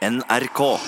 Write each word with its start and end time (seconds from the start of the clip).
NRK. 0.00 0.80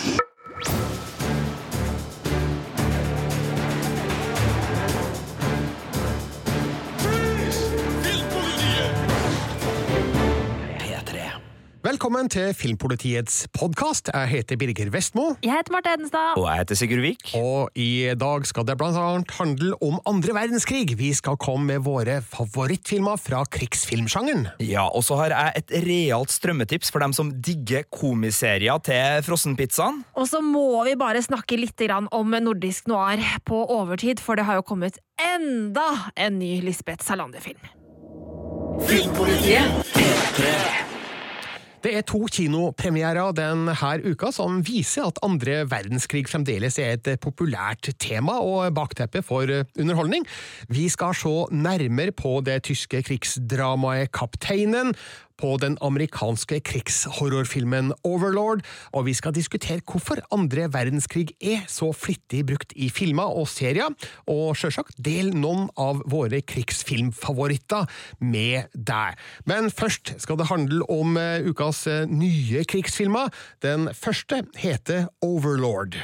Velkommen 11.92 12.24
til 12.32 12.54
Filmpolitiets 12.56 13.42
podkast. 13.52 14.08
Jeg 14.14 14.28
heter 14.30 14.56
Birger 14.56 14.88
Vestmo. 14.94 15.35
Jeg 15.44 15.53
heter 15.53 15.74
Marte 15.74 15.90
Hedenstad. 15.92 16.39
Og 16.41 16.46
jeg 16.49 16.62
heter 16.62 16.77
Sigurd 16.80 17.03
Vik. 17.05 17.32
Og 17.37 17.75
i 17.77 18.14
dag 18.17 18.46
skal 18.49 18.64
det 18.64 18.79
blant 18.80 18.96
annet 18.96 19.35
handle 19.37 19.77
om 19.85 19.99
andre 20.09 20.32
verdenskrig. 20.32 20.86
Vi 20.96 21.11
skal 21.13 21.36
komme 21.36 21.68
med 21.68 21.82
våre 21.85 22.14
favorittfilmer 22.25 23.21
fra 23.21 23.43
krigsfilmsjangeren. 23.45 24.46
Ja, 24.64 24.86
Og 24.89 25.05
så 25.05 25.18
har 25.21 25.35
jeg 25.35 25.61
et 25.61 25.75
realt 25.85 26.32
strømmetips 26.32 26.89
for 26.95 27.05
dem 27.05 27.13
som 27.13 27.35
digger 27.45 27.85
komiserier 27.93 28.81
til 28.89 29.21
frossenpizzaen. 29.29 30.00
Og 30.17 30.31
så 30.32 30.40
må 30.40 30.64
vi 30.89 30.96
bare 30.96 31.21
snakke 31.21 31.61
litt 31.61 31.85
om 31.93 32.32
nordisk 32.40 32.88
noir 32.88 33.20
på 33.45 33.66
overtid, 33.68 34.16
for 34.16 34.40
det 34.40 34.48
har 34.48 34.62
jo 34.62 34.64
kommet 34.64 34.96
enda 35.20 35.90
en 36.16 36.40
ny 36.40 36.54
Lisbeth 36.64 37.04
Salander-film. 37.04 37.60
Det 41.82 41.96
er 41.98 42.04
to 42.06 42.20
kinopremierer 42.30 43.32
denne 43.34 43.74
uka 44.06 44.28
som 44.30 44.60
viser 44.62 45.09
at 45.09 45.18
andre 45.27 45.64
verdenskrig 45.66 46.28
fremdeles 46.30 46.78
er 46.78 46.95
et 46.95 47.08
populært 47.18 47.91
tema 47.98 48.36
og 48.38 48.70
bakteppe 48.77 49.18
for 49.27 49.50
underholdning. 49.74 50.22
Vi 50.70 50.86
skal 50.92 51.16
se 51.18 51.34
nærmere 51.50 52.14
på 52.14 52.38
det 52.46 52.60
tyske 52.70 53.02
krigsdramaet 53.02 54.12
Kapteinen, 54.14 54.95
på 55.41 55.56
den 55.62 55.77
amerikanske 55.84 56.60
krigshorrorfilmen 56.66 57.92
Overlord, 58.06 58.62
og 58.92 59.06
vi 59.09 59.14
skal 59.16 59.34
diskutere 59.36 59.82
hvorfor 59.86 60.22
andre 60.34 60.68
verdenskrig 60.72 61.34
er 61.41 61.64
så 61.70 61.91
flittig 61.96 62.45
brukt 62.48 62.72
i 62.77 62.88
filmer 62.92 63.33
og 63.33 63.48
serier, 63.50 63.92
og 64.30 64.56
sjølsagt 64.58 64.97
del 65.03 65.33
noen 65.36 65.69
av 65.80 66.03
våre 66.10 66.42
krigsfilmfavoritter 66.42 67.88
med 68.20 68.72
deg. 68.75 69.20
Men 69.48 69.70
først 69.70 70.14
skal 70.22 70.41
det 70.41 70.50
handle 70.53 70.86
om 70.92 71.16
eh, 71.20 71.44
ukas 71.47 71.86
eh, 71.91 72.06
nye 72.08 72.64
krigsfilmer. 72.69 73.33
Den 73.62 73.91
første 73.94 74.44
heter 74.58 75.08
Overlord. 75.22 75.98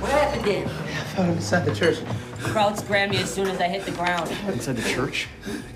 What 0.00 0.12
happened 0.12 0.44
then? 0.44 0.86
found 1.16 1.30
him 1.30 1.36
inside 1.36 1.64
the 1.64 1.74
church. 1.74 1.98
Crowd 2.40 2.86
grabbed 2.86 3.12
me 3.12 3.18
as 3.18 3.32
soon 3.32 3.48
as 3.48 3.60
I 3.60 3.68
hit 3.68 3.84
the 3.84 3.92
ground. 3.92 4.30
Inside 4.48 4.76
the 4.76 4.88
church? 4.88 5.28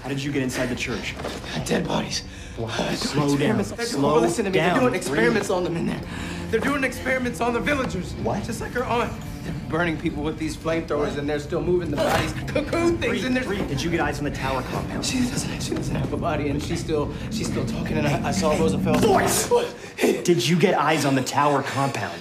How 0.02 0.08
did 0.08 0.22
you 0.22 0.32
get 0.32 0.42
inside 0.42 0.66
the 0.66 0.76
church? 0.76 1.14
Dead 1.64 1.86
bodies. 1.86 2.22
Slow 2.56 3.36
down. 3.36 3.60
Experiments. 3.60 3.90
Slow 3.90 4.20
Listen 4.20 4.44
to 4.44 4.50
me. 4.50 4.54
down. 4.54 4.74
They're 4.74 4.80
doing 4.80 4.94
experiments 4.94 5.50
on 5.50 5.64
them 5.64 5.76
in 5.76 5.86
there. 5.86 6.00
They're 6.50 6.60
doing 6.60 6.84
experiments 6.84 7.40
on 7.40 7.52
the 7.52 7.60
villagers. 7.60 8.12
What? 8.14 8.42
Just 8.44 8.60
like 8.60 8.72
her 8.72 8.84
aunt. 8.84 9.12
They're 9.44 9.54
burning 9.68 9.96
people 9.96 10.22
with 10.22 10.38
these 10.38 10.56
flamethrowers, 10.56 11.16
and 11.16 11.28
they're 11.28 11.38
still 11.38 11.62
moving 11.62 11.90
the 11.90 11.96
bodies. 11.96 12.34
Cocoon 12.48 12.98
things, 12.98 13.24
and 13.24 13.34
there's. 13.34 13.46
Bree, 13.46 13.64
did 13.66 13.80
you 13.80 13.90
get 13.90 14.00
eyes 14.00 14.18
on 14.18 14.24
the 14.24 14.30
tower 14.30 14.62
compound? 14.62 15.04
She 15.06 15.20
doesn't. 15.20 15.62
She 15.62 15.74
doesn't 15.74 15.94
have 15.94 16.12
a 16.12 16.16
body, 16.16 16.48
and 16.48 16.62
she's 16.62 16.80
still. 16.80 17.12
She's 17.30 17.46
still 17.46 17.64
talking. 17.64 17.96
And 17.96 18.06
I, 18.06 18.28
I 18.28 18.30
saw 18.32 18.50
Roosevelt. 18.58 19.00
Voice! 19.00 19.48
Did 19.96 20.46
you 20.46 20.58
get 20.58 20.74
eyes 20.74 21.04
on 21.04 21.14
the 21.14 21.22
tower 21.22 21.62
compound? 21.62 22.20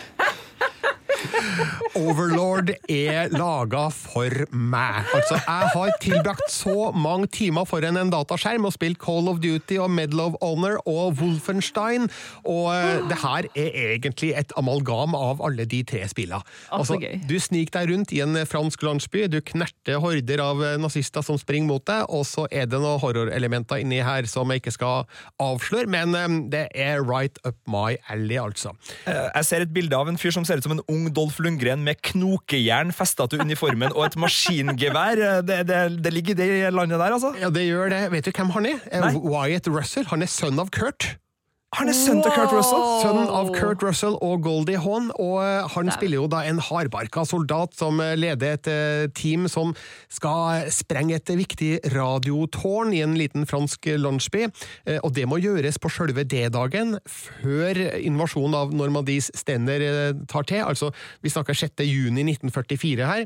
Overlord 2.00 2.72
er 2.90 3.32
laga 3.34 3.88
for 3.94 4.34
meg. 4.52 5.08
Altså, 5.16 5.38
jeg 5.40 5.72
har 5.74 5.96
tilbrakt 6.04 6.52
så 6.52 6.90
mange 6.96 7.30
timer 7.34 7.68
foran 7.68 7.98
en 8.00 8.12
dataskjerm 8.14 8.68
og 8.70 8.76
spilt 8.76 9.00
Call 9.02 9.30
of 9.32 9.42
Duty 9.44 9.80
og 9.82 9.92
Medal 9.94 10.22
of 10.24 10.38
Honor 10.44 10.78
og 10.90 11.18
Wolfenstein, 11.20 12.10
og 12.48 12.70
eh, 12.76 13.02
det 13.10 13.20
her 13.24 13.50
er 13.54 13.96
egentlig 13.96 14.32
et 14.38 14.54
amalgam 14.60 15.16
av 15.18 15.44
alle 15.46 15.66
de 15.70 15.82
tre 15.88 16.04
spillene. 16.10 16.42
Altså, 16.76 17.00
du 17.00 17.36
sniker 17.42 17.80
deg 17.80 17.94
rundt 17.94 18.14
i 18.16 18.22
en 18.26 18.38
fransk 18.50 18.84
landsby, 18.86 19.26
du 19.32 19.40
knerter 19.46 20.00
horder 20.04 20.44
av 20.44 20.64
eh, 20.66 20.78
nazister 20.82 21.26
som 21.26 21.40
springer 21.42 21.70
mot 21.72 21.86
deg, 21.90 22.06
og 22.10 22.26
så 22.28 22.48
er 22.52 22.70
det 22.70 22.80
noen 22.80 23.02
horrorelementer 23.02 23.84
inni 23.84 24.02
her 24.06 24.28
som 24.30 24.52
jeg 24.52 24.64
ikke 24.64 24.76
skal 24.76 25.08
avsløre, 25.42 25.90
men 25.92 26.16
eh, 26.18 26.40
det 26.54 26.66
er 26.76 27.04
right 27.04 27.42
up 27.48 27.58
my 27.70 27.98
alley, 28.10 28.40
altså. 28.40 28.76
Jeg 29.08 29.46
ser 29.46 29.66
et 29.66 29.74
bilde 29.74 29.98
av 29.98 30.10
en 30.10 30.18
fyr 30.20 30.34
som 30.36 30.46
ser 30.48 30.60
ut 30.60 30.66
som 30.66 30.78
en 30.78 30.86
ung 30.92 31.10
Dolph 31.16 31.29
Lundgren 31.38 31.84
med 31.86 32.02
knokejern 32.02 32.92
festa 32.96 33.28
til 33.30 33.44
uniformen 33.46 33.94
og 33.94 34.06
et 34.10 34.18
maskingevær. 34.18 35.22
Eh, 35.22 35.42
Det, 35.46 35.60
det, 35.70 35.80
det 36.04 36.14
ligger 36.14 36.34
i 36.34 36.40
det 36.42 36.74
landet 36.74 36.98
der, 37.00 37.14
altså. 37.14 37.34
Ja, 37.40 37.50
det 37.54 37.68
gjør 37.70 37.90
det. 37.94 38.02
Vet 38.12 38.26
du 38.26 38.32
hvem 38.32 38.50
han 38.58 38.66
er? 38.66 38.80
Eh, 38.92 39.00
Nei. 39.06 39.14
Wyatt 39.16 39.68
Russell. 39.70 40.06
Han 40.10 40.22
er 40.26 40.32
sønn 40.32 40.60
av 40.60 40.70
Kurt. 40.74 41.16
Han 41.78 41.86
er 41.86 41.94
sønnen 41.94 42.24
til 42.26 42.34
Kurt 42.34 42.50
Russell. 42.50 42.82
Sønnen 43.04 43.28
av 43.30 43.52
Kurt 43.54 43.84
Russell 43.86 44.16
og 44.26 44.42
Goldie 44.42 44.80
Hawn, 44.82 45.12
og 45.22 45.36
eh, 45.44 45.68
han 45.76 45.92
spiller 45.94 46.18
jo 46.18 46.30
da 46.32 46.42
en 46.50 46.58
hardbarka 46.66 47.22
soldat 47.30 47.76
som 47.78 48.02
eh, 48.02 48.16
leder 48.18 48.56
et 48.58 48.70
eh, 48.72 49.04
team 49.14 49.46
som 49.52 49.76
skal 50.10 50.66
sprenge 50.74 51.20
et 51.20 51.30
viktig 51.30 51.70
radiotårn 51.94 52.96
i 52.98 53.04
en 53.06 53.14
liten 53.20 53.46
fransk 53.50 53.86
landsby, 54.02 54.48
og 55.04 55.14
det 55.14 55.28
må 55.30 55.38
gjøres 55.42 55.78
på 55.82 55.92
sjølve 55.94 56.26
D-dagen, 56.28 56.98
før 57.06 57.78
invasjonen 58.00 58.58
av 58.58 58.74
Normandies 58.76 59.30
stender 59.38 59.86
tar 60.30 60.48
til, 60.50 60.64
altså 60.66 60.90
vi 61.22 61.32
snakker 61.32 61.58
6. 61.58 61.86
juni 61.86 62.26
1944 62.26 63.10
her, 63.14 63.26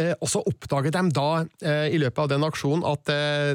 Eh, 0.00 0.14
og 0.20 0.28
så 0.30 0.42
oppdager 0.46 0.92
de 0.94 1.02
da 1.14 1.28
i 1.90 1.98
løpet 2.00 2.22
av 2.22 2.28
den 2.30 2.44
aksjonen 2.46 2.84
at 2.86 3.10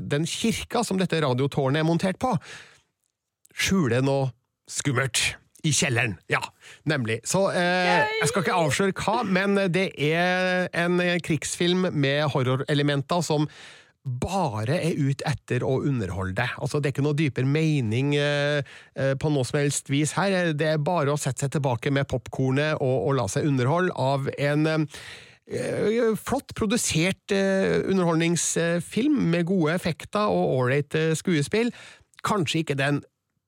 den 0.06 0.26
kirka 0.30 0.84
som 0.86 1.00
dette 1.00 1.20
radiotårnet 1.24 1.82
er 1.82 1.88
montert 1.88 2.20
på, 2.22 2.34
skjule 3.56 4.04
noe 4.06 4.30
skummelt. 4.70 5.36
I 5.66 5.72
kjelleren, 5.74 6.12
ja, 6.30 6.44
nemlig. 6.86 7.24
Så 7.26 7.48
eh, 7.50 8.04
jeg 8.20 8.30
skal 8.30 8.44
ikke 8.44 8.58
avsløre 8.60 8.94
hva, 9.00 9.24
men 9.26 9.58
det 9.74 9.88
er 9.98 10.68
en 10.78 11.02
krigsfilm 11.26 11.88
med 11.90 12.28
horrorelementer 12.36 13.26
som 13.26 13.48
bare 14.06 14.78
er 14.78 15.00
ute 15.02 15.26
etter 15.26 15.66
å 15.66 15.80
underholde 15.82 16.38
deg. 16.38 16.54
Altså, 16.62 16.80
det 16.80 16.90
er 16.90 16.94
ikke 16.94 17.06
noe 17.08 17.18
dypere 17.18 17.50
mening 17.50 18.14
eh, 18.20 18.62
eh, 18.94 19.14
på 19.18 19.32
noe 19.34 19.48
som 19.48 19.58
helst 19.60 19.90
vis 19.90 20.14
her. 20.20 20.54
Det 20.54 20.76
er 20.76 20.84
bare 20.86 21.14
å 21.14 21.20
sette 21.20 21.48
seg 21.48 21.56
tilbake 21.58 21.94
med 21.94 22.08
popkornet 22.12 22.78
og, 22.78 22.96
og 23.10 23.18
la 23.18 23.26
seg 23.32 23.50
underholde 23.50 23.96
av 23.98 24.30
en 24.38 24.70
eh, 24.70 26.14
flott 26.22 26.54
produsert 26.58 27.34
eh, 27.34 27.82
underholdningsfilm 27.90 29.18
med 29.34 29.50
gode 29.50 29.74
effekter 29.80 30.30
og 30.30 30.60
ålreit 30.60 30.98
eh, 31.02 31.18
skuespill. 31.18 31.74
Kanskje 32.26 32.62
ikke 32.62 32.78
den 32.78 33.02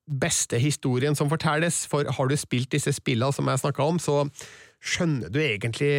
beste 0.08 0.60
historien 0.62 1.16
som 1.16 1.30
fortelles, 1.30 1.84
for 1.92 2.08
har 2.08 2.30
du 2.30 2.38
spilt 2.40 2.72
disse 2.72 2.94
spillene 2.96 3.36
som 3.36 3.50
jeg 3.52 3.62
snakka 3.64 3.84
om, 3.84 4.00
så 4.00 4.24
skjønner 4.84 5.32
du 5.34 5.40
egentlig 5.42 5.90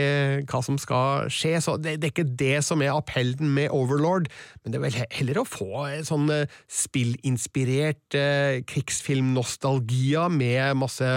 hva 0.48 0.60
som 0.64 0.78
skal 0.80 1.28
skje. 1.32 1.56
Så 1.64 1.76
det, 1.82 1.96
det 1.98 2.08
er 2.08 2.14
ikke 2.14 2.36
det 2.41 2.60
som 2.66 2.82
er 2.84 2.94
appellen 2.94 3.50
med 3.56 3.72
Overlord, 3.74 4.28
men 4.62 4.72
det 4.72 4.78
er 4.78 4.84
vel 4.86 4.98
heller 5.19 5.42
å 5.42 5.46
få 5.48 5.84
sånn 6.06 6.30
eh, 6.32 6.58
spillinspirert 6.70 8.19
eh, 8.19 8.60
krigsfilmnostalgia 8.70 10.28
med 10.32 10.78
masse 10.80 11.08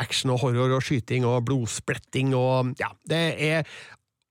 action 0.00 0.34
og 0.34 0.42
horror 0.46 0.78
og 0.78 0.86
skyting 0.86 1.28
og 1.28 1.44
blodspletting 1.50 2.32
og 2.38 2.72
ja, 2.80 2.90
det 3.10 3.24
er 3.36 3.68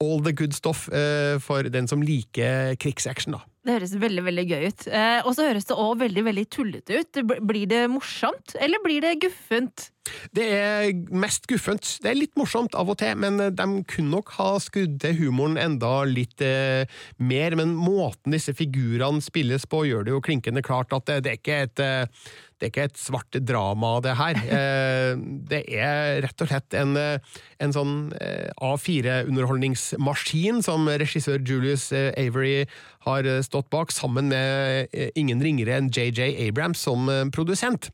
all 0.02 0.24
the 0.26 0.34
good 0.34 0.58
stuff 0.58 0.88
eh, 0.90 1.38
for 1.44 1.70
den 1.70 1.88
som 1.88 2.02
liker 2.02 2.76
krigsaction, 2.82 3.38
da. 3.38 3.46
Det 3.62 3.76
høres 3.76 3.92
veldig 4.02 4.22
veldig 4.26 4.44
gøy 4.50 4.64
ut. 4.72 4.84
Eh, 4.90 5.20
og 5.22 5.36
så 5.38 5.46
høres 5.46 5.68
det 5.70 5.76
òg 5.78 6.00
veldig 6.02 6.24
veldig 6.26 6.46
tullete 6.50 6.98
ut. 6.98 7.20
Blir 7.46 7.68
det 7.70 7.84
morsomt, 7.94 8.56
eller 8.58 8.82
blir 8.82 9.04
det 9.06 9.20
guffent? 9.22 9.92
Det 10.34 10.48
er 10.58 10.88
mest 11.14 11.46
guffent. 11.50 11.86
Det 12.02 12.10
er 12.10 12.18
litt 12.18 12.34
morsomt 12.40 12.74
av 12.74 12.90
og 12.90 12.98
til, 13.04 13.14
men 13.22 13.38
eh, 13.38 13.54
de 13.54 13.84
kunne 13.92 14.16
nok 14.16 14.34
ha 14.40 14.56
skrudd 14.64 14.98
til 15.04 15.14
humoren 15.20 15.60
enda 15.62 15.94
litt 16.10 16.42
eh, 16.42 16.90
mer. 17.22 17.58
Men 17.60 17.76
måten 17.78 18.34
disse 18.34 18.56
figurene 18.58 19.22
spilles 19.22 19.68
på, 19.70 19.86
gjør 19.86 20.08
det 20.08 20.16
jo 20.16 20.24
klinkende 20.26 20.66
klart 20.66 20.98
at 20.98 21.06
det, 21.12 21.20
det 21.28 21.36
er 21.36 21.42
ikke 21.44 21.62
et 21.68 21.84
eh, 21.86 22.32
det 22.62 22.68
er 22.68 22.74
ikke 22.76 22.84
et 22.92 23.00
svart 23.02 23.38
drama, 23.42 23.96
det 24.06 24.14
her. 24.20 24.38
Eh, 24.62 25.16
det 25.50 25.62
er 25.74 26.20
rett 26.26 26.42
og 26.44 26.50
slett 26.50 26.76
en, 26.78 26.94
eh, 27.00 27.40
en 27.64 27.74
sånn 27.74 27.94
eh, 28.22 28.52
A4-underholdningsmaskin 28.62 30.60
som 30.66 30.86
regissør 31.02 31.42
Julius 31.48 31.88
Avery 31.94 32.68
har 33.08 33.28
stått 33.46 33.72
bak, 33.74 33.94
sammen 33.96 34.30
med 34.30 34.92
ingen 35.18 35.42
ringere 35.42 35.80
enn 35.80 35.90
JJ 35.90 36.36
Abrams 36.50 36.84
som 36.84 37.10
produsent. 37.34 37.90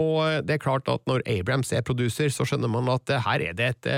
Og 0.00 0.46
det 0.46 0.56
er 0.56 0.62
klart 0.62 0.88
at 0.92 1.04
når 1.10 1.24
Abrams 1.28 1.72
er 1.76 1.84
producer, 1.84 2.32
så 2.32 2.46
skjønner 2.48 2.70
man 2.72 2.88
at 2.94 3.12
her 3.26 3.44
er 3.50 3.56
det 3.58 3.68
et 3.74 3.90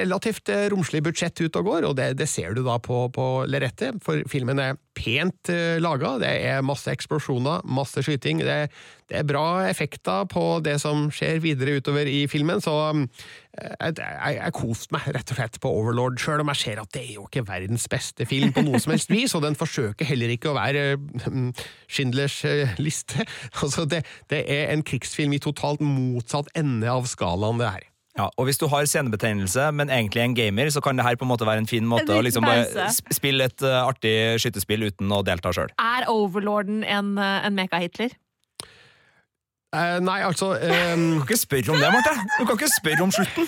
relativt 0.00 0.50
romslig 0.72 1.04
budsjett 1.06 1.44
ut 1.44 1.60
og 1.60 1.70
går, 1.70 1.88
og 1.90 1.98
det, 2.00 2.12
det 2.18 2.28
ser 2.30 2.56
du 2.56 2.64
da 2.66 2.80
på, 2.82 3.04
på 3.14 3.28
lerretet, 3.50 4.00
for 4.04 4.24
filmen 4.30 4.62
er 4.62 4.78
pent 5.00 5.50
uh, 5.52 5.80
laga. 5.82 6.14
Det 6.20 6.30
er 6.50 6.64
masse 6.66 6.90
eksplosjoner, 6.92 7.64
masse 7.64 8.04
skyting. 8.04 8.42
Det, 8.44 8.58
det, 9.08 9.16
er 9.20 9.26
bra 9.28 9.64
effekter 9.68 10.26
på 10.30 10.44
det 10.64 10.76
som 10.82 11.08
skjer 11.14 11.40
videre 11.42 11.78
utover 11.80 12.08
i 12.10 12.26
filmen, 12.30 12.62
så 12.62 12.76
um, 12.92 13.06
jeg, 13.56 13.96
jeg, 13.98 14.36
jeg 14.36 14.54
koste 14.56 14.94
meg 14.94 15.08
rett 15.16 15.32
og 15.32 15.40
slett 15.40 15.58
på 15.62 15.72
Overlord, 15.80 16.20
sjøl 16.22 16.44
om 16.44 16.52
jeg 16.52 16.62
ser 16.62 16.82
at 16.84 16.92
det 16.94 17.02
er 17.02 17.12
jo 17.16 17.26
ikke 17.26 17.46
verdens 17.48 17.88
beste 17.90 18.28
film 18.28 18.54
på 18.54 18.64
noe 18.66 18.80
som 18.82 18.94
helst 18.94 19.10
vis, 19.12 19.34
og 19.34 19.44
den 19.46 19.58
forsøker 19.58 20.08
heller 20.08 20.32
ikke 20.36 20.52
å 20.52 20.58
være 20.58 20.84
um, 21.26 21.50
Schindlers 21.90 22.42
uh, 22.46 22.76
liste. 22.80 23.26
Altså, 23.60 23.84
det, 23.88 24.04
det 24.30 24.44
er 24.50 24.70
en 24.72 24.82
krigsfilm 24.86 25.34
i 25.36 25.42
totalt 25.42 25.82
motsatt 25.84 26.48
ende 26.58 26.88
av 26.90 27.08
skalaen, 27.10 27.60
det 27.60 27.74
her. 27.74 27.89
Ja, 28.18 28.26
og 28.36 28.44
Hvis 28.48 28.58
du 28.58 28.66
har 28.66 28.84
scenebetegnelse, 28.84 29.70
men 29.72 29.90
egentlig 29.90 30.22
en 30.22 30.34
gamer, 30.34 30.70
så 30.70 30.80
kan 30.82 30.98
det 30.98 31.06
her 31.06 31.16
på 31.16 31.24
en 31.24 31.30
måte 31.30 31.46
være 31.46 31.62
en 31.62 31.70
fin 31.70 31.86
måte 31.86 32.10
å 32.10 32.22
liksom 32.26 32.42
bare 32.44 32.88
spille 33.14 33.46
et 33.46 33.62
uh, 33.62 33.86
artig 33.86 34.40
skytespill 34.42 34.88
uten 34.88 35.12
å 35.14 35.22
delta 35.26 35.52
sjøl. 35.54 35.70
Er 35.78 36.08
Overlorden 36.10 36.82
en, 36.82 37.14
uh, 37.18 37.46
en 37.46 37.54
meka-Hitler? 37.54 38.16
Uh, 39.70 40.00
nei, 40.02 40.18
altså 40.26 40.56
um... 40.58 41.04
Du 41.14 41.22
kan 41.22 41.28
ikke 41.28 41.38
spørre 41.44 41.76
om 41.76 41.78
det, 41.78 41.92
Marte! 41.94 42.16
Du 42.40 42.42
kan 42.42 42.56
ikke 42.58 42.72
spørre 42.74 43.06
om 43.06 43.14
slutten! 43.14 43.46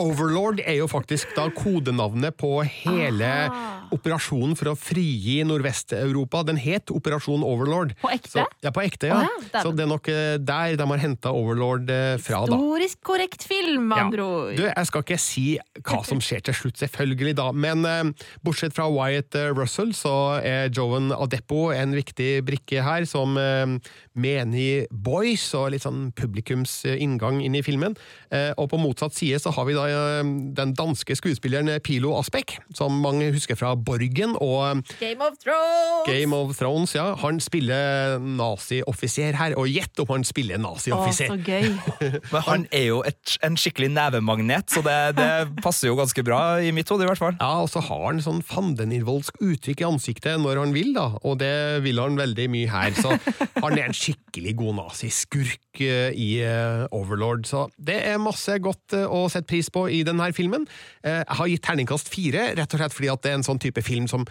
Overlord 0.00 0.62
er 0.64 0.78
jo 0.80 0.88
faktisk 0.88 1.36
da 1.36 1.50
kodenavnet 1.52 2.40
på 2.40 2.62
hele 2.64 3.28
Aha. 3.28 3.81
Operasjonen 3.94 4.56
for 4.58 4.72
å 4.72 4.76
frigi 4.78 5.40
Nordvest-Europa. 5.46 6.42
Den 6.48 6.60
het 6.60 6.92
Operasjon 6.94 7.44
Overlord. 7.46 7.94
På 8.02 8.10
ekte? 8.12 8.32
Så, 8.34 8.46
ja, 8.64 8.72
på 8.74 8.84
ekte, 8.84 9.10
ja. 9.12 9.22
Oh, 9.22 9.46
ja 9.52 9.64
så 9.64 9.72
det 9.76 9.84
er 9.84 9.90
nok 9.90 10.10
eh, 10.12 10.36
der 10.42 10.76
de 10.80 10.86
har 10.92 11.02
henta 11.02 11.32
Overlord 11.36 11.92
eh, 11.92 12.16
fra. 12.22 12.42
da. 12.48 12.58
Historisk 12.58 13.02
korrekt 13.06 13.46
film, 13.48 13.88
med 13.92 14.06
andre 14.06 14.26
ord. 14.26 14.54
Du, 14.58 14.64
jeg 14.68 14.90
skal 14.90 15.06
ikke 15.06 15.20
si 15.20 15.46
hva 15.82 16.00
som 16.06 16.22
skjer 16.24 16.44
til 16.48 16.58
slutt, 16.58 16.80
selvfølgelig, 16.82 17.36
da, 17.40 17.48
men 17.52 17.86
eh, 17.88 18.28
bortsett 18.44 18.76
fra 18.76 18.88
Wyatt 18.92 19.38
Russell, 19.56 19.94
så 19.96 20.14
er 20.40 20.72
Joan 20.72 21.12
Adepo 21.16 21.68
en 21.74 21.96
viktig 21.96 22.30
brikke 22.46 22.82
her, 22.84 23.06
som 23.08 23.36
uh, 23.38 23.76
menig 24.18 24.86
boys 24.90 25.46
og 25.58 25.70
litt 25.74 25.86
sånn 25.86 26.10
publikumsinngang 26.18 27.40
inn 27.44 27.56
i 27.58 27.64
filmen. 27.64 27.96
Uh, 28.32 28.50
og 28.56 28.70
på 28.72 28.80
motsatt 28.80 29.16
side 29.16 29.40
så 29.42 29.54
har 29.54 29.68
vi 29.68 29.78
da 29.78 29.86
Eh, 29.92 30.24
den 30.56 30.74
danske 30.76 31.16
skuespilleren 31.16 31.70
Pilo 31.84 32.14
Aspek, 32.18 32.56
som 32.76 32.94
mange 33.02 33.30
husker 33.34 33.58
fra 33.58 33.74
Borgen 33.76 34.36
og 34.40 34.82
Game 35.00 35.22
of 35.24 35.38
Thrones! 35.42 36.06
Game 36.06 36.36
of 36.36 36.56
Thrones, 36.58 36.94
ja. 36.96 37.12
Han 37.22 37.40
spiller 37.42 38.18
nazioffiser 38.22 39.36
her, 39.38 39.56
og 39.58 39.70
gjett 39.70 40.02
om 40.02 40.14
han 40.14 40.26
spiller 40.26 40.60
nazioffiser! 40.62 41.34
Men 42.32 42.46
han 42.48 42.66
er 42.72 42.86
jo 42.88 43.02
et, 43.06 43.36
en 43.44 43.58
skikkelig 43.58 43.92
nevemagnet, 43.94 44.70
så 44.72 44.84
det, 44.84 44.98
det, 45.18 45.30
passer 45.62 45.90
jo 45.90 45.98
ganske 45.98 46.24
bra 46.26 46.42
i 46.62 46.72
mitt 46.74 46.88
hode, 46.90 47.06
i 47.06 47.10
hvert 47.10 47.20
fall. 47.20 47.36
Ja, 47.40 47.62
og 47.64 47.70
så 47.72 47.82
har 47.84 48.06
han 48.08 48.22
sånn 48.24 48.42
fandenivoldsk 48.46 49.40
uttrykk 49.42 49.84
i 49.84 49.88
ansiktet 49.88 50.40
når 50.42 50.62
han 50.64 50.74
vil, 50.76 50.92
da, 50.96 51.08
og 51.22 51.38
det 51.42 51.82
vil 51.84 52.00
han 52.02 52.18
veldig 52.18 52.48
mye 52.52 52.70
her. 52.72 52.96
Så 52.96 53.16
han 53.62 53.78
er 53.78 53.88
en 53.88 53.96
skikkelig 54.02 54.56
god 54.58 54.78
naziskurk 54.80 55.82
eh, 55.84 56.10
i 56.18 56.30
eh, 56.44 56.84
Overlord, 56.94 57.46
så 57.48 57.66
det 57.78 58.00
er 58.08 58.22
masse 58.22 58.56
godt 58.62 58.96
å 59.06 59.24
sette 59.32 59.50
pris 59.50 59.70
på 59.72 59.86
i 59.92 60.02
denne 60.06 60.32
filmen. 60.36 60.66
Eh, 61.04 61.22
jeg 61.22 61.38
har 61.38 61.52
gitt 61.52 61.64
terningkast 61.68 62.12
fire, 62.12 62.50
rett 62.58 62.74
og 62.74 62.82
slett 62.82 62.96
fordi 62.96 63.12
at 63.12 63.22
det 63.22 63.32
er 63.32 63.40
en 63.40 63.46
sånn 63.46 63.62
type 63.62 63.84
film 63.86 64.10
som 64.10 64.26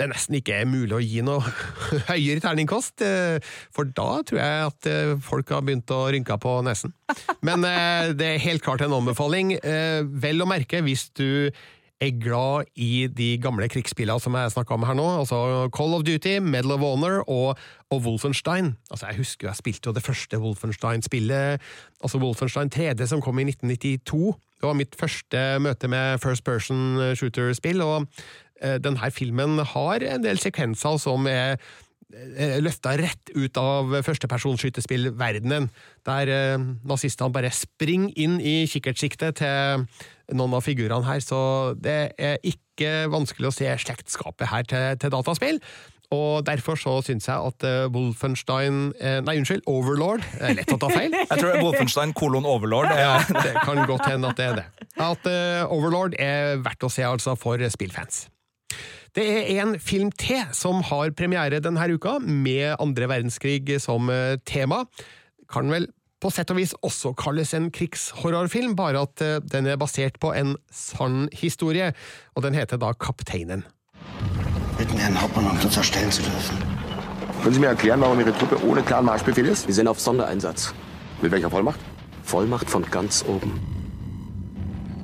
det 0.00 0.06
nesten 0.08 0.38
ikke 0.38 0.54
er 0.62 0.70
mulig 0.70 0.96
å 0.96 1.02
gi 1.04 1.20
noe 1.26 1.42
høyere 2.10 2.40
terningkast, 2.42 3.04
eh, 3.04 3.52
for 3.74 3.90
da 3.90 4.22
tror 4.26 4.40
jeg 4.40 4.70
at 4.70 4.90
eh, 4.90 5.12
folk 5.22 5.52
har 5.52 5.66
begynt 5.66 5.92
å 5.92 6.06
rynke 6.14 6.38
på 6.42 6.56
nesen. 6.66 6.94
Men 7.44 7.66
det 8.16 8.26
er 8.26 8.44
helt 8.46 8.64
klart 8.64 8.80
en 8.86 8.94
anbefaling. 8.96 9.52
Vel 10.22 10.40
å 10.40 10.48
merke 10.48 10.80
hvis 10.86 11.10
du 11.18 11.50
er 12.02 12.18
glad 12.20 12.68
i 12.74 13.06
de 13.06 13.36
gamle 13.42 13.68
krigsspillene 13.70 14.20
som 14.20 14.34
jeg 14.36 14.52
snakka 14.54 14.74
om 14.74 14.86
her 14.88 14.96
nå, 14.98 15.06
altså 15.22 15.68
Call 15.74 15.96
of 15.96 16.04
Duty, 16.06 16.38
Medal 16.42 16.74
of 16.76 16.84
Honor 16.84 17.22
og, 17.30 17.58
og 17.90 18.04
Wolfenstein. 18.06 18.74
Altså, 18.90 19.08
jeg 19.10 19.20
husker 19.22 19.48
jeg 19.48 19.60
spilte 19.60 19.90
jo 19.90 19.96
det 19.96 20.04
første 20.04 20.40
Wolfenstein-spillet, 20.42 21.60
altså 22.02 22.22
Wolfenstein 22.22 22.72
3D 22.74 23.06
som 23.10 23.22
kom 23.22 23.38
i 23.38 23.48
1992. 23.50 24.34
Det 24.62 24.68
var 24.68 24.78
mitt 24.78 24.96
første 24.98 25.44
møte 25.62 25.90
med 25.90 26.18
first 26.22 26.44
person 26.44 27.14
shooter-spill, 27.18 27.82
og 27.82 28.06
eh, 28.62 28.78
denne 28.82 29.10
filmen 29.10 29.58
har 29.74 30.06
en 30.06 30.26
del 30.26 30.38
sekvenser 30.42 30.98
som 31.02 31.26
er 31.30 31.56
løfta 32.62 32.96
rett 33.00 33.32
ut 33.34 33.58
av 33.60 33.94
førstepersonskytespillverdenen, 34.04 35.68
der 36.06 36.32
eh, 36.32 36.66
nazistene 36.88 37.32
bare 37.32 37.52
springer 37.54 38.12
inn 38.20 38.38
i 38.40 38.62
kikkertsiktet 38.70 39.40
til 39.40 39.86
noen 40.32 40.58
av 40.58 40.64
figurene 40.64 41.06
her, 41.08 41.22
så 41.24 41.72
det 41.76 42.14
er 42.18 42.38
ikke 42.46 43.08
vanskelig 43.12 43.50
å 43.50 43.56
se 43.56 43.72
slektskapet 43.84 44.50
her 44.52 44.68
til, 44.68 44.86
til 45.00 45.12
dataspill. 45.12 45.60
Og 46.12 46.44
derfor 46.44 46.76
så 46.76 46.98
syns 47.00 47.24
jeg 47.24 47.40
at 47.40 47.64
uh, 47.64 47.86
Wolfenstein 47.88 48.90
Nei, 49.00 49.36
unnskyld, 49.38 49.62
Overlord 49.64 50.20
Det 50.20 50.42
er 50.50 50.58
lett 50.58 50.74
å 50.74 50.76
ta 50.76 50.90
feil. 50.92 51.14
jeg 51.30 51.30
tror 51.30 51.46
det 51.48 51.54
er 51.54 51.64
Wolfenstein 51.64 52.12
kolon 52.12 52.44
Overlord. 52.44 52.92
ja, 52.92 53.14
det 53.32 53.54
kan 53.64 53.80
godt 53.88 54.10
hende 54.10 54.28
at 54.28 54.36
det 54.36 54.50
er 54.50 54.60
det. 54.60 54.66
At 55.00 55.24
Overlord 55.72 56.18
er 56.20 56.60
verdt 56.60 56.84
å 56.84 56.92
se 56.92 57.08
altså 57.08 57.32
for 57.40 57.64
spillfans. 57.72 58.26
Det 59.12 59.24
er 59.28 59.58
en 59.60 59.74
film 59.76 60.08
til 60.16 60.40
som 60.56 60.80
har 60.88 61.12
premiere 61.16 61.60
denne 61.60 61.88
uka, 61.92 62.18
med 62.18 62.78
andre 62.80 63.10
verdenskrig 63.10 63.80
som 63.82 64.08
tema. 64.48 64.84
Kan 65.52 65.68
vel 65.68 65.90
på 66.22 66.30
sett 66.30 66.52
og 66.54 66.58
vis 66.60 66.72
også 66.86 67.12
kalles 67.18 67.52
en 67.56 67.68
krigshorrorfilm, 67.74 68.76
bare 68.78 69.02
at 69.02 69.22
eh, 69.24 69.40
den 69.42 69.66
er 69.66 69.78
basert 69.80 70.20
på 70.22 70.30
en 70.38 70.54
sann 70.70 71.26
historie, 71.34 71.90
og 72.36 72.46
den 72.46 72.54
heter 72.54 72.78
da 72.78 72.92
Kapteinen. 72.94 73.64
Bitten 74.78 74.98
Herrn 74.98 75.18
Hauptmann, 75.18 75.50
uns 75.50 75.76
erstellen 75.76 76.12
zu 76.12 76.22
dürfen. 76.22 76.56
Können 77.42 77.54
Sie 77.54 77.60
mir 77.60 77.70
erklären, 77.70 78.00
warum 78.00 78.20
Ihre 78.20 78.32
Truppe 78.38 78.56
ohne 78.64 78.82
klaren 78.82 79.04
Marschbefehl 79.04 79.46
ist? 79.46 79.66
Wir 79.66 79.74
sind 79.74 79.88
auf 79.88 79.98
Sondereinsatz. 79.98 80.72
Mit 81.20 81.32
welcher 81.32 81.50
Vollmacht? 81.50 81.80
Vollmacht 82.22 82.70
von 82.70 82.88
ganz 82.90 83.24
oben. 83.26 83.60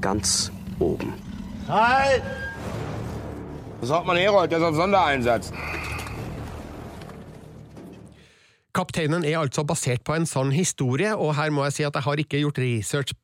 Ganz 0.00 0.52
oben. 0.78 1.12
Halt! 1.66 2.22
Das 3.80 3.90
Hauptmann 3.90 4.16
Herold, 4.16 4.50
der 4.50 4.58
ist 4.58 4.64
auf 4.64 4.74
Sondereinsatz. 4.74 5.52
Kapteinen 8.74 9.24
er 9.24 9.40
altså 9.40 9.64
basert 9.64 10.02
på 10.06 10.14
en 10.14 10.26
sånn 10.26 10.50
historie, 10.54 11.14
og 11.16 11.36
her 11.38 11.50
må 11.54 11.64
jeg 11.66 11.76
si 11.76 11.86
at 11.86 11.94
jeg 11.94 12.06
har 12.06 12.22
ikke 12.22 12.42
gjort 12.42 12.60
research 12.62 13.14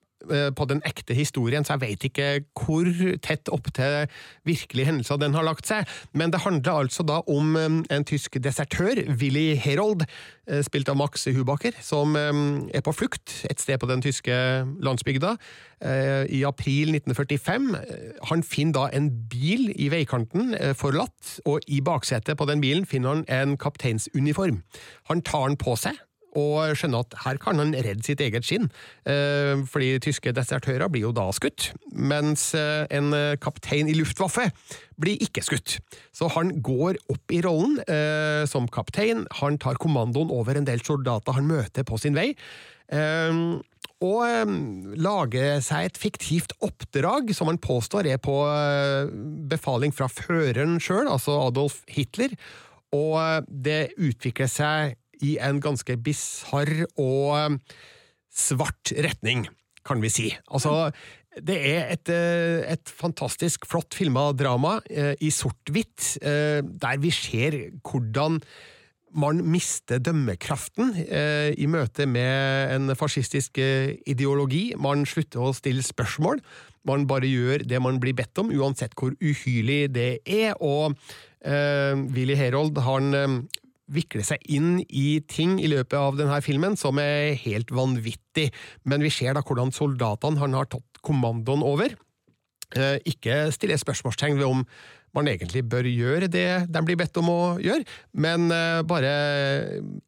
på 0.57 0.67
den 0.71 0.83
ekte 0.87 1.15
historien, 1.17 1.65
så 1.65 1.77
jeg 1.77 1.85
vet 1.85 2.07
ikke 2.09 2.29
hvor 2.59 2.89
tett 3.25 3.51
opp 3.53 3.71
til 3.75 4.05
virkelige 4.47 4.89
hendelser 4.89 5.21
den 5.21 5.35
har 5.37 5.47
lagt 5.47 5.69
seg. 5.69 5.89
Men 6.13 6.33
det 6.33 6.43
handler 6.45 6.85
altså 6.85 7.05
da 7.07 7.21
om 7.31 7.57
eh, 7.57 7.81
en 7.95 8.07
tysk 8.07 8.39
desertør, 8.43 9.03
Willy 9.21 9.55
Herold, 9.61 10.05
eh, 10.49 10.63
spilt 10.67 10.89
av 10.89 10.99
Max 11.01 11.27
Hubacher, 11.27 11.77
som 11.83 12.17
er 12.17 12.83
på 12.85 12.95
flukt 12.95 13.45
et 13.51 13.61
sted 13.61 13.79
på 13.81 13.89
den 13.91 14.03
tyske 14.05 14.35
landsbygda 14.85 15.35
i 16.33 16.41
april 16.47 16.95
1945. 16.95 17.67
Han 18.31 18.43
finner 18.47 18.77
da 18.77 18.85
en 18.97 19.11
bil 19.29 19.67
i 19.75 19.91
veikanten, 19.93 20.55
forlatt, 20.79 21.35
og 21.45 21.67
i 21.69 21.83
baksetet 21.85 22.39
på 22.39 22.47
den 22.49 22.63
bilen 22.63 22.87
finner 22.89 23.19
han 23.19 23.25
en 23.29 23.57
kapteinsuniform. 23.61 24.63
Han 25.11 25.25
tar 25.27 25.51
den 25.51 25.61
på 25.61 25.77
seg 25.81 25.99
og 26.39 26.75
skjønner 26.79 27.05
at 27.05 27.17
her 27.25 27.39
kan 27.43 27.61
han 27.63 27.75
redde 27.75 28.05
sitt 28.07 28.23
eget 28.23 28.47
skinn, 28.47 28.69
eh, 29.07 29.63
fordi 29.71 29.99
tyske 30.03 30.35
desertører 30.35 30.91
blir 30.91 31.07
jo 31.09 31.15
da 31.15 31.29
skutt, 31.35 31.71
mens 31.95 32.51
eh, 32.59 32.87
en 32.95 33.13
eh, 33.15 33.37
kaptein 33.43 33.91
i 33.91 33.97
Luftwaffe 33.99 34.49
blir 35.01 35.23
ikke 35.23 35.45
skutt. 35.47 35.79
Så 36.15 36.31
han 36.35 36.57
går 36.65 36.99
opp 37.11 37.35
i 37.35 37.41
rollen 37.43 37.81
som 38.47 38.69
kaptein, 38.71 39.25
han 39.41 39.57
tar 39.59 39.79
kommandoen 39.83 40.31
over 40.31 40.55
en 40.55 40.67
del 40.69 40.79
soldater 40.87 41.35
han 41.35 41.49
møter 41.49 41.83
på 41.83 41.99
sin 41.99 42.15
vei. 42.15 42.29
Og 44.07 44.53
lager 45.03 45.59
seg 45.67 45.89
et 45.89 45.99
fiktivt 45.99 46.55
oppdrag 46.63 47.35
som 47.35 47.51
han 47.51 47.59
påstår 47.59 48.07
er 48.13 48.23
på 48.23 48.37
befaling 49.51 49.91
fra 49.97 50.07
føreren 50.07 50.79
sjøl, 50.79 51.11
altså 51.11 51.41
Adolf 51.49 51.81
Hitler. 51.91 52.39
Og 52.95 53.51
det 53.51 53.97
utvikler 53.99 54.51
seg 54.51 54.95
i 55.23 55.37
en 55.43 55.61
ganske 55.63 55.97
bisarr 56.03 56.87
og 56.97 57.35
um, 57.39 57.59
svart 58.35 58.95
retning, 59.05 59.47
kan 59.87 60.03
vi 60.03 60.11
si. 60.11 60.31
Altså, 60.51 60.91
det 61.43 61.57
er 61.67 61.91
et, 61.95 62.11
uh, 62.11 62.63
et 62.71 62.93
fantastisk 63.01 63.67
flott 63.67 63.95
filma 63.97 64.29
drama 64.39 64.79
uh, 64.79 65.15
i 65.19 65.33
sort-hvitt, 65.35 66.15
uh, 66.23 66.61
der 66.63 67.03
vi 67.03 67.11
ser 67.15 67.59
hvordan 67.83 68.41
man 69.15 69.45
mister 69.47 70.01
dømmekraften 70.03 70.89
i 71.55 71.67
møte 71.71 72.03
med 72.11 72.73
en 72.75 72.91
fascistisk 72.99 73.61
ideologi. 74.11 74.73
Man 74.75 75.05
slutter 75.07 75.39
å 75.39 75.53
stille 75.55 75.85
spørsmål. 75.87 76.41
Man 76.91 77.05
bare 77.07 77.31
gjør 77.31 77.63
det 77.63 77.79
man 77.79 78.01
blir 78.03 78.17
bedt 78.19 78.43
om, 78.43 78.51
uansett 78.51 78.99
hvor 78.99 79.15
uhyrlig 79.23 79.93
det 79.95 80.09
er. 80.27 80.59
Og 80.59 80.99
Willy 81.47 82.35
Herold 82.35 82.83
han 82.83 83.47
vikle 83.93 84.25
seg 84.25 84.43
inn 84.49 84.79
i 84.89 85.21
ting 85.29 85.59
i 85.61 85.69
løpet 85.71 85.97
av 85.99 86.19
denne 86.19 86.41
filmen 86.45 86.79
som 86.81 86.99
er 87.03 87.35
helt 87.45 87.73
vanvittig, 87.75 88.51
men 88.89 89.05
vi 89.05 89.13
ser 89.13 89.37
da 89.37 89.45
hvordan 89.45 89.75
soldatene 89.75 90.41
han 90.41 90.57
har 90.57 90.71
tatt 90.73 91.03
kommandoen 91.05 91.65
over, 91.67 91.97
eh, 92.77 92.99
ikke 93.05 93.51
stiller 93.55 93.81
spørsmålstegn 93.81 94.41
ved 94.41 94.49
om 94.49 94.65
man 95.15 95.29
egentlig 95.31 95.63
bør 95.71 95.87
gjøre 95.87 96.27
det 96.27 96.49
de 96.75 96.83
blir 96.83 96.99
bedt 96.99 97.21
om 97.21 97.29
å 97.31 97.39
gjøre, 97.63 97.85
men 98.19 98.49
eh, 98.51 98.81
bare 98.89 99.13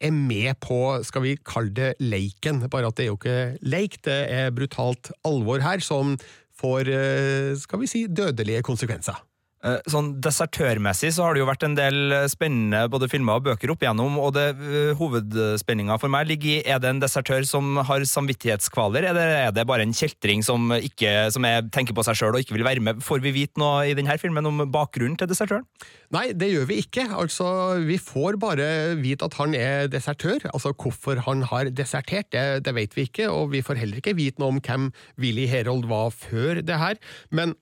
er 0.00 0.16
med 0.16 0.58
på, 0.64 0.80
skal 1.06 1.26
vi 1.26 1.36
kalle 1.46 1.74
det 1.76 1.92
leiken. 2.02 2.64
Bare 2.72 2.90
at 2.90 2.98
det 2.98 3.06
er 3.06 3.12
jo 3.12 3.20
ikke 3.20 3.38
leik, 3.62 4.00
det 4.06 4.18
er 4.34 4.54
brutalt 4.56 5.12
alvor 5.26 5.62
her 5.62 5.84
som 5.84 6.16
får, 6.56 6.90
eh, 6.90 7.54
skal 7.60 7.82
vi 7.82 7.90
si, 7.90 8.06
dødelige 8.08 8.64
konsekvenser. 8.66 9.20
Eh, 9.66 9.80
Sånn 9.90 10.12
Desertørmessig 10.22 11.10
så 11.16 11.26
har 11.26 11.34
det 11.34 11.42
jo 11.42 11.48
vært 11.48 11.64
en 11.66 11.76
del 11.76 12.14
eh, 12.14 12.26
spennende 12.30 12.84
både 12.92 13.08
filmer 13.10 13.40
og 13.40 13.48
bøker 13.48 13.72
opp 13.72 13.82
igjennom, 13.82 14.18
og 14.22 14.34
det 14.36 14.46
uh, 14.60 14.92
hovedspenninga 14.98 15.96
for 16.00 16.12
meg 16.12 16.28
ligger 16.30 16.52
i 16.52 16.74
er 16.76 16.80
det 16.82 16.92
en 16.92 17.02
desertør 17.02 17.46
som 17.48 17.80
har 17.88 18.04
samvittighetskvaler, 18.06 19.08
eller 19.10 19.32
er 19.40 19.54
det 19.54 19.66
bare 19.68 19.86
en 19.86 19.94
kjeltring 19.96 20.44
som, 20.46 20.70
ikke, 20.76 21.32
som 21.34 21.46
er, 21.48 21.66
tenker 21.74 21.96
på 21.96 22.04
seg 22.06 22.18
sjøl 22.18 22.36
og 22.36 22.44
ikke 22.44 22.56
vil 22.56 22.66
være 22.66 22.84
med? 22.84 23.02
Får 23.04 23.22
vi 23.24 23.34
vite 23.34 23.60
noe 23.60 23.88
i 23.90 23.96
denne 23.98 24.16
filmen 24.22 24.46
om 24.48 24.64
bakgrunnen 24.72 25.18
til 25.18 25.30
desertøren? 25.30 25.66
Nei, 26.14 26.28
det 26.38 26.52
gjør 26.52 26.68
vi 26.70 26.80
ikke. 26.84 27.08
Altså, 27.16 27.48
Vi 27.86 27.98
får 27.98 28.38
bare 28.42 28.68
vite 29.00 29.26
at 29.26 29.36
han 29.40 29.56
er 29.58 29.90
desertør. 29.90 30.46
Altså 30.52 30.70
Hvorfor 30.76 31.18
han 31.26 31.42
har 31.50 31.70
desertert, 31.74 32.30
det, 32.34 32.64
det 32.66 32.74
vet 32.76 32.94
vi 32.96 33.08
ikke, 33.08 33.28
og 33.32 33.50
vi 33.54 33.64
får 33.66 33.80
heller 33.82 34.02
ikke 34.02 34.16
vite 34.18 34.42
noe 34.42 34.54
om 34.54 34.62
hvem 34.62 34.90
Willy 35.22 35.48
Herold 35.50 35.88
var 35.90 36.12
før 36.14 36.62
det 36.62 36.78
her. 36.78 37.00
Men 37.34 37.56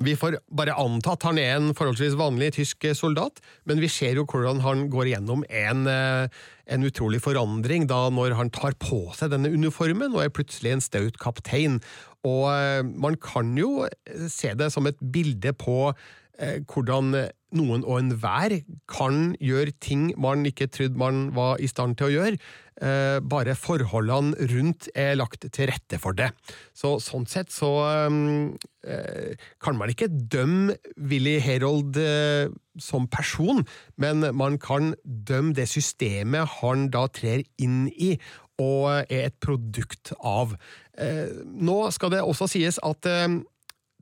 vi 0.00 0.14
får 0.16 0.38
bare 0.56 0.72
anta 0.80 1.12
at 1.12 1.26
han 1.28 1.38
er 1.40 1.58
en 1.58 1.74
forholdsvis 1.76 2.14
vanlig 2.16 2.54
tysk 2.56 2.86
soldat, 2.96 3.42
men 3.68 3.82
vi 3.82 3.90
ser 3.92 4.16
jo 4.16 4.24
hvordan 4.24 4.62
han 4.64 4.86
går 4.92 5.10
gjennom 5.10 5.44
en, 5.50 5.84
eh, 5.86 6.28
en 6.72 6.86
utrolig 6.88 7.20
forandring 7.20 7.84
da 7.90 8.06
når 8.08 8.38
han 8.38 8.50
tar 8.50 8.72
på 8.80 9.04
seg 9.18 9.34
denne 9.34 9.52
uniformen 9.52 10.16
og 10.16 10.24
er 10.24 10.32
plutselig 10.32 10.72
en 10.72 10.84
staut 10.84 11.20
kaptein. 11.20 11.82
Og 12.24 12.48
eh, 12.54 12.80
man 12.82 13.20
kan 13.20 13.52
jo 13.58 13.84
se 14.32 14.54
det 14.56 14.72
som 14.72 14.88
et 14.88 14.96
bilde 15.12 15.52
på 15.52 15.92
eh, 15.92 16.64
hvordan 16.64 17.12
noen 17.56 17.84
og 17.84 18.00
enhver 18.00 18.58
kan 18.90 19.32
gjøre 19.40 19.74
ting 19.82 20.10
man 20.20 20.44
ikke 20.48 20.70
trodde 20.72 20.98
man 21.00 21.28
var 21.36 21.60
i 21.62 21.70
stand 21.70 21.96
til 21.98 22.08
å 22.08 22.12
gjøre, 22.14 22.38
eh, 22.82 23.18
bare 23.20 23.56
forholdene 23.58 24.48
rundt 24.52 24.88
er 24.94 25.16
lagt 25.20 25.44
til 25.44 25.70
rette 25.70 26.00
for 26.02 26.16
det. 26.16 26.30
Så 26.74 26.96
sånn 27.02 27.26
sett 27.30 27.52
så 27.52 27.72
eh, 27.86 29.34
kan 29.62 29.78
man 29.78 29.92
ikke 29.92 30.10
dømme 30.10 30.78
Willy 30.96 31.38
Herold 31.42 31.98
eh, 32.00 32.52
som 32.80 33.06
person, 33.12 33.64
men 34.00 34.24
man 34.36 34.58
kan 34.58 34.94
dømme 35.04 35.56
det 35.56 35.68
systemet 35.70 36.58
han 36.60 36.88
da 36.92 37.06
trer 37.12 37.44
inn 37.60 37.86
i, 37.92 38.16
og 38.60 39.08
er 39.10 39.26
et 39.26 39.38
produkt 39.42 40.12
av. 40.20 40.52
Nå 40.92 41.76
skal 41.90 42.12
det 42.12 42.20
også 42.20 42.46
sies 42.52 42.76
at 42.84 43.08
eh, 43.08 43.40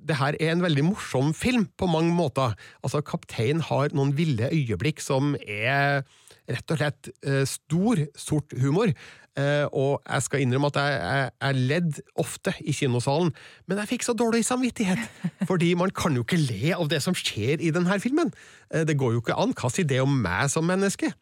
det 0.09 0.19
her 0.21 0.37
er 0.41 0.55
en 0.55 0.65
veldig 0.65 0.85
morsom 0.91 1.35
film 1.37 1.69
på 1.79 1.89
mange 1.91 2.15
måter. 2.15 2.57
Altså, 2.85 3.03
Kapteinen 3.05 3.63
har 3.69 3.93
noen 3.97 4.15
ville 4.17 4.51
øyeblikk 4.53 5.03
som 5.05 5.35
er 5.47 6.03
rett 6.51 6.73
og 6.73 6.81
slett 6.81 7.11
eh, 7.27 7.43
stor, 7.49 8.01
sort 8.19 8.55
humor. 8.59 8.93
Eh, 9.39 9.67
og 9.71 10.01
jeg 10.03 10.25
skal 10.27 10.43
innrømme 10.43 10.71
at 10.73 10.79
jeg, 10.81 10.97
jeg, 10.99 11.29
jeg 11.45 11.67
ledd 11.71 12.01
ofte 12.19 12.55
i 12.67 12.75
kinosalen, 12.75 13.31
men 13.71 13.79
jeg 13.79 13.93
fikk 13.93 14.07
så 14.09 14.15
dårlig 14.19 14.43
samvittighet. 14.49 15.05
Fordi 15.51 15.71
man 15.79 15.95
kan 15.95 16.17
jo 16.19 16.25
ikke 16.27 16.41
le 16.41 16.75
av 16.75 16.91
det 16.91 17.03
som 17.05 17.17
skjer 17.17 17.63
i 17.63 17.71
denne 17.75 18.01
filmen. 18.03 18.33
Eh, 18.75 18.83
det 18.89 18.99
går 18.99 19.15
jo 19.15 19.23
ikke 19.23 19.39
an. 19.39 19.55
Hva 19.55 19.71
sier 19.73 19.89
det 19.89 20.03
om 20.03 20.19
meg 20.25 20.51
som 20.53 20.67
menneske? 20.67 21.13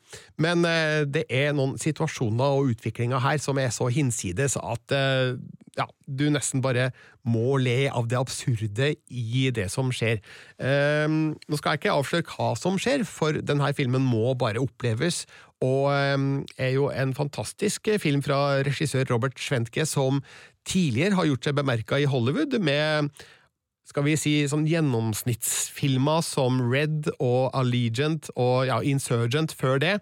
Men 0.41 0.65
det 1.13 1.27
er 1.35 1.53
noen 1.57 1.77
situasjoner 1.81 2.57
og 2.57 2.73
utviklinger 2.73 3.21
her 3.21 3.41
som 3.43 3.59
er 3.61 3.73
så 3.75 3.91
hinsides 3.93 4.57
at 4.57 4.95
ja, 5.79 5.87
du 6.07 6.27
nesten 6.35 6.63
bare 6.65 6.91
må 7.29 7.59
le 7.63 7.87
av 7.91 8.09
det 8.11 8.19
absurde 8.19 8.91
i 9.09 9.47
det 9.55 9.69
som 9.73 9.93
skjer. 9.95 10.21
Ehm, 10.59 11.37
nå 11.39 11.61
skal 11.61 11.77
jeg 11.77 11.83
ikke 11.83 11.95
avsløre 11.95 12.29
hva 12.33 12.51
som 12.59 12.79
skjer, 12.81 13.07
for 13.09 13.39
denne 13.39 13.71
filmen 13.79 14.05
må 14.05 14.35
bare 14.39 14.63
oppleves, 14.63 15.25
og 15.65 15.89
ehm, 15.95 16.29
er 16.59 16.75
jo 16.75 16.91
en 16.91 17.15
fantastisk 17.17 17.91
film 18.03 18.23
fra 18.27 18.61
regissør 18.67 19.09
Robert 19.13 19.39
Schwentke, 19.39 19.87
som 19.87 20.23
tidligere 20.69 21.19
har 21.19 21.31
gjort 21.31 21.49
seg 21.49 21.59
bemerka 21.59 21.99
i 21.99 22.09
Hollywood 22.11 22.59
med 22.61 23.13
skal 23.89 24.05
vi 24.05 24.19
si 24.21 24.33
sånn 24.51 24.67
gjennomsnittsfilmer 24.69 26.21
som 26.27 26.59
Red 26.61 27.09
og 27.25 27.55
Allegiant 27.57 28.29
og 28.35 28.67
ja, 28.69 28.83
Insurgent 28.85 29.55
før 29.57 29.81
det, 29.81 29.95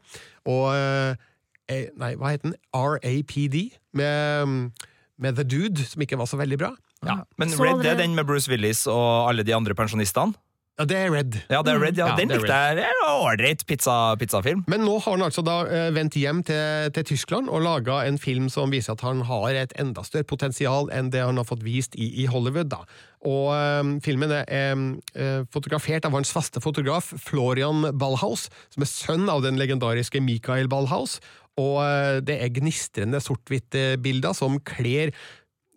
og 0.49 0.73
eh, 0.75 1.25
Nei, 1.66 2.12
hva 2.14 2.30
heter 2.30 2.52
den? 2.52 2.59
RAPD, 2.71 3.56
med 3.99 4.85
med 5.18 5.38
The 5.38 5.44
Dude, 5.44 5.85
som 5.85 6.02
ikke 6.04 6.18
var 6.20 6.28
så 6.30 6.38
veldig 6.40 6.58
bra. 6.61 6.73
Ja, 7.06 7.23
Men 7.38 7.50
Så 7.52 7.64
Red 7.64 7.85
det 7.85 7.92
er 7.94 8.02
den 8.02 8.14
med 8.16 8.26
Bruce 8.26 8.50
Willis 8.50 8.87
og 8.87 9.28
alle 9.30 9.46
de 9.46 9.54
andre 9.54 9.75
pensjonistene? 9.75 10.37
ja 10.76 10.85
det 10.85 10.96
er 10.96 11.11
Red. 11.11 11.37
Ja, 11.49 11.62
det 11.64 11.73
er 11.73 11.78
Red, 11.80 11.96
ja. 11.96 12.06
Ja, 12.11 12.16
den 12.16 12.28
likte 12.28 12.52
jeg. 12.52 12.85
Ålreit 13.08 13.62
pizza, 13.64 14.14
pizzafilm. 14.20 14.64
Men 14.68 14.82
nå 14.85 14.99
har 15.00 15.14
han 15.14 15.25
altså 15.25 15.40
da 15.40 15.62
eh, 15.64 15.87
vendt 15.96 16.18
hjem 16.20 16.42
til, 16.44 16.90
til 16.92 17.06
Tyskland 17.14 17.49
og 17.49 17.64
laga 17.64 18.02
en 18.04 18.18
film 18.20 18.50
som 18.52 18.75
viser 18.75 18.92
at 18.92 19.00
han 19.00 19.23
har 19.25 19.56
et 19.56 19.73
enda 19.80 20.04
større 20.04 20.28
potensial 20.28 20.90
enn 20.92 21.08
det 21.14 21.25
han 21.25 21.40
har 21.40 21.49
fått 21.49 21.64
vist 21.64 21.96
i, 21.96 22.11
i 22.20 22.26
Hollywood. 22.28 22.68
da. 22.75 22.82
Og 23.25 23.49
um, 23.56 23.96
filmen 24.04 24.30
er 24.37 24.76
um, 24.76 25.00
fotografert 25.49 26.04
av 26.04 26.12
hans 26.12 26.30
faste 26.30 26.61
fotograf 26.61 27.08
Florian 27.25 27.88
Ballhaus, 27.96 28.50
som 28.75 28.85
er 28.85 28.92
sønn 28.92 29.32
av 29.32 29.42
den 29.49 29.56
legendariske 29.56 30.20
Michael 30.20 30.68
Ballhaus. 30.68 31.16
Og 31.61 31.81
eh, 31.83 32.21
det 32.27 32.39
er 32.43 32.55
gnistrende 32.55 33.21
sort-hvitt-bilder 33.25 34.37
som 34.37 34.59
kler 34.67 35.13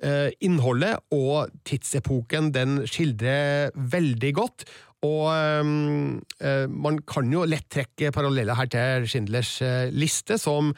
eh, 0.04 0.30
innholdet 0.44 1.00
og 1.16 1.52
tidsepoken 1.68 2.52
den 2.56 2.84
skildrer 2.90 3.74
veldig 3.76 4.34
godt. 4.42 4.70
Og 5.00 5.32
man 5.32 6.98
kan 7.08 7.30
jo 7.32 7.46
lett 7.48 7.70
trekke 7.72 8.10
paralleller 8.12 8.58
her 8.60 8.68
til 8.68 9.06
Schindlers 9.08 9.54
liste, 9.96 10.36
som 10.36 10.74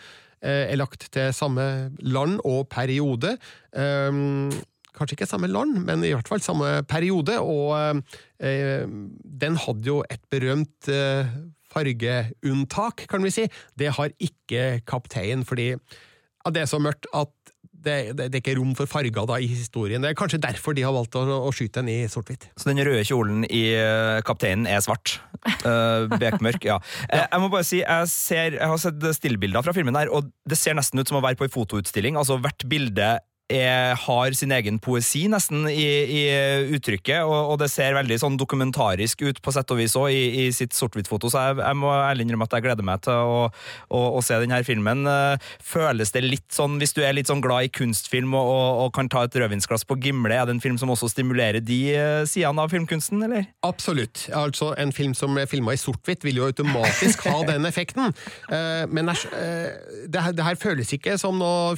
er 0.45 0.77
lagt 0.77 1.07
til 1.15 1.31
samme 1.33 1.65
land 2.05 2.35
og 2.45 2.67
periode. 2.69 3.31
Kanskje 3.73 5.17
ikke 5.17 5.25
samme 5.25 5.49
land, 5.49 5.73
men 5.87 6.05
i 6.05 6.13
hvert 6.13 6.29
fall 6.29 6.45
samme 6.45 6.83
periode, 6.85 7.39
og 7.41 7.97
den 8.37 9.57
hadde 9.65 9.89
jo 9.89 10.03
et 10.05 10.21
berømt 10.29 10.91
fargeunntak, 11.71 13.05
kan 13.11 13.23
vi 13.25 13.33
si. 13.33 13.47
Det 13.79 13.93
har 13.97 14.13
ikke 14.19 14.81
kapteinen, 14.87 15.45
fordi 15.47 15.73
det 16.49 16.63
er 16.63 16.69
så 16.69 16.81
mørkt 16.81 17.09
at 17.13 17.33
det, 17.81 18.13
det, 18.13 18.27
det 18.29 18.37
er 18.37 18.43
ikke 18.43 18.57
rom 18.59 18.73
for 18.77 18.89
farger 18.89 19.25
da 19.27 19.37
i 19.41 19.47
historien. 19.49 20.03
Det 20.03 20.11
er 20.11 20.17
kanskje 20.17 20.41
derfor 20.41 20.75
de 20.77 20.83
har 20.85 20.93
valgt 20.95 21.17
å, 21.17 21.23
å 21.47 21.51
skyte 21.55 21.81
den 21.81 21.89
i 21.89 21.97
sort-hvitt. 22.11 22.47
Så 22.53 22.69
den 22.69 22.81
røde 22.85 23.03
kjolen 23.07 23.45
i 23.47 23.63
eh, 23.73 24.21
Kapteinen 24.27 24.67
er 24.69 24.83
svart. 24.85 25.17
Uh, 25.65 26.05
bekmørk, 26.21 26.61
ja. 26.67 26.77
Eh, 27.11 27.23
jeg 27.25 27.41
må 27.41 27.49
bare 27.51 27.65
si, 27.65 27.79
jeg, 27.81 28.09
ser, 28.11 28.55
jeg 28.59 28.69
har 28.69 28.79
sett 28.79 29.05
stillbilder 29.17 29.65
fra 29.65 29.73
filmen 29.75 29.97
her, 29.97 30.11
og 30.13 30.29
det 30.47 30.57
ser 30.59 30.77
nesten 30.77 31.01
ut 31.01 31.09
som 31.09 31.17
å 31.17 31.23
være 31.25 31.39
på 31.39 31.47
en 31.47 31.53
fotoutstilling. 31.53 32.19
Altså, 32.19 32.37
hvert 32.41 32.65
bilde 32.69 33.15
er, 33.51 33.95
har 33.99 34.35
sin 34.37 34.53
egen 34.55 34.79
poesi, 34.81 35.25
nesten, 35.31 35.65
i, 35.69 35.87
i 36.07 36.21
uttrykket, 36.75 37.23
og, 37.27 37.53
og 37.53 37.59
det 37.61 37.69
ser 37.73 37.95
veldig 37.97 38.17
sånn 38.21 38.37
dokumentarisk 38.39 39.23
ut 39.27 39.41
på 39.43 39.53
sett 39.53 39.71
og 39.73 39.81
vis 39.81 39.95
òg, 39.99 40.09
i, 40.15 40.45
i 40.45 40.45
sitt 40.55 40.75
sort-hvitt-foto, 40.77 41.31
så 41.31 41.45
jeg, 41.49 41.59
jeg 41.61 41.79
må 41.81 41.91
ærlig 41.93 42.25
innrømme 42.25 42.47
at 42.47 42.55
jeg 42.57 42.65
gleder 42.65 42.87
meg 42.87 43.03
til 43.05 43.13
å, 43.13 43.41
å, 43.91 44.01
å 44.17 44.23
se 44.25 44.39
denne 44.41 44.61
filmen. 44.67 45.05
Eh, 45.09 45.51
Føles 45.71 46.13
det 46.15 46.23
litt 46.25 46.47
sånn, 46.55 46.77
hvis 46.81 46.95
du 46.97 47.01
er 47.05 47.15
litt 47.17 47.29
sånn 47.29 47.43
glad 47.43 47.67
i 47.67 47.71
kunstfilm 47.73 48.33
og, 48.37 48.51
og, 48.51 48.69
og 48.85 48.93
kan 48.95 49.11
ta 49.11 49.25
et 49.27 49.37
rødvinsglass 49.37 49.85
på 49.89 49.99
Gimle, 50.01 50.35
er 50.35 50.47
det 50.47 50.55
en 50.55 50.63
film 50.63 50.79
som 50.81 50.91
også 50.93 51.11
stimulerer 51.11 51.63
de 51.63 51.79
eh, 51.95 52.23
sidene 52.29 52.65
av 52.65 52.71
filmkunsten, 52.73 53.21
eller? 53.27 53.47
Absolutt. 53.67 54.27
Altså, 54.37 54.71
En 54.81 54.93
film 54.95 55.13
som 55.17 55.37
er 55.39 55.49
filma 55.51 55.75
i 55.75 55.81
sort-hvitt, 55.81 56.25
vil 56.25 56.41
jo 56.41 56.47
automatisk 56.49 57.27
ha 57.29 57.41
den 57.47 57.67
effekten. 57.69 58.13
Eh, 58.51 58.85
men 58.91 59.11
det, 59.11 60.21
her, 60.21 60.33
det 60.35 60.45
her 60.45 60.59
føles 60.59 60.91
ikke 60.95 61.17
som 61.21 61.37
noe 61.41 61.75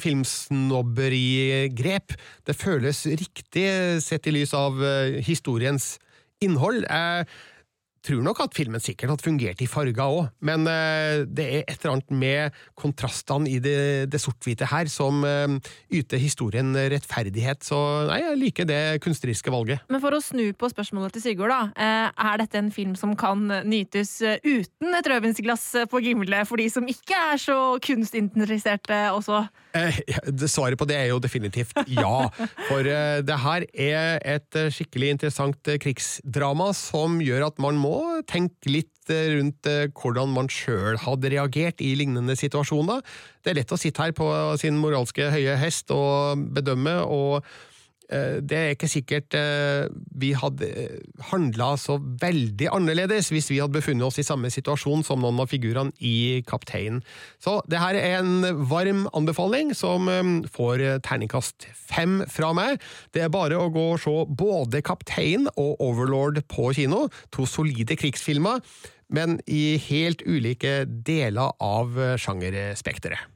filmsnobbergrep. 1.64 2.14
Det 2.46 2.54
føles 2.56 3.06
riktig 3.06 4.02
sett 4.02 4.26
i 4.26 4.34
lys 4.34 4.54
av 4.54 4.82
eh, 4.82 5.22
historiens 5.24 5.98
innhold. 6.42 6.84
Jeg 6.84 7.26
tror 8.04 8.20
nok 8.24 8.42
at 8.44 8.56
filmen 8.56 8.82
sikkert 8.82 9.14
hadde 9.14 9.24
fungert 9.24 9.62
i 9.64 9.68
farger 9.70 10.02
òg, 10.04 10.26
men 10.44 10.66
eh, 10.68 11.22
det 11.24 11.46
er 11.46 11.62
et 11.62 11.78
eller 11.78 11.94
annet 11.94 12.12
med 12.12 12.58
kontrastene 12.78 13.48
i 13.48 13.58
det, 13.62 14.10
det 14.12 14.20
sort-hvite 14.20 14.68
her 14.68 14.90
som 14.92 15.22
eh, 15.24 15.54
yter 15.94 16.20
historien 16.20 16.74
rettferdighet. 16.92 17.64
Så 17.64 17.78
nei, 18.10 18.20
jeg 18.24 18.40
liker 18.40 18.68
det 18.68 18.80
kunstneriske 19.04 19.52
valget. 19.54 19.84
Men 19.92 20.02
for 20.04 20.16
å 20.16 20.20
snu 20.24 20.50
på 20.58 20.70
spørsmålet 20.72 21.16
til 21.16 21.24
Sigurd, 21.24 21.54
da. 21.54 21.70
eh, 21.80 22.24
Er 22.28 22.42
dette 22.42 22.60
en 22.60 22.70
film 22.74 22.94
som 22.98 23.14
kan 23.18 23.46
nytes 23.64 24.16
uten 24.44 24.98
et 24.98 25.10
rødvinsglass 25.10 25.66
på 25.90 26.02
Gimle, 26.04 26.44
for 26.48 26.60
de 26.60 26.68
som 26.72 26.86
ikke 26.90 27.18
er 27.32 27.40
så 27.40 27.58
kunstinteresserte 27.84 29.00
også? 29.14 29.44
Svaret 30.44 30.78
på 30.78 30.86
det 30.86 30.98
er 31.00 31.08
jo 31.10 31.18
definitivt 31.22 31.74
ja. 31.90 32.28
For 32.68 32.86
det 33.26 33.38
her 33.42 33.64
er 33.72 34.20
et 34.36 34.58
skikkelig 34.74 35.14
interessant 35.16 35.72
krigsdrama 35.82 36.68
som 36.76 37.18
gjør 37.24 37.48
at 37.48 37.58
man 37.62 37.78
må 37.80 37.93
tenke 38.30 38.70
litt 38.70 39.12
eh, 39.12 39.34
rundt 39.36 39.68
eh, 39.70 39.86
hvordan 39.92 40.32
man 40.34 40.50
sjøl 40.52 40.98
hadde 41.02 41.32
reagert 41.34 41.82
i 41.84 41.92
lignende 41.98 42.36
situasjoner. 42.38 43.04
Det 43.44 43.52
er 43.52 43.60
lett 43.60 43.74
å 43.74 43.80
sitte 43.80 44.04
her 44.04 44.16
på 44.16 44.28
sin 44.60 44.78
moralske 44.80 45.30
høye 45.34 45.56
hest 45.60 45.92
og 45.94 46.44
bedømme, 46.56 47.00
og 47.04 47.46
det 48.44 48.58
er 48.58 48.74
ikke 48.74 48.90
sikkert 48.90 49.34
eh, 49.38 49.86
vi 50.20 50.32
hadde 50.36 50.68
handla 51.30 51.72
så 51.80 51.96
veldig 51.98 52.68
annerledes 52.74 53.30
hvis 53.32 53.48
vi 53.52 53.60
hadde 53.62 53.78
befunnet 53.78 54.06
oss 54.06 54.20
i 54.20 54.26
samme 54.26 54.50
situasjon 54.52 55.04
som 55.06 55.22
noen 55.24 55.40
av 55.42 55.48
figurene 55.50 55.94
i 56.04 56.42
Kapteinen. 56.48 57.00
Så 57.42 57.58
det 57.70 57.80
her 57.80 57.96
er 57.98 58.18
en 58.20 58.64
varm 58.68 59.06
anbefaling 59.16 59.72
som 59.76 60.10
eh, 60.12 60.22
får 60.54 60.84
terningkast 61.06 61.68
fem 61.72 62.20
fra 62.30 62.52
meg. 62.56 62.82
Det 63.16 63.24
er 63.24 63.32
bare 63.32 63.58
å 63.60 63.70
gå 63.72 63.86
og 63.94 64.02
se 64.04 64.16
både 64.28 64.84
Kaptein 64.84 65.48
og 65.54 65.80
Overlord 65.84 66.42
på 66.50 66.72
kino, 66.76 67.06
to 67.32 67.48
solide 67.48 67.96
krigsfilmer, 68.00 68.60
men 69.14 69.38
i 69.46 69.76
helt 69.88 70.24
ulike 70.26 70.82
deler 70.86 71.54
av 71.62 71.96
sjangerspekteret. 72.20 73.30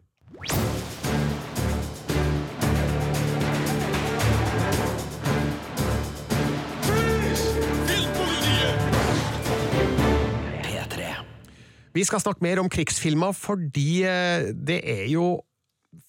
Vi 11.95 12.05
skal 12.05 12.21
snakke 12.23 12.45
mer 12.45 12.61
om 12.63 12.71
krigsfilmer 12.73 13.33
fordi 13.37 14.03
eh, 14.07 14.51
det 14.53 14.81
er 14.85 15.07
jo 15.13 15.39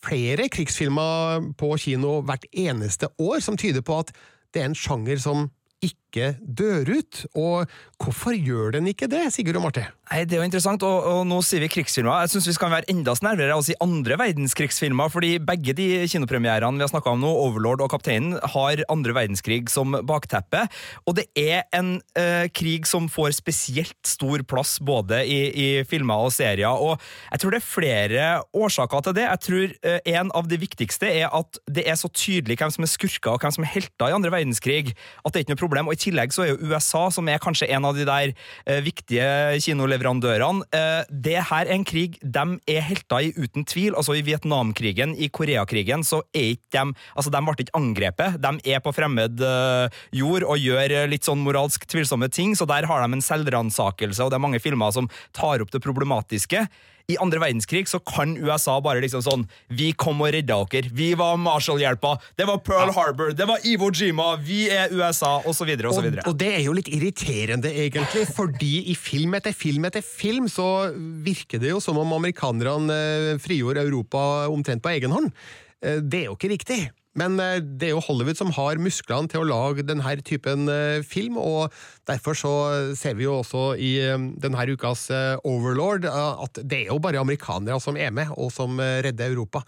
flere 0.04 0.50
krigsfilmer 0.52 1.46
på 1.58 1.72
kino 1.80 2.20
hvert 2.28 2.46
eneste 2.52 3.08
år 3.20 3.40
som 3.44 3.58
tyder 3.58 3.86
på 3.86 4.02
at 4.04 4.12
det 4.54 4.62
er 4.62 4.70
en 4.70 4.78
sjanger 4.78 5.22
som 5.22 5.48
ikke 5.86 6.09
dør 6.14 6.90
ut. 6.90 7.26
Og 7.36 7.70
hvorfor 8.00 8.34
gjør 8.34 8.72
den 8.78 8.88
ikke 8.88 9.10
det, 9.12 9.28
Sigurd 9.34 9.60
og 9.60 9.68
Marte? 9.68 9.86
Nei, 10.10 10.24
Det 10.26 10.38
er 10.38 10.42
jo 10.42 10.48
interessant, 10.48 10.82
og, 10.82 11.06
og 11.06 11.20
nå 11.30 11.38
sier 11.46 11.62
vi 11.62 11.70
krigsfilmer. 11.70 12.24
Jeg 12.24 12.32
syns 12.34 12.48
vi 12.50 12.56
skal 12.56 12.72
være 12.74 12.90
enda 12.90 13.14
snarere 13.14 13.54
og 13.54 13.62
si 13.68 13.76
andre 13.84 14.18
verdenskrigsfilmer, 14.18 15.12
fordi 15.14 15.36
begge 15.38 15.76
de 15.78 15.86
kinopremierene 16.10 16.80
vi 16.80 16.86
har 16.86 16.90
snakka 16.90 17.14
om 17.14 17.22
nå, 17.22 17.30
Overlord 17.30 17.84
og 17.86 17.92
Kapteinen, 17.94 18.40
har 18.56 18.82
andre 18.90 19.14
verdenskrig 19.14 19.70
som 19.70 19.94
bakteppe. 20.10 20.64
Og 21.06 21.20
det 21.20 21.28
er 21.38 21.68
en 21.78 22.00
eh, 22.18 22.48
krig 22.50 22.90
som 22.90 23.06
får 23.12 23.36
spesielt 23.38 24.00
stor 24.08 24.42
plass 24.50 24.80
både 24.82 25.22
i, 25.30 25.40
i, 25.54 25.68
filmer 25.90 26.26
og 26.26 26.34
serier. 26.34 26.74
Og 26.74 26.98
jeg 27.30 27.44
tror 27.44 27.54
det 27.54 27.62
er 27.62 27.68
flere 27.68 28.32
årsaker 28.58 29.06
til 29.06 29.18
det. 29.20 29.28
Jeg 29.28 29.44
tror 29.46 29.78
eh, 29.92 30.02
en 30.16 30.34
av 30.34 30.50
de 30.50 30.58
viktigste 30.62 31.12
er 31.12 31.30
at 31.30 31.62
det 31.70 31.86
er 31.86 32.00
så 32.00 32.10
tydelig 32.10 32.58
hvem 32.58 32.74
som 32.74 32.88
er 32.88 32.94
skurker 32.96 33.36
og 33.36 33.46
hvem 33.46 33.54
som 33.60 33.68
er 33.68 33.74
helter 33.76 34.10
i 34.10 34.18
andre 34.18 34.34
verdenskrig, 34.34 34.96
at 34.96 35.30
det 35.30 35.38
er 35.38 35.46
ikke 35.46 35.54
noe 35.54 35.64
problem. 35.68 35.94
Og 35.94 35.99
i 36.00 36.04
tillegg 36.08 36.34
så 36.34 36.46
er 36.46 36.54
jo 36.54 36.72
USA, 36.72 37.08
som 37.14 37.28
er 37.30 37.42
kanskje 37.44 37.70
en 37.76 37.88
av 37.90 37.98
de 37.98 38.08
der 38.08 38.32
eh, 38.32 38.80
viktige 38.86 39.60
kinoleverandørene. 39.66 40.66
Eh, 40.76 41.02
det 41.12 41.38
her 41.52 41.68
er 41.68 41.76
en 41.76 41.88
krig 41.88 42.18
de 42.24 42.46
er 42.72 42.86
helter 42.88 43.28
i, 43.28 43.34
uten 43.36 43.68
tvil. 43.68 43.94
Altså 44.00 44.16
I 44.18 44.24
Vietnamkrigen, 44.26 45.16
i 45.20 45.30
Koreakrigen, 45.30 46.06
så 46.08 46.24
er 46.34 46.56
ikke 46.56 46.68
de 46.70 46.96
Altså, 47.20 47.32
de 47.34 47.40
ble 47.44 47.54
ikke 47.64 47.76
angrepet. 47.78 48.38
De 48.42 48.72
er 48.72 48.82
på 48.84 48.94
fremmed 48.96 49.42
eh, 49.44 49.98
jord 50.16 50.46
og 50.48 50.62
gjør 50.62 50.94
litt 51.10 51.28
sånn 51.28 51.42
moralsk 51.44 51.84
tvilsomme 51.90 52.30
ting, 52.32 52.56
så 52.56 52.68
der 52.70 52.88
har 52.88 53.04
de 53.04 53.18
en 53.18 53.26
selvransakelse, 53.26 54.24
og 54.24 54.32
det 54.32 54.38
er 54.38 54.46
mange 54.46 54.62
filmer 54.64 54.94
som 54.96 55.10
tar 55.36 55.64
opp 55.64 55.74
det 55.74 55.84
problematiske. 55.84 56.64
I 57.10 57.18
andre 57.22 57.42
verdenskrig 57.42 57.88
så 57.90 58.00
kan 58.06 58.36
USA 58.38 58.78
bare 58.86 59.02
liksom 59.04 59.24
sånn 59.26 59.46
Vi 59.74 59.92
kom 59.98 60.22
og 60.22 60.34
redda 60.36 60.60
dere. 60.70 60.92
Vi 60.94 61.12
var 61.18 61.40
Marshall-hjelpa. 61.42 62.16
Det 62.38 62.46
var 62.50 62.62
Pearl 62.66 62.94
Harbor. 62.96 63.34
Det 63.34 63.48
var 63.50 63.66
Iwo 63.66 63.90
Jima. 63.94 64.36
Vi 64.46 64.68
er 64.74 64.94
USA, 64.94 65.40
osv. 65.50 65.70
Og, 65.70 65.86
osv. 65.94 66.10
og 66.26 66.36
det 66.40 66.52
er 66.60 66.64
jo 66.66 66.76
litt 66.78 66.92
irriterende, 66.92 67.72
egentlig, 67.72 68.26
fordi 68.36 68.86
i 68.92 68.96
film 68.98 69.38
etter 69.38 69.56
film 69.56 69.88
etter 69.90 70.06
film 70.06 70.50
så 70.52 70.90
virker 71.26 71.62
det 71.62 71.74
jo 71.74 71.82
som 71.84 71.98
om 72.02 72.14
amerikanerne 72.20 73.00
eh, 73.00 73.42
frigjorde 73.42 73.84
Europa 73.88 74.22
omtrent 74.52 74.84
på 74.84 74.94
egen 74.94 75.16
hånd. 75.16 75.34
Eh, 75.82 76.02
det 76.04 76.24
er 76.24 76.30
jo 76.30 76.38
ikke 76.38 76.54
riktig. 76.54 76.80
Men 77.20 77.40
eh, 77.44 77.60
det 77.60 77.90
er 77.90 77.96
jo 77.96 78.04
Hollywood 78.06 78.40
som 78.40 78.54
har 78.56 78.80
musklene 78.82 79.30
til 79.32 79.44
å 79.44 79.50
lage 79.50 79.86
denne 79.88 80.16
typen 80.26 80.70
eh, 80.72 81.02
film, 81.06 81.40
og 81.42 81.74
derfor 82.10 82.38
så 82.38 82.54
ser 82.98 83.18
vi 83.20 83.28
jo 83.28 83.40
også 83.42 83.66
i 83.76 83.92
eh, 84.06 84.28
denne 84.42 84.68
ukas 84.70 85.08
Overlord 85.48 86.06
at 86.10 86.60
det 86.62 86.84
er 86.84 86.92
jo 86.92 87.00
bare 87.02 87.22
amerikanere 87.22 87.80
som 87.82 87.98
er 87.98 88.12
med, 88.14 88.32
og 88.38 88.52
som 88.54 88.80
redder 88.80 89.32
Europa. 89.32 89.64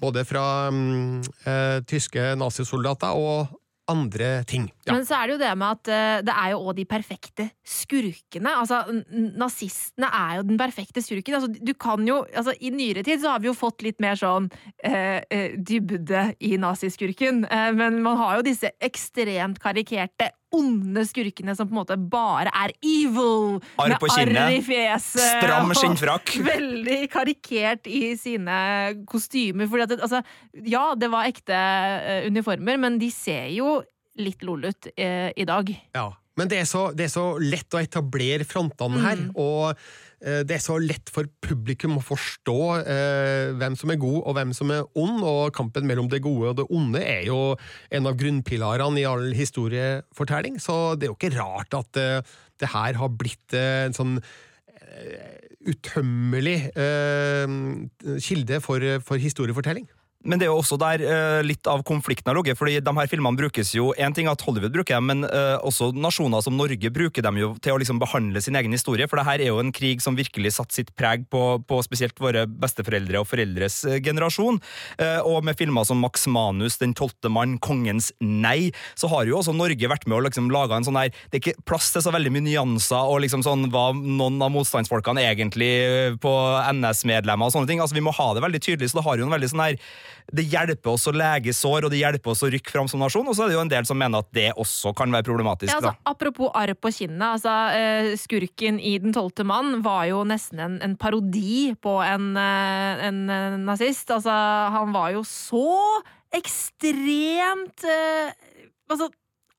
Både 0.00 0.24
fra 0.28 0.68
um, 0.72 1.22
tyske 1.88 2.34
nazisoldater 2.38 3.16
og 3.16 3.54
andre 3.90 4.44
ting. 4.48 4.68
Ja. 4.86 4.94
Men 4.94 5.04
så 5.06 5.18
er 5.18 5.28
det 5.28 5.34
jo 5.34 5.40
det 5.42 5.50
med 5.60 5.78
at 5.78 5.90
uh, 5.90 6.22
det 6.24 6.34
er 6.34 6.52
jo 6.54 6.60
òg 6.62 6.78
de 6.78 6.86
perfekte 6.88 7.48
skurkene. 7.68 8.54
Altså, 8.56 8.80
nazistene 9.12 10.08
er 10.08 10.38
jo 10.38 10.46
den 10.48 10.60
perfekte 10.60 11.02
skurken. 11.04 11.36
Altså, 11.38 11.50
du 11.52 11.74
kan 11.76 12.06
jo 12.08 12.22
altså, 12.32 12.54
I 12.60 12.72
nyere 12.74 13.04
tid 13.06 13.22
så 13.22 13.34
har 13.34 13.44
vi 13.44 13.50
jo 13.50 13.56
fått 13.56 13.84
litt 13.86 14.00
mer 14.04 14.18
sånn 14.20 14.48
uh, 14.48 15.20
uh, 15.20 15.58
dybde 15.58 16.26
i 16.40 16.54
naziskurken. 16.60 17.44
men 17.76 18.00
man 18.02 18.16
har 18.18 18.38
jo 18.38 18.46
disse 18.46 18.70
ekstremt 18.82 19.60
karikerte 19.62 20.30
onde 20.54 21.04
skurkene 21.08 21.54
som 21.58 21.68
på 21.68 21.74
en 21.74 21.80
måte 21.80 21.98
bare 21.98 22.52
er 22.54 22.74
evil. 22.80 23.60
Arr 23.82 23.96
på 24.00 24.10
kinnet. 24.14 24.58
i 24.58 24.62
fjeset. 24.64 25.22
Stram 25.38 25.72
skinnfrakk. 25.76 26.36
Veldig 26.52 27.00
karikert 27.12 27.88
i 27.90 28.14
sine 28.20 28.58
kostymer. 29.10 29.70
Fordi 29.70 29.88
at, 29.88 29.96
altså, 30.00 30.22
ja, 30.64 30.86
det 30.98 31.10
var 31.12 31.30
ekte 31.30 31.58
uniformer, 32.28 32.80
men 32.80 33.00
de 33.02 33.10
ser 33.14 33.50
jo 33.54 33.80
litt 34.20 34.44
lol 34.46 34.68
ut 34.70 34.90
eh, 34.94 35.32
i 35.34 35.46
dag. 35.48 35.70
Ja, 35.96 36.12
men 36.36 36.48
det 36.50 36.58
er, 36.62 36.66
så, 36.66 36.88
det 36.96 37.04
er 37.06 37.12
så 37.12 37.24
lett 37.38 37.74
å 37.76 37.80
etablere 37.82 38.42
frontene 38.48 38.98
her, 39.04 39.20
Mm. 39.20 39.30
og 39.38 39.76
eh, 40.24 40.40
det 40.42 40.56
er 40.56 40.62
så 40.64 40.78
lett 40.82 41.10
for 41.14 41.28
publikum 41.44 41.98
å 42.00 42.02
forstå 42.02 42.56
eh, 42.82 43.52
hvem 43.60 43.76
som 43.78 43.92
er 43.94 44.00
god 44.02 44.20
og 44.24 44.34
hvem 44.34 44.54
som 44.56 44.72
er 44.74 44.82
ond, 44.98 45.20
og 45.22 45.52
kampen 45.54 45.86
mellom 45.86 46.08
det 46.10 46.22
gode 46.24 46.50
og 46.50 46.56
det 46.58 46.66
onde 46.74 47.02
er 47.04 47.26
jo 47.28 47.38
en 47.94 48.06
av 48.10 48.16
grunnpilarene 48.18 48.98
i 49.02 49.06
all 49.06 49.30
historiefortelling, 49.36 50.58
så 50.58 50.96
det 50.98 51.06
er 51.06 51.12
jo 51.12 51.18
ikke 51.20 51.36
rart 51.38 51.76
at 51.78 52.00
eh, 52.02 52.34
det 52.58 52.72
her 52.74 52.98
har 52.98 53.14
blitt 53.14 53.54
en 53.58 53.94
sånn 53.94 54.18
utømmelig 55.64 56.58
kilde 58.22 58.60
for, 58.62 58.84
for 59.02 59.18
historiefortelling. 59.18 59.86
Men 60.24 60.40
det 60.40 60.46
er 60.46 60.52
jo 60.52 60.60
også 60.60 60.78
der 60.80 61.02
uh, 61.04 61.40
litt 61.44 61.68
av 61.68 61.82
konflikten 61.86 62.30
har 62.30 62.38
ligget. 62.38 62.58
fordi 62.58 62.78
de 62.80 62.94
her 62.96 63.10
filmene 63.10 63.36
brukes 63.36 63.74
jo 63.76 63.92
En 64.00 64.14
ting 64.16 64.28
at 64.30 64.40
Hollywood 64.40 64.72
bruker 64.72 64.96
dem, 64.96 65.10
men 65.10 65.24
uh, 65.28 65.60
også 65.60 65.90
nasjoner 65.92 66.40
som 66.44 66.56
Norge 66.56 66.90
bruker 66.90 67.24
dem 67.24 67.38
jo 67.40 67.52
til 67.62 67.74
å 67.74 67.80
liksom 67.80 68.00
behandle 68.00 68.40
sin 68.40 68.56
egen 68.56 68.72
historie. 68.72 69.08
For 69.10 69.20
det 69.20 69.26
her 69.28 69.44
er 69.44 69.52
jo 69.52 69.60
en 69.60 69.72
krig 69.74 70.02
som 70.02 70.16
virkelig 70.16 70.54
satte 70.56 70.76
sitt 70.76 70.94
preg 70.96 71.26
på, 71.32 71.42
på 71.68 71.80
spesielt 71.84 72.18
våre 72.20 72.46
besteforeldre 72.48 73.20
og 73.20 73.28
foreldres 73.28 73.82
uh, 73.88 73.98
generasjon. 74.04 74.60
og 75.24 75.44
med 75.44 75.56
filmer 75.58 75.84
som 75.84 76.00
Max 76.00 76.26
Manus, 76.26 76.78
Den 76.78 76.94
tolvte 76.96 77.28
mann, 77.28 77.58
Kongens 77.58 78.12
nei, 78.20 78.72
så 78.96 79.08
har 79.12 79.28
jo 79.28 79.38
også 79.38 79.54
Norge 79.56 79.88
vært 79.90 80.06
med 80.06 80.18
og 80.18 80.24
liksom 80.26 80.50
laga 80.52 80.76
en 80.76 80.86
sånn 80.86 80.98
her 80.98 81.10
Det 81.12 81.38
er 81.38 81.42
ikke 81.42 81.64
plass 81.68 81.90
til 81.92 82.04
så 82.04 82.12
veldig 82.14 82.32
mye 82.34 82.46
nyanser 82.48 83.10
og 83.10 83.22
liksom 83.24 83.44
sånn 83.44 83.68
hva 83.72 83.86
noen 83.94 84.40
av 84.42 84.52
motstandsfolkene 84.54 85.24
egentlig 85.24 85.70
på 86.22 86.34
NS-medlemmer 86.72 87.48
og 87.48 87.54
sånne 87.54 87.70
ting. 87.70 87.82
Altså 87.82 87.98
Vi 87.98 88.04
må 88.04 88.14
ha 88.16 88.32
det 88.34 88.44
veldig 88.44 88.62
tydelig, 88.64 88.90
så 88.92 89.00
det 89.00 89.06
har 89.08 89.20
jo 89.20 89.28
en 89.28 89.34
veldig 89.36 89.52
sånn 89.52 89.64
her 89.64 89.78
det 90.32 90.44
hjelper 90.48 90.94
oss 90.94 91.04
å 91.10 91.12
lege 91.14 91.52
sår, 91.54 91.86
og 91.86 91.92
det 91.92 92.00
hjelper 92.00 92.32
oss 92.32 92.42
å 92.46 92.50
rykke 92.52 92.72
fram 92.72 92.88
som 92.90 93.02
nasjon. 93.02 93.26
Og 93.28 93.36
så 93.36 93.44
er 93.44 93.52
det 93.52 93.56
jo 93.58 93.64
en 93.64 93.72
del 93.72 93.88
som 93.88 93.98
mener 94.00 94.24
at 94.24 94.30
det 94.36 94.48
også 94.60 94.94
kan 94.96 95.12
være 95.12 95.26
problematisk. 95.26 95.70
Ja, 95.70 95.80
altså, 95.80 95.92
apropos 96.08 96.52
arr 96.56 96.72
på 96.78 96.92
kinnet. 96.94 97.26
Altså, 97.28 97.52
eh, 97.76 98.12
skurken 98.20 98.80
i 98.80 98.96
Den 99.04 99.14
tolvte 99.16 99.44
mann 99.44 99.82
var 99.84 100.06
jo 100.08 100.22
nesten 100.28 100.62
en, 100.64 100.78
en 100.84 100.96
parodi 100.96 101.74
på 101.76 101.98
en, 102.04 102.32
eh, 102.40 103.04
en, 103.08 103.20
eh, 103.30 103.58
nazist. 103.60 104.08
Altså, 104.10 104.32
han 104.74 104.94
var 104.96 105.12
jo 105.16 105.24
så 105.28 105.68
ekstremt 106.34 107.84
Altså, 108.84 109.06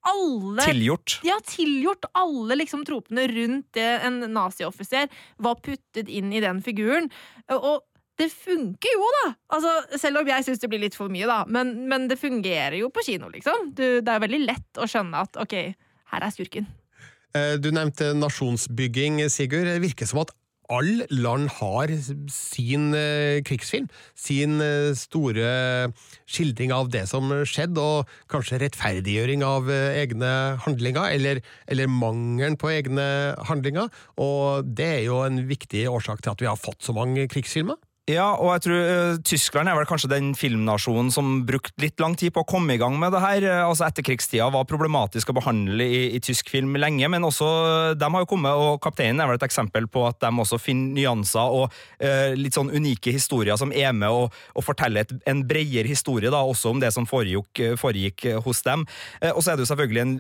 alle 0.06 0.62
Tilgjort. 0.62 1.20
Ja, 1.26 1.40
tilgjort. 1.42 2.06
Alle 2.14 2.60
liksom 2.60 2.84
tropene 2.86 3.26
rundt 3.32 3.72
det, 3.74 3.88
en 4.06 4.20
nazioffiser 4.36 5.10
var 5.42 5.58
puttet 5.66 6.12
inn 6.14 6.30
i 6.34 6.44
den 6.44 6.62
figuren. 6.62 7.10
Og 7.50 7.82
det 8.20 8.30
funker 8.32 8.96
jo, 8.96 9.10
da! 9.18 9.26
Altså, 9.58 9.74
selv 10.00 10.22
om 10.22 10.30
jeg 10.30 10.46
syns 10.48 10.62
det 10.62 10.70
blir 10.72 10.84
litt 10.86 10.96
for 10.96 11.12
mye, 11.12 11.28
da. 11.28 11.42
Men, 11.52 11.74
men 11.92 12.08
det 12.12 12.20
fungerer 12.22 12.78
jo 12.80 12.90
på 12.94 13.04
kino, 13.04 13.28
liksom. 13.34 13.74
Du, 13.76 13.84
det 14.00 14.12
er 14.14 14.24
veldig 14.24 14.42
lett 14.46 14.80
å 14.80 14.88
skjønne 14.90 15.26
at 15.28 15.36
ok, 15.42 15.56
her 16.14 16.26
er 16.26 16.34
skurken. 16.34 16.70
Eh, 17.36 17.58
Du 17.60 17.72
nevnte 17.76 18.14
nasjonsbygging, 18.16 19.20
Sigurd. 19.32 19.68
Det 19.68 19.84
virker 19.84 20.08
som 20.08 20.24
at 20.24 20.32
alle 20.72 21.06
land 21.14 21.52
har 21.60 21.92
sin 22.32 22.96
eh, 22.98 23.42
krigsfilm. 23.46 23.90
Sin 24.18 24.64
eh, 24.64 24.96
store 24.98 25.92
skildring 26.24 26.72
av 26.74 26.88
det 26.94 27.04
som 27.12 27.28
skjedde, 27.46 27.84
og 27.84 28.16
kanskje 28.32 28.62
rettferdiggjøring 28.64 29.44
av 29.46 29.68
egne 29.70 30.32
handlinger, 30.64 31.12
eller, 31.18 31.42
eller 31.68 31.92
mangelen 31.92 32.56
på 32.58 32.72
egne 32.72 33.10
handlinger. 33.52 33.92
Og 34.24 34.72
det 34.72 34.88
er 35.02 35.04
jo 35.10 35.20
en 35.28 35.44
viktig 35.52 35.84
årsak 35.92 36.24
til 36.24 36.34
at 36.34 36.42
vi 36.42 36.50
har 36.50 36.64
fått 36.64 36.88
så 36.88 36.96
mange 36.96 37.28
krigsfilmer. 37.28 37.76
Ja, 38.06 38.36
og 38.38 38.52
jeg 38.54 38.62
tror 38.68 38.82
uh, 38.86 39.16
Tyskland 39.26 39.66
er 39.66 39.74
vel 39.80 39.88
kanskje 39.90 40.12
den 40.12 40.28
filmnasjonen 40.38 41.08
som 41.10 41.40
brukte 41.48 41.74
litt 41.82 41.98
lang 41.98 42.14
tid 42.14 42.36
på 42.36 42.44
å 42.44 42.46
komme 42.46 42.76
i 42.76 42.78
gang 42.78 43.00
med 43.02 43.16
det 43.16 43.22
her. 43.24 43.46
Eh, 43.50 43.62
altså 43.66 43.88
Etterkrigstida 43.88 44.46
var 44.54 44.68
problematisk 44.70 45.32
å 45.32 45.36
behandle 45.40 45.88
i, 45.90 46.02
i 46.14 46.20
tysk 46.22 46.52
film 46.54 46.78
lenge, 46.78 47.10
men 47.10 47.26
også 47.26 47.48
eh, 47.64 47.96
de 47.98 48.10
har 48.14 48.22
jo 48.22 48.30
kommet, 48.30 48.54
og 48.54 48.78
Kapteinen 48.84 49.24
er 49.24 49.32
vel 49.32 49.40
et 49.40 49.48
eksempel 49.48 49.90
på 49.90 50.04
at 50.06 50.20
de 50.22 50.30
også 50.30 50.60
finner 50.62 50.94
nyanser 51.00 51.56
og 51.58 51.74
uh, 51.74 52.36
litt 52.38 52.54
sånn 52.54 52.70
unike 52.70 53.10
historier 53.16 53.58
som 53.58 53.74
er 53.74 53.90
med 53.98 54.14
å, 54.14 54.28
å 54.30 54.64
fortelle 54.64 55.02
et, 55.02 55.16
en 55.26 55.42
bredere 55.50 55.90
historie, 55.90 56.30
da, 56.30 56.44
også 56.46 56.76
om 56.76 56.84
det 56.84 56.94
som 56.94 57.10
foregikk, 57.10 57.64
foregikk 57.82 58.28
hos 58.46 58.62
dem. 58.68 58.86
Uh, 59.18 59.32
og 59.32 59.42
så 59.42 59.52
er 59.52 59.58
det 59.58 59.66
jo 59.66 59.72
selvfølgelig 59.72 60.04
en 60.06 60.16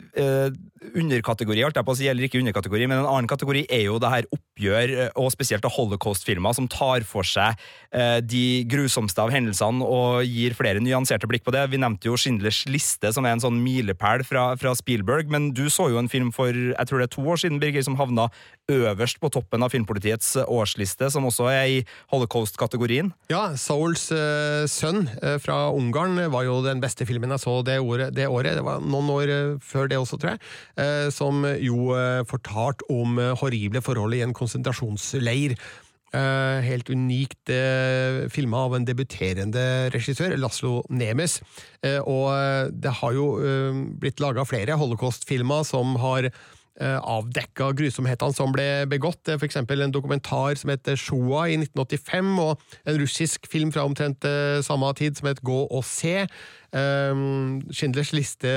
underkategori, 0.95 1.61
alt 1.67 1.77
jeg 1.77 1.85
på 1.85 1.93
å 1.93 2.01
si, 2.01 2.09
eller 2.09 2.25
ikke 2.25 2.41
underkategori, 2.41 2.89
men 2.89 3.03
en 3.03 3.11
annen 3.11 3.29
kategori 3.29 3.67
er 3.69 3.85
jo 3.91 4.01
det 4.01 4.13
her 4.15 4.29
oppgjør, 4.33 4.97
og 5.21 5.31
spesielt 5.33 5.69
holocaust-filmer, 5.77 6.57
som 6.57 6.69
tar 6.71 7.05
for 7.05 7.27
seg 7.27 7.59
de 8.25 8.65
grusomste 8.67 9.21
av 9.23 9.31
hendelsene 9.31 9.85
og 9.85 10.25
gir 10.27 10.55
flere 10.57 10.81
nyanserte 10.83 11.29
blikk 11.31 11.45
på 11.45 11.53
det. 11.55 11.61
Vi 11.71 11.79
nevnte 11.79 12.09
jo 12.09 12.17
Schindlers 12.19 12.65
liste, 12.67 13.11
som 13.15 13.23
er 13.23 13.35
en 13.35 13.43
sånn 13.43 13.61
milepæl 13.63 14.25
fra, 14.27 14.49
fra, 14.59 14.73
Spielberg, 14.75 15.29
men 15.31 15.51
du 15.55 15.65
så 15.71 15.87
jo 15.93 16.01
en 16.01 16.11
film 16.11 16.33
for 16.35 16.51
jeg 16.51 16.89
tror 16.89 17.01
det 17.01 17.07
er 17.07 17.13
to 17.15 17.23
år 17.23 17.39
siden, 17.39 17.61
Birger, 17.61 17.85
som 17.85 17.95
havna 17.99 18.27
øverst 18.71 19.19
på 19.21 19.29
toppen 19.33 19.63
av 19.63 19.71
Filmpolitiets 19.73 20.33
årsliste, 20.41 21.09
som 21.13 21.27
også 21.29 21.47
er 21.51 21.65
i 21.69 21.77
holocaust-kategorien. 22.13 23.11
Ja, 23.31 23.53
Souls 23.59 24.07
uh, 24.13 24.65
sønn 24.69 25.05
uh, 25.21 25.35
fra 25.41 25.69
Ungarn 25.75 26.17
var 26.33 26.47
jo 26.47 26.59
den 26.65 26.81
beste 26.83 27.07
filmen 27.07 27.33
jeg 27.35 27.43
så 27.45 27.59
det, 27.65 27.77
året. 27.79 28.15
Det, 28.15 28.27
året. 28.27 28.57
det 28.57 28.65
var 28.65 28.83
noen 28.83 29.11
år 29.13 29.33
før 29.63 29.89
det 29.91 29.99
også, 30.01 30.19
tror 30.21 30.35
jeg, 30.35 30.43
uh, 30.79 31.07
som 31.13 31.45
jo 31.61 31.93
fortalte 32.27 32.85
om 32.91 33.19
horrible 33.39 33.81
forhold 33.85 34.15
i 34.17 34.23
en 34.25 34.33
konsentrasjonsleir. 34.35 35.55
Uh, 36.15 36.61
helt 36.63 36.87
unikt 36.87 37.51
uh, 37.51 38.23
filma 38.31 38.61
av 38.69 38.77
en 38.77 38.85
debuterende 38.87 39.89
regissør, 39.91 40.37
Laslo 40.39 40.77
Nemes. 40.87 41.41
Uh, 41.83 41.99
og 42.07 42.71
det 42.71 42.93
har 43.01 43.15
jo 43.17 43.25
blitt 43.99 44.23
laga 44.23 44.45
flere 44.47 44.77
holocaust-filmer 44.79 45.65
som 45.67 45.97
har 46.03 46.31
avdekka 46.75 47.69
grusomhetene 47.79 48.35
som 48.35 48.51
ble 48.51 48.83
begått. 48.91 49.29
Eksempel 49.31 49.79
en 49.79 49.93
dokumentar 49.95 50.57
som 50.59 50.73
heter 50.73 50.97
Shoa 50.99 51.45
i 51.47 51.53
1985, 51.55 52.33
og 52.43 52.65
en 52.83 52.99
russisk 52.99 53.47
film 53.47 53.71
fra 53.71 53.85
omtrent 53.87 54.27
samme 54.67 54.89
tid 54.99 55.15
som 55.15 55.29
het 55.31 55.39
Gå 55.39 55.61
og 55.71 55.85
se. 55.87 56.25
Um, 56.75 57.61
Schindlers 57.71 58.11
liste 58.15 58.51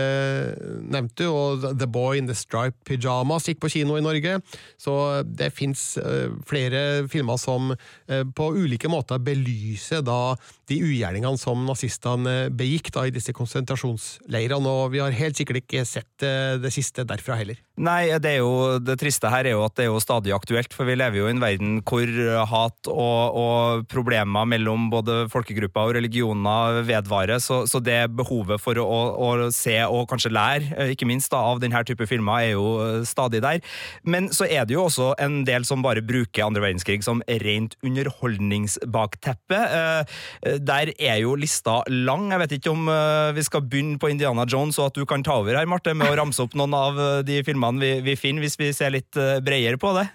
nevnte 0.88 1.24
du, 1.24 1.28
og 1.28 1.66
The 1.78 1.88
Boy 1.90 2.18
in 2.20 2.28
the 2.30 2.36
Striped 2.36 2.80
Pyjamas 2.88 3.48
gikk 3.48 3.60
på 3.62 3.70
kino 3.72 3.98
i 3.98 4.04
Norge. 4.04 4.38
Så 4.80 4.94
det 5.26 5.52
fins 5.56 5.82
uh, 6.00 6.32
flere 6.48 7.06
filmer 7.10 7.38
som 7.40 7.72
uh, 7.74 8.22
på 8.34 8.50
ulike 8.56 8.90
måter 8.90 9.20
belyser 9.22 10.04
da 10.06 10.36
de 10.68 10.80
ugjerningene 10.84 11.40
som 11.40 11.62
nazistene 11.64 12.48
begikk 12.52 12.92
da 12.94 13.06
i 13.08 13.14
disse 13.14 13.32
konsentrasjonsleirene, 13.36 14.68
og 14.68 14.92
vi 14.94 15.02
har 15.02 15.14
helt 15.16 15.38
sikkert 15.38 15.62
ikke 15.62 15.84
sett 15.88 16.26
uh, 16.26 16.56
det 16.60 16.72
siste 16.74 17.06
derfra 17.08 17.38
heller. 17.40 17.60
Nei, 17.78 18.10
det, 18.18 18.38
jo, 18.40 18.78
det 18.82 18.98
triste 18.98 19.30
her 19.30 19.46
er 19.46 19.54
jo 19.54 19.62
at 19.62 19.76
det 19.78 19.86
er 19.86 19.92
jo 19.92 20.02
stadig 20.02 20.34
aktuelt, 20.34 20.74
for 20.74 20.88
vi 20.88 20.98
lever 20.98 21.20
jo 21.20 21.28
i 21.28 21.34
en 21.34 21.42
verden 21.42 21.78
hvor 21.86 22.10
hat 22.50 22.90
og, 22.90 23.38
og 23.38 23.86
problemer 23.90 24.48
mellom 24.50 24.88
både 24.90 25.20
folkegrupper 25.30 25.86
og 25.86 25.98
religioner 26.00 26.82
vedvarer, 26.88 27.38
så, 27.42 27.62
så 27.70 27.78
det 27.82 27.97
behovet 28.06 28.62
for 28.62 28.78
å, 28.80 28.98
å, 29.18 29.30
se 29.54 29.76
og 29.86 30.06
kanskje 30.10 30.32
lære, 30.34 30.72
eh, 30.76 30.92
ikke 30.94 31.08
minst 31.08 31.32
da, 31.32 31.40
av 31.50 31.62
denne 31.62 31.80
type 31.86 32.06
filmer, 32.08 32.44
er 32.44 32.54
jo 32.54 32.66
eh, 32.84 33.00
stadig 33.08 33.42
der. 33.44 33.62
Men 34.04 34.30
så 34.34 34.46
er 34.48 34.68
det 34.68 34.76
jo 34.76 34.86
også 34.86 35.12
en 35.22 35.40
del 35.48 35.66
som 35.68 35.82
bare 35.84 36.04
bruker 36.04 36.46
andre 36.46 36.64
verdenskrig 36.64 37.02
som 37.06 37.22
rent 37.44 37.78
underholdningsbakteppe. 37.86 39.62
Eh, 39.80 40.18
der 40.62 40.92
er 40.94 41.22
jo 41.24 41.34
lista 41.38 41.80
lang. 41.88 42.28
Jeg 42.32 42.44
vet 42.44 42.56
ikke 42.58 42.74
om 42.74 42.88
vi 43.34 43.42
skal 43.44 43.64
begynne 43.64 43.98
på 44.00 44.10
Indiana 44.12 44.46
Jones, 44.48 44.78
og 44.78 44.90
at 44.90 44.98
du 44.98 45.06
kan 45.08 45.24
ta 45.24 45.38
over 45.40 45.56
her, 45.58 45.68
Marte, 45.68 45.94
med 45.96 46.10
å 46.10 46.18
ramse 46.18 46.42
opp 46.42 46.56
noen 46.58 46.76
av 46.76 47.02
de 47.26 47.42
filmene 47.46 47.82
vi, 47.82 47.92
vi 48.04 48.16
finner, 48.18 48.44
hvis 48.44 48.58
vi 48.60 48.72
ser 48.76 48.94
litt 48.94 49.16
bredere 49.44 49.80
på 49.80 49.94
det. 49.96 50.08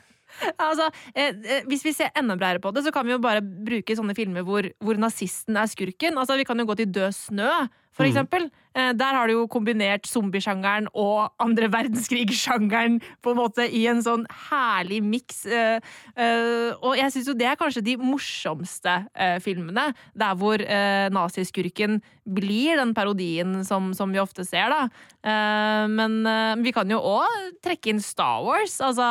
Altså, 0.58 0.90
eh, 1.16 1.64
hvis 1.70 1.86
vi 1.86 1.94
ser 1.96 2.12
enda 2.18 2.36
bredere 2.40 2.62
på 2.64 2.72
det, 2.74 2.86
så 2.86 2.94
kan 2.94 3.06
vi 3.08 3.16
jo 3.16 3.22
bare 3.24 3.44
bruke 3.44 3.96
sånne 3.98 4.16
filmer 4.18 4.46
hvor, 4.48 4.68
hvor 4.84 5.00
nazisten 5.00 5.58
er 5.60 5.70
skurken. 5.72 6.18
Altså, 6.20 6.38
vi 6.40 6.48
kan 6.48 6.60
jo 6.60 6.68
gå 6.70 6.78
til 6.80 6.92
Død 6.94 7.16
snø, 7.18 7.50
for 7.94 8.06
mm. 8.06 8.12
eksempel. 8.12 8.50
Mm. 8.74 8.98
der 8.98 9.14
har 9.14 9.30
du 9.30 9.36
jo 9.36 9.42
kombinert 9.46 10.08
zombiesjangeren 10.10 10.88
og 10.98 11.30
andre 11.38 11.68
verdenskrig-sjangeren 11.70 12.96
på 13.22 13.34
en 13.34 13.38
måte 13.38 13.68
i 13.70 13.84
en 13.86 14.02
sånn 14.02 14.24
herlig 14.50 14.98
miks. 15.06 15.44
Eh, 15.46 15.78
eh, 16.18 16.72
og 16.82 16.98
jeg 16.98 17.14
syns 17.14 17.30
jo 17.30 17.36
det 17.38 17.52
er 17.52 17.60
kanskje 17.60 17.84
de 17.86 17.94
morsomste 18.02 18.96
filmene, 19.46 19.92
der 20.18 20.34
hvor 20.40 20.62
naziskurken 21.14 22.00
blir 22.24 22.80
den 22.80 22.96
parodien 22.98 23.60
som, 23.68 23.92
som, 23.94 24.12
vi 24.14 24.22
ofte 24.22 24.46
ser, 24.48 24.74
da. 24.74 25.88
Men 25.92 26.24
vi 26.64 26.74
kan 26.76 26.90
jo 26.90 26.98
òg 26.98 27.60
trekke 27.64 27.92
inn 27.92 28.02
Star 28.04 28.42
Wars. 28.46 28.80
Altså, 28.84 29.06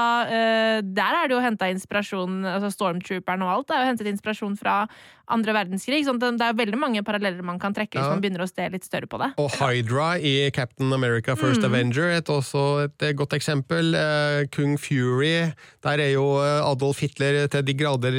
der 0.82 1.18
er 1.18 1.28
det 1.28 1.36
jo 1.36 1.42
henta 1.44 1.68
inspirasjon 1.72 2.42
altså 2.48 2.72
Stormtrooperen 2.72 3.44
og 3.44 3.52
alt 3.56 3.72
er 3.72 3.82
jo 3.82 3.90
hentet 3.92 4.10
inspirasjon 4.12 4.56
fra 4.58 4.82
andre 5.30 5.54
verdenskrig. 5.56 6.02
sånn 6.06 6.20
det 6.20 6.46
er 6.46 6.56
veldig 6.56 6.78
mange 6.78 7.02
paralleller 7.06 7.44
man 7.46 7.60
kan 7.62 7.74
trekke 7.74 7.98
hvis 7.98 8.10
man 8.10 8.22
begynner 8.22 8.44
å 8.44 8.48
se 8.50 8.68
litt 8.72 8.86
større 8.86 9.08
på 9.10 9.20
det. 9.22 9.30
Og 9.42 9.50
Hydra 9.58 10.16
i 10.18 10.50
Captain 10.54 10.92
America 10.92 11.36
First 11.38 11.62
mm. 11.62 11.68
Avenger 11.70 12.10
et 12.16 12.32
også 12.32 12.64
et 12.86 13.06
eh, 13.06 13.14
godt 13.18 13.36
eksempel. 13.36 13.94
Uh, 13.94 14.42
Kung 14.52 14.76
Fury, 14.80 15.52
der 15.84 16.02
er 16.02 16.12
jo 16.14 16.26
eh, 16.42 16.58
Adolf 16.64 17.02
Hitler 17.04 17.44
til 17.52 17.66
de 17.66 17.76
grader 17.76 18.18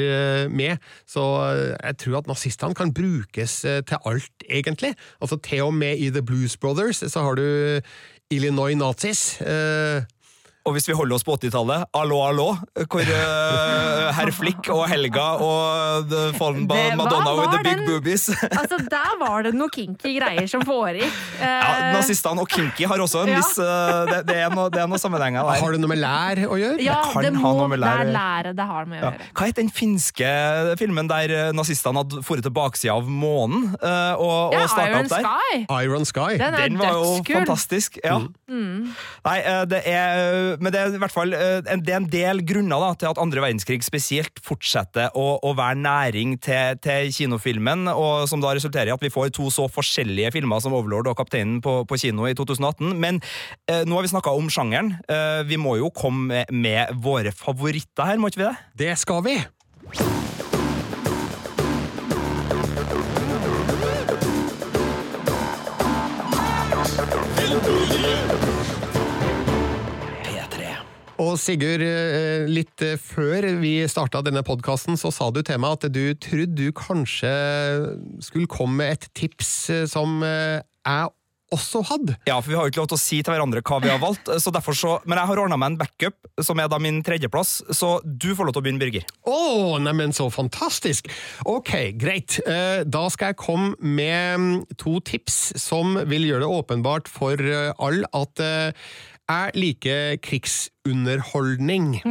med. 0.49 0.81
Så 1.09 1.23
jeg 1.73 1.99
tror 2.01 2.21
at 2.21 2.31
nazistene 2.31 2.77
kan 2.77 2.93
brukes 2.93 3.61
til 3.63 3.97
alt, 4.05 4.47
egentlig. 4.49 4.93
Altså 5.21 5.37
Til 5.43 5.67
og 5.67 5.73
med 5.73 5.97
i 5.97 6.09
The 6.13 6.23
Blues 6.25 6.57
Brothers 6.57 7.03
så 7.03 7.23
har 7.23 7.35
du 7.35 7.45
Illinois 8.33 8.75
Nazis. 8.75 9.37
Uh, 9.41 10.03
og 10.63 10.77
hvis 10.77 10.85
vi 10.87 10.95
holder 10.95 11.17
oss 11.17 11.25
på 11.27 11.35
80-tallet, 11.35 11.89
Allo, 11.99 12.21
allo, 12.23 12.45
hvor 12.87 13.03
uh, 13.03 14.11
herr 14.15 14.29
Flick 14.31 14.69
og 14.71 14.85
Helga 14.87 15.25
og 15.43 16.07
the 16.07 16.21
fallen 16.37 16.63
det, 16.69 16.79
Madonna 16.95 17.33
with 17.35 17.51
the 17.51 17.59
big 17.65 17.81
den, 17.81 17.89
boobies 17.89 18.29
Altså, 18.61 18.79
Der 18.91 19.17
var 19.19 19.43
det 19.43 19.51
noe 19.57 19.67
kinky 19.73 20.13
greier 20.15 20.47
som 20.47 20.63
foregikk. 20.63 21.11
Uh, 21.35 21.43
ja, 21.43 21.89
Nazistene 21.97 22.45
og 22.45 22.47
kinky 22.47 22.87
har 22.87 23.03
også 23.03 23.25
en 23.25 23.33
ja. 23.33 23.41
viss 23.41 23.59
uh, 23.59 24.05
det, 24.07 24.21
det, 24.29 24.37
er 24.45 24.55
noe, 24.55 24.69
det, 24.71 24.79
er 24.85 24.87
noe, 24.87 25.01
sammenhenger 25.01 25.43
der. 25.43 25.63
Har 25.65 25.75
det 25.75 25.81
noe 25.83 25.91
med 25.91 25.99
lær 25.99 26.43
å 26.47 26.59
gjøre? 26.61 26.79
Ja, 26.85 27.01
det, 27.11 27.25
det 27.27 27.33
må 27.43 27.53
være 27.67 28.07
lære 28.13 28.55
det 28.55 28.69
har 28.71 28.87
med 28.87 29.01
å 29.01 29.01
gjøre. 29.01 29.19
Ja. 29.19 29.29
Hva 29.35 29.49
het 29.49 29.59
den 29.59 29.73
finske 29.73 30.31
filmen 30.79 31.11
der 31.11 31.35
nazistene 31.55 32.05
hadde 32.05 32.23
dratt 32.23 32.47
til 32.47 32.55
baksida 32.55 32.95
av 32.95 33.11
månen 33.11 33.73
og, 33.75 34.55
ja, 34.55 34.63
og 34.63 34.71
starta 34.71 35.03
opp 35.03 35.11
der? 35.11 35.27
Sky. 35.27 35.59
Iron 35.83 36.07
Sky. 36.07 36.39
Den, 36.39 36.55
den 36.55 36.79
var 36.79 36.95
jo 36.95 37.19
fantastisk. 37.27 37.99
Ja. 38.03 38.21
Mm. 38.47 38.93
Nei, 39.25 39.37
det 39.67 39.83
er 39.89 40.52
men 40.59 40.73
det 40.73 40.81
er 40.81 40.93
i 40.93 41.01
hvert 41.01 41.13
fall 41.13 41.33
en, 41.35 41.83
det 41.83 41.93
er 41.93 41.99
en 42.01 42.09
del 42.09 42.43
grunner 42.47 42.81
da, 42.83 42.91
til 42.99 43.11
at 43.11 43.21
andre 43.21 43.43
verdenskrig 43.43 43.79
spesielt 43.85 44.41
fortsetter 44.43 45.13
å, 45.17 45.25
å 45.43 45.53
være 45.57 45.79
næring 45.81 46.37
til, 46.43 46.77
til, 46.83 47.11
kinofilmen, 47.13 47.87
og 47.91 48.27
som 48.31 48.43
da 48.43 48.53
resulterer 48.55 48.91
i 48.91 48.95
at 48.95 49.03
vi 49.03 49.11
får 49.13 49.33
to 49.35 49.49
så 49.53 49.67
forskjellige 49.71 50.33
filmer 50.35 50.61
som 50.63 50.75
Overlord 50.75 51.11
og 51.11 51.17
Kapteinen 51.19 51.59
på, 51.63 51.81
på 51.89 51.99
kino 52.01 52.27
i 52.29 52.35
2018. 52.37 52.93
Men 52.99 53.21
eh, 53.69 53.83
nå 53.87 53.97
har 53.97 54.05
vi 54.05 54.13
snakka 54.13 54.33
om 54.35 54.51
sjangeren. 54.53 54.95
Eh, 55.07 55.41
vi 55.49 55.59
må 55.61 55.77
jo 55.81 55.91
komme 55.93 56.43
med, 56.43 56.53
med 56.53 57.03
våre 57.03 57.33
favoritter 57.35 58.07
her, 58.07 58.21
må 58.21 58.31
ikke 58.31 58.43
vi 58.43 58.49
det? 58.49 58.55
Det 58.85 58.95
skal 59.01 59.23
vi! 59.25 59.37
Og 71.33 71.39
Sigurd, 71.41 71.81
eh, 71.81 72.45
litt 72.45 72.83
eh, 72.85 72.99
før 73.01 73.47
vi 73.57 73.79
starta 73.89 74.21
denne 74.21 74.43
podkasten, 74.45 74.99
så 75.01 75.09
sa 75.09 75.31
du 75.33 75.41
til 75.41 75.57
meg 75.63 75.79
at 75.79 75.89
du 75.89 76.13
trodde 76.21 76.53
du 76.53 76.69
kanskje 76.77 77.31
skulle 78.21 78.49
komme 78.51 78.83
med 78.83 78.93
et 78.93 79.07
tips 79.17 79.51
eh, 79.73 79.83
som 79.89 80.21
jeg 80.21 81.09
også 81.53 81.81
hadde. 81.85 82.15
Ja, 82.25 82.35
for 82.41 82.49
vi 82.49 82.57
har 82.57 82.65
jo 82.65 82.71
ikke 82.73 82.81
lov 82.83 82.91
til 82.91 82.97
å 82.97 83.01
si 83.01 83.17
til 83.21 83.33
hverandre 83.33 83.61
hva 83.65 83.79
vi 83.81 83.89
har 83.89 84.01
valgt, 84.01 84.29
så 84.41 84.53
derfor 84.53 84.77
så, 84.77 84.93
men 85.05 85.19
jeg 85.19 85.29
har 85.29 85.41
ordna 85.41 85.57
meg 85.61 85.73
en 85.73 85.79
backup, 85.81 86.29
som 86.41 86.61
er 86.61 86.69
da 86.69 86.79
min 86.81 87.01
tredjeplass, 87.05 87.55
så 87.77 87.95
du 88.05 88.31
får 88.33 88.49
lov 88.49 88.55
til 88.55 88.61
å 88.61 88.65
begynne, 88.65 88.81
Birger. 88.81 89.05
Å, 89.21 89.33
oh, 89.33 89.75
neimen 89.81 90.13
så 90.17 90.29
fantastisk! 90.33 91.09
Ok, 91.49 91.73
greit. 92.01 92.39
Da 92.89 93.03
skal 93.13 93.33
jeg 93.33 93.41
komme 93.41 93.73
med 93.77 94.41
mm, 94.41 94.77
to 94.81 94.97
tips 95.05 95.39
som 95.61 95.97
vil 96.09 96.25
gjøre 96.29 96.45
det 96.45 96.53
åpenbart 96.57 97.09
for 97.09 97.37
alle 97.37 98.09
at 98.17 98.45
jeg 99.29 99.51
liker 99.55 100.17
krigsunderholdning. 100.23 101.95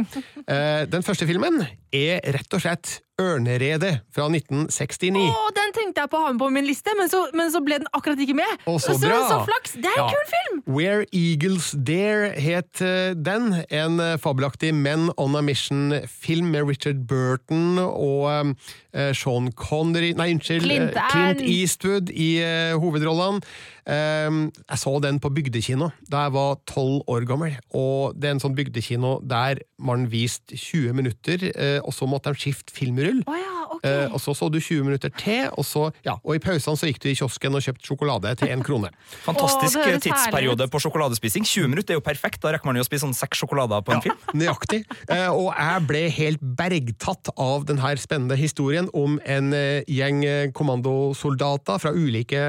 Eh, 0.43 0.83
den 0.91 1.05
første 1.07 1.23
filmen 1.23 1.61
er 1.95 2.17
rett 2.35 2.51
og 2.51 2.59
slett 2.59 2.97
Ørneredet 3.23 3.93
fra 4.13 4.27
1969. 4.29 5.23
Å, 5.23 5.47
den 5.55 5.73
tenkte 5.75 6.03
jeg 6.03 6.11
på 6.11 6.19
å 6.19 6.25
ha 6.25 6.31
med 6.33 6.41
på 6.43 6.49
min 6.53 6.67
liste, 6.67 6.93
men 6.99 7.09
så, 7.11 7.23
men 7.37 7.51
så 7.53 7.61
ble 7.65 7.79
den 7.81 7.89
akkurat 7.95 8.19
ikke 8.23 8.35
med. 8.37 8.53
Å, 8.67 8.75
så 8.77 8.95
så, 8.97 8.99
bra! 9.07 9.19
så 9.29 9.39
flaks! 9.47 9.75
Det 9.79 9.89
er 9.89 9.97
en 9.97 10.03
Ja. 10.03 10.09
kul 10.13 10.27
film! 10.33 10.61
Where 10.77 11.05
Eagles 11.15 11.71
Dare 11.75 12.31
het 12.39 12.81
eh, 12.83 13.13
den. 13.15 13.51
En 13.69 13.99
eh, 14.03 14.15
fabelaktig 14.21 14.73
Men 14.75 15.09
on 15.17 15.35
a 15.35 15.41
Mission-film 15.45 16.51
med 16.53 16.67
Richard 16.69 17.03
Burton 17.09 17.77
og 17.81 18.55
eh, 18.93 19.11
Sean 19.17 19.51
Connery 19.57 20.13
Nei, 20.17 20.31
unnskyld. 20.35 20.65
Clint 20.67 20.97
Clint 21.11 21.41
Eastwood. 21.43 22.11
I 22.13 22.29
uh, 22.43 22.79
hovedrollene. 22.81 23.41
Eh, 23.83 24.29
jeg 24.69 24.79
så 24.79 24.93
den 25.03 25.17
på 25.19 25.27
bygdekino 25.35 25.89
da 26.07 26.21
jeg 26.27 26.33
var 26.37 26.59
tolv 26.69 27.01
år 27.11 27.25
gammel. 27.27 27.57
Og 27.75 28.15
det 28.15 28.29
er 28.29 28.37
en 28.37 28.43
sånn 28.43 28.55
bygdekino 28.57 29.17
der 29.27 29.59
man 29.83 30.05
viste 30.11 30.55
20 30.55 30.95
minutter, 30.95 31.43
uh, 31.57 31.79
og 31.83 31.91
så 31.95 32.07
måtte 32.09 32.31
de 32.31 32.39
skifte 32.39 32.73
filmrull. 32.75 33.12
Å 33.21 33.35
ja, 33.37 33.57
okay. 33.75 33.91
Eh, 33.91 34.13
og 34.13 34.21
så 34.23 34.33
så 34.37 34.49
du 34.49 34.59
20 34.59 34.87
minutter 34.87 35.13
til, 35.13 35.49
og, 35.51 35.65
så, 35.67 35.85
ja, 36.05 36.15
og 36.23 36.37
i 36.37 36.41
pausene 36.43 36.79
så 36.79 36.89
gikk 36.89 37.01
du 37.03 37.09
i 37.11 37.15
kiosken 37.17 37.57
og 37.57 37.63
kjøpte 37.65 37.87
sjokolade 37.87 38.33
til 38.39 38.53
én 38.53 38.63
krone. 38.65 38.89
Fantastisk 39.27 39.79
oh, 39.81 39.99
tidsperiode 40.03 40.67
på 40.71 40.81
sjokoladespising. 40.83 41.45
20 41.47 41.71
minutter 41.71 41.95
er 41.95 42.01
jo 42.01 42.05
perfekt. 42.05 42.41
Da 42.43 42.53
rekker 42.55 42.69
man 42.69 42.79
jo 42.79 42.85
å 42.85 42.87
spise 42.87 43.05
sånn 43.05 43.17
seks 43.17 43.43
sjokolader 43.43 43.83
på 43.85 43.95
en 43.95 44.03
film. 44.05 44.17
Nøyaktig. 44.39 44.83
Eh, 45.07 45.29
og 45.29 45.51
jeg 45.51 45.85
ble 45.89 46.03
helt 46.17 46.43
bergtatt 46.63 47.33
av 47.37 47.67
denne 47.69 47.93
spennende 48.01 48.37
historien 48.39 48.89
om 48.97 49.19
en 49.29 49.53
eh, 49.57 49.85
gjeng 49.91 50.23
eh, 50.27 50.49
kommandosoldater 50.55 51.81
fra 51.83 51.93
ulike 51.93 52.41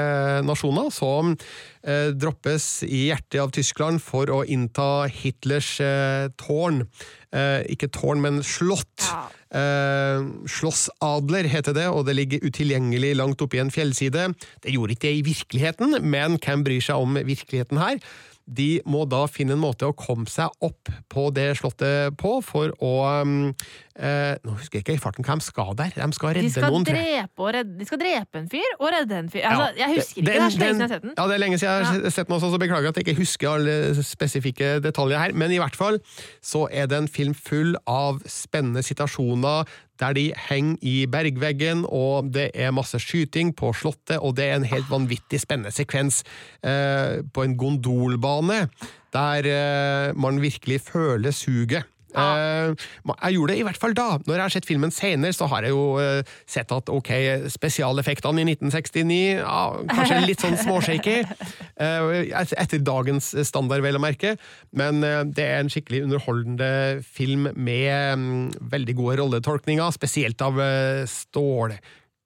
nasjoner 0.46 0.90
som 0.94 1.34
eh, 1.34 1.73
droppes 2.16 2.82
i 2.86 3.10
hjertet 3.10 3.40
av 3.42 3.50
Tyskland 3.52 4.00
for 4.00 4.30
å 4.32 4.40
innta 4.48 5.04
Hitlers 5.12 5.76
eh, 5.84 6.30
tårn. 6.40 6.86
Eh, 7.34 7.64
ikke 7.74 7.90
tårn, 7.92 8.22
men 8.24 8.42
slott. 8.46 9.04
Ja. 9.04 9.26
Eh, 9.54 10.24
Slåssadler 10.50 11.46
heter 11.50 11.76
det, 11.76 11.86
og 11.90 12.06
det 12.08 12.16
ligger 12.18 12.46
utilgjengelig 12.46 13.14
langt 13.18 13.42
oppe 13.44 13.58
i 13.58 13.62
en 13.62 13.72
fjellside. 13.74 14.30
Det 14.64 14.74
gjorde 14.74 14.96
ikke 14.96 15.08
det 15.08 15.16
i 15.18 15.26
virkeligheten, 15.28 15.98
men 16.02 16.38
hvem 16.42 16.64
bryr 16.66 16.84
seg 16.84 17.04
om 17.04 17.18
virkeligheten 17.20 17.82
her? 17.82 18.00
De 18.46 18.82
må 18.84 19.06
da 19.08 19.22
finne 19.30 19.54
en 19.56 19.62
måte 19.62 19.86
å 19.88 19.94
komme 19.96 20.28
seg 20.28 20.52
opp 20.60 20.90
på 21.08 21.30
det 21.32 21.54
slottet 21.56 22.12
på, 22.20 22.34
for 22.44 22.74
å 22.84 22.90
um, 23.22 23.54
eh, 23.96 24.34
Nå 24.44 24.56
husker 24.58 24.78
jeg 24.78 24.84
ikke 24.84 24.96
i 24.98 25.00
farten 25.00 25.24
hva 25.24 25.38
de 25.40 25.46
skal 25.46 25.72
der. 25.78 25.94
De 25.96 26.08
skal 26.12 26.34
De 26.36 26.50
skal, 26.52 26.68
noen. 26.68 26.84
drepe 26.84 27.48
redde, 27.56 27.78
de 27.80 27.88
skal 27.88 28.02
drepe 28.02 28.42
en 28.42 28.50
fyr 28.52 28.76
og 28.78 28.90
redde 28.92 29.16
en 29.22 29.30
fyr. 29.32 29.46
Altså, 29.48 29.70
Ja, 29.78 29.86
jeg 29.86 29.96
husker 29.96 30.20
ikke, 30.20 30.26
det- 30.26 30.34
det 30.34 30.36
er 30.36 30.44
lenge 30.44 30.52
siden 30.52 30.68
jeg 30.68 30.84
har 30.84 30.92
sett 30.94 31.02
den. 31.06 31.14
Ja, 31.16 31.26
det 31.26 31.34
er 31.34 31.42
lenge 31.44 31.58
siden 31.58 31.72
jeg 31.72 32.02
har 32.04 32.10
sett 32.18 32.28
den 32.28 32.36
også, 32.36 32.52
så 32.52 32.60
beklager 32.60 32.88
at 32.88 32.96
jeg 33.00 33.06
ikke 33.06 33.20
husker 33.22 33.48
alle 33.54 34.04
spesifikke 34.04 34.74
detaljer 34.84 35.18
her. 35.18 35.32
Men 35.32 35.50
i 35.50 35.58
hvert 35.58 35.76
fall 35.76 35.98
så 36.42 36.66
er 36.70 36.86
det 36.86 36.98
en 37.00 37.08
film 37.08 37.34
full 37.34 37.74
av 37.88 38.20
spennende 38.28 38.84
situasjoner 38.84 39.64
der 40.00 40.16
de 40.16 40.26
henger 40.48 40.76
i 40.82 40.94
bergveggen, 41.10 41.84
og 41.86 42.32
det 42.34 42.50
er 42.54 42.74
masse 42.74 42.98
skyting 43.02 43.54
på 43.56 43.72
slottet, 43.76 44.18
og 44.18 44.36
det 44.38 44.48
er 44.48 44.58
en 44.58 44.68
helt 44.68 44.90
vanvittig 44.90 45.40
spennende 45.42 45.74
sekvens 45.74 46.22
eh, 46.66 47.22
på 47.34 47.46
en 47.46 47.56
gondolbane, 47.58 48.66
der 49.14 49.50
eh, 49.50 50.14
man 50.16 50.42
virkelig 50.42 50.80
føler 50.90 51.30
suget. 51.30 51.84
Eh, 52.14 52.86
jeg 53.10 53.36
gjorde 53.36 53.52
det 53.52 53.60
i 53.60 53.64
hvert 53.66 53.80
fall 53.80 53.96
da. 53.96 54.08
Når 54.22 54.36
jeg 54.36 54.44
har 54.44 54.54
sett 54.54 54.68
filmen 54.68 54.94
senere, 54.94 55.34
så 55.36 55.48
har 55.50 55.66
jeg 55.66 55.74
jo 55.74 55.98
eh, 56.02 56.34
sett 56.50 56.72
at 56.74 56.90
ok, 56.92 57.10
spesialeffektene 57.52 58.44
i 58.44 58.46
1969 58.54 59.18
ja, 59.40 59.62
Kanskje 59.90 60.20
litt 60.24 60.44
sånn 60.44 60.58
småshaky. 60.60 61.16
eh, 61.84 62.30
etter 62.44 62.84
dagens 62.84 63.32
standard, 63.48 63.84
vel 63.84 63.98
å 63.98 64.02
merke. 64.02 64.36
Men 64.76 65.02
det 65.34 65.44
er 65.44 65.60
en 65.62 65.72
skikkelig 65.72 66.04
underholdende 66.06 66.70
film 67.04 67.50
med 67.54 68.20
mm, 68.20 68.46
veldig 68.72 68.96
gode 68.98 69.18
rolletolkninger, 69.20 69.94
spesielt 69.94 70.42
av 70.44 70.58
uh, 70.60 71.04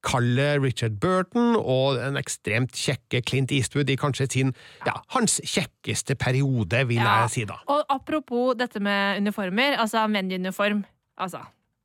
stålkalde 0.08 0.62
Richard 0.62 0.98
Burton 1.00 1.56
og 1.58 1.98
den 1.98 2.16
ekstremt 2.16 2.72
kjekke 2.76 3.20
Clint 3.26 3.52
Eastwood 3.52 3.90
i 3.90 3.96
kanskje 3.96 4.26
sin, 4.32 4.52
ja, 4.86 4.94
hans 5.14 5.40
kjekkeste 5.44 6.16
periode, 6.16 6.86
vil 6.88 6.96
Ja. 6.96 7.20
jeg 7.22 7.30
si 7.30 7.44
da. 7.44 7.56
Og 7.68 7.84
apropos 7.88 8.54
dette 8.56 8.80
med 8.80 9.18
uniformer, 9.18 9.76
altså 9.78 10.06
menn-uniform. 10.08 10.84
Altså, 11.18 11.38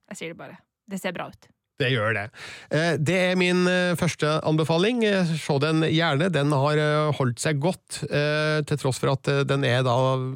jeg 0.10 0.18
sier 0.18 0.28
det 0.30 0.38
bare. 0.38 0.58
Det 0.90 1.00
ser 1.02 1.12
bra 1.12 1.28
ut. 1.28 1.48
Det 1.84 1.92
gjør 1.92 2.16
det. 2.16 2.24
Eh, 2.72 2.96
Det 2.98 3.18
er 3.20 3.36
min 3.40 3.66
eh, 3.68 3.96
første 4.00 4.38
anbefaling. 4.48 5.04
Eh, 5.04 5.34
Se 5.44 5.58
den 5.60 5.84
gjerne. 5.90 6.30
Den 6.32 6.54
har 6.56 6.80
holdt 7.18 7.42
seg 7.44 7.60
godt, 7.64 8.00
til 8.04 8.80
tross 8.80 9.00
for 9.02 9.12
at 9.14 9.28
den 9.48 9.64
er 9.68 9.84
da 9.86 9.94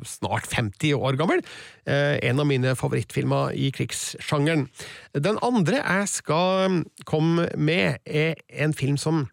snart 0.07 0.49
50 0.51 0.93
år 0.97 1.17
gammel. 1.19 1.41
En 1.87 2.41
av 2.41 2.47
mine 2.49 2.73
favorittfilmer 2.77 3.53
i 3.55 3.69
krigssjangeren. 3.75 4.65
Den 5.15 5.39
andre 5.45 5.79
jeg 5.79 6.09
skal 6.11 6.67
mm, 6.73 6.79
komme 7.07 7.47
med, 7.55 7.99
er 8.05 8.35
en 8.49 8.75
film 8.75 8.97
som 8.99 9.25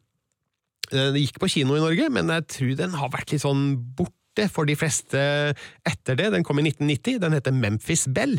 gikk 0.92 1.40
på 1.42 1.50
kino 1.50 1.74
i 1.78 1.82
Norge, 1.82 2.08
men 2.12 2.30
jeg 2.30 2.46
tror 2.54 2.74
den 2.78 2.98
har 3.00 3.10
vært 3.14 3.34
litt 3.34 3.42
sånn 3.44 3.72
borte 3.98 4.48
for 4.52 4.68
de 4.68 4.76
fleste 4.78 5.20
etter 5.88 6.18
det. 6.20 6.30
Den 6.36 6.46
kom 6.46 6.60
i 6.62 6.66
1990. 6.68 7.20
Den 7.24 7.34
heter 7.38 7.56
Memphis 7.56 8.06
Bell. 8.14 8.38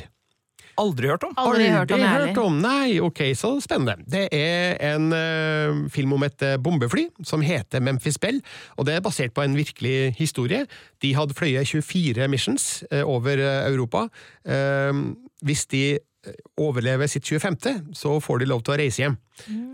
Aldri 0.82 1.10
hørt 1.12 1.24
om. 1.28 1.34
Aldri 1.40 1.68
hørt 1.72 1.92
om, 1.92 2.02
jeg 2.04 2.14
hørt 2.20 2.40
om. 2.42 2.58
Nei, 2.64 2.98
ok, 3.04 3.22
så 3.38 3.54
spennende. 3.64 4.04
Det 4.12 4.26
er 4.36 4.76
en 4.94 5.12
uh, 5.14 5.86
film 5.94 6.16
om 6.18 6.26
et 6.28 6.46
eh, 6.46 6.58
bombefly 6.62 7.08
som 7.24 7.44
heter 7.46 7.84
Memphis 7.84 8.20
Bell, 8.22 8.42
og 8.76 8.88
det 8.90 8.98
er 8.98 9.06
basert 9.06 9.36
på 9.36 9.46
en 9.46 9.56
virkelig 9.56 10.16
historie. 10.20 10.66
De 11.04 11.14
hadde 11.16 11.38
fløyet 11.38 11.68
24 11.68 12.28
missions 12.32 12.84
uh, 12.92 13.04
over 13.04 13.40
Europa. 13.70 14.08
Uh, 14.44 15.16
hvis 15.46 15.66
de 15.72 15.86
eh, 16.26 16.36
overlever 16.62 17.10
sitt 17.12 17.28
25., 17.28 17.94
så 17.96 18.18
får 18.24 18.42
de 18.42 18.50
lov 18.50 18.64
til 18.66 18.76
å 18.76 18.80
reise 18.82 19.04
hjem. 19.04 19.18
Mm. 19.52 19.74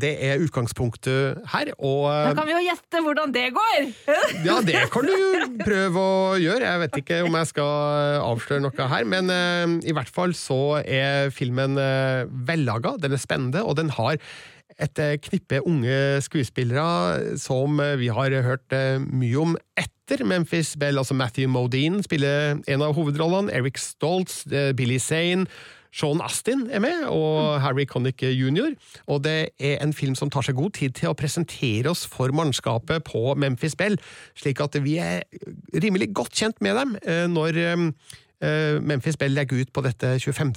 det 0.00 0.10
er 0.24 0.40
utgangspunktet 0.40 1.42
her, 1.52 1.68
og 1.76 2.06
Mm. 2.08 2.28
Da 2.30 2.30
kan 2.38 2.46
vi 2.48 2.54
jo 2.54 2.62
gjette 2.64 3.02
hvordan 3.04 3.34
det 3.34 3.42
går! 3.52 3.90
ja, 4.48 4.54
det 4.64 4.86
kan 4.94 5.04
du 5.04 5.58
prøve 5.60 6.00
å 6.00 6.38
gjøre. 6.40 6.64
Jeg 6.64 6.82
vet 6.86 6.96
ikke 7.02 7.18
om 7.26 7.36
jeg 7.36 7.50
skal 7.50 8.22
avsløre 8.24 8.64
noe 8.64 8.88
her, 8.88 9.04
men 9.04 9.28
eh, 9.28 9.74
i 9.92 9.92
hvert 9.92 10.08
fall 10.08 10.32
så 10.32 10.80
er 10.80 11.28
filmen 11.36 11.76
vellaga, 12.48 12.96
den 12.96 13.12
er 13.12 13.20
spennende, 13.20 13.60
og 13.60 13.76
den 13.76 13.92
har 13.92 14.16
et 14.78 15.00
eh, 15.02 15.16
knippe 15.22 15.60
unge 15.66 15.94
skuespillere 16.22 17.38
som 17.40 17.80
eh, 17.82 17.96
vi 17.98 18.10
har 18.14 18.34
hørt 18.46 18.74
eh, 18.74 19.00
mye 19.02 19.40
om 19.40 19.56
etter 19.78 20.24
Memphis 20.24 20.76
Bell. 20.78 20.98
Altså 20.98 21.14
Matthew 21.14 21.50
Modine 21.50 22.02
spiller 22.02 22.62
en 22.62 22.84
av 22.84 22.94
hovedrollene, 22.96 23.52
Eric 23.52 23.80
Stoltz, 23.82 24.44
Billy 24.76 24.98
Zane, 25.02 25.48
Sean 25.92 26.20
Astin 26.22 26.66
er 26.70 26.82
med, 26.84 27.06
og 27.08 27.58
Harry 27.64 27.86
Connick 27.88 28.22
jr. 28.22 28.74
Og 29.08 29.22
det 29.24 29.50
er 29.58 29.82
en 29.82 29.94
film 29.96 30.14
som 30.14 30.30
tar 30.30 30.44
seg 30.46 30.58
god 30.58 30.76
tid 30.76 30.94
til 30.98 31.10
å 31.10 31.16
presentere 31.16 31.90
oss 31.90 32.04
for 32.06 32.32
mannskapet 32.36 33.06
på 33.08 33.32
Memphis 33.40 33.76
Bell, 33.76 33.96
slik 34.38 34.60
at 34.62 34.76
vi 34.84 34.98
er 35.02 35.24
rimelig 35.72 36.12
godt 36.14 36.36
kjent 36.36 36.60
med 36.64 36.76
dem 36.76 36.96
når 37.32 37.62
Memphis 38.40 39.16
Bell 39.18 39.34
legger 39.34 39.64
ut 39.64 39.72
på 39.74 39.82
dette 39.82 40.14
25. 40.22 40.52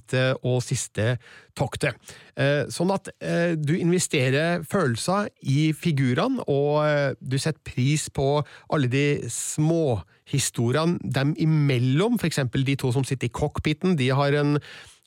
og 0.45 0.59
siste 0.61 1.15
toktet. 1.57 1.97
Eh, 2.37 2.67
Sånn 2.71 2.93
at 2.93 3.09
eh, 3.19 3.57
du 3.57 3.73
investerer 3.77 4.63
følelser 4.69 5.31
i 5.41 5.71
figurene, 5.73 6.43
og 6.45 6.85
eh, 6.85 7.17
du 7.19 7.37
setter 7.41 7.61
pris 7.65 8.07
på 8.13 8.43
alle 8.69 8.91
de 8.91 9.05
småhistoriene 9.31 11.01
dem 11.01 11.35
imellom, 11.41 12.19
eksempel 12.21 12.65
de 12.67 12.77
to 12.79 12.93
som 12.93 13.05
sitter 13.07 13.29
i 13.29 13.35
cockpiten, 13.35 13.97
de 13.99 14.11
har 14.15 14.37
en 14.39 14.57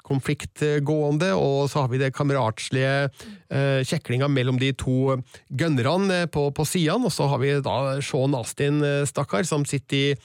konflikt 0.05 0.63
eh, 0.63 0.81
gående, 0.85 1.33
og 1.39 1.71
så 1.73 1.85
har 1.85 1.93
vi 1.93 2.01
det 2.03 2.13
kameratslige 2.17 2.97
eh, 3.07 3.81
kjeklinga 3.87 4.29
mellom 4.29 4.59
de 4.61 4.73
to 4.77 5.17
gunnerne 5.49 6.25
eh, 6.25 6.31
på, 6.31 6.51
på 6.55 6.67
sidene, 6.69 7.09
og 7.09 7.15
så 7.15 7.31
har 7.33 7.41
vi 7.41 7.55
da 7.65 7.79
Sean 8.05 8.37
Astin, 8.37 8.83
eh, 8.85 9.07
stakkar, 9.09 9.47
som 9.49 9.65
sitter 9.69 9.97
i 9.97 10.19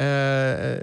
eh, 0.00 0.78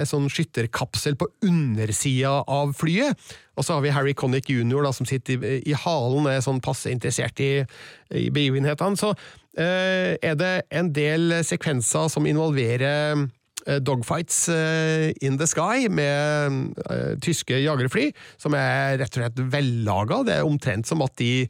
en 0.00 0.08
sånn 0.08 0.28
skytterkapsel 0.32 1.16
på 1.18 1.28
undersida 1.46 2.40
av 2.42 2.74
flyet. 2.78 3.16
Og 3.56 3.64
så 3.64 3.76
har 3.76 3.84
vi 3.84 3.94
Harry 3.94 4.14
Connick 4.16 4.50
jr., 4.52 4.82
da, 4.84 4.92
som 4.94 5.08
sitter 5.08 5.40
i, 5.40 5.56
i 5.70 5.76
halen 5.86 6.26
og 6.26 6.32
er 6.32 6.44
sånn 6.44 6.62
passe 6.64 6.92
interessert 6.92 7.40
i, 7.42 7.64
i 8.12 8.28
begivenhetene. 8.34 8.98
Så 9.00 9.14
eh, 9.58 10.16
er 10.20 10.36
det 10.38 10.52
en 10.74 10.92
del 10.96 11.38
sekvenser 11.46 12.10
som 12.12 12.28
involverer 12.28 13.24
eh, 13.66 13.78
dogfights 13.80 14.42
eh, 14.52 15.08
in 15.24 15.38
the 15.40 15.48
sky 15.48 15.88
med 15.88 16.76
eh, 16.90 17.14
tyske 17.24 17.62
jagerfly, 17.64 18.10
som 18.42 18.56
er 18.58 19.00
rett 19.00 19.16
og 19.16 19.24
slett 19.24 19.42
vellaga. 19.56 20.22
Det 20.26 20.36
er 20.36 20.48
omtrent 20.48 20.90
som 20.90 21.04
at 21.06 21.16
de 21.22 21.46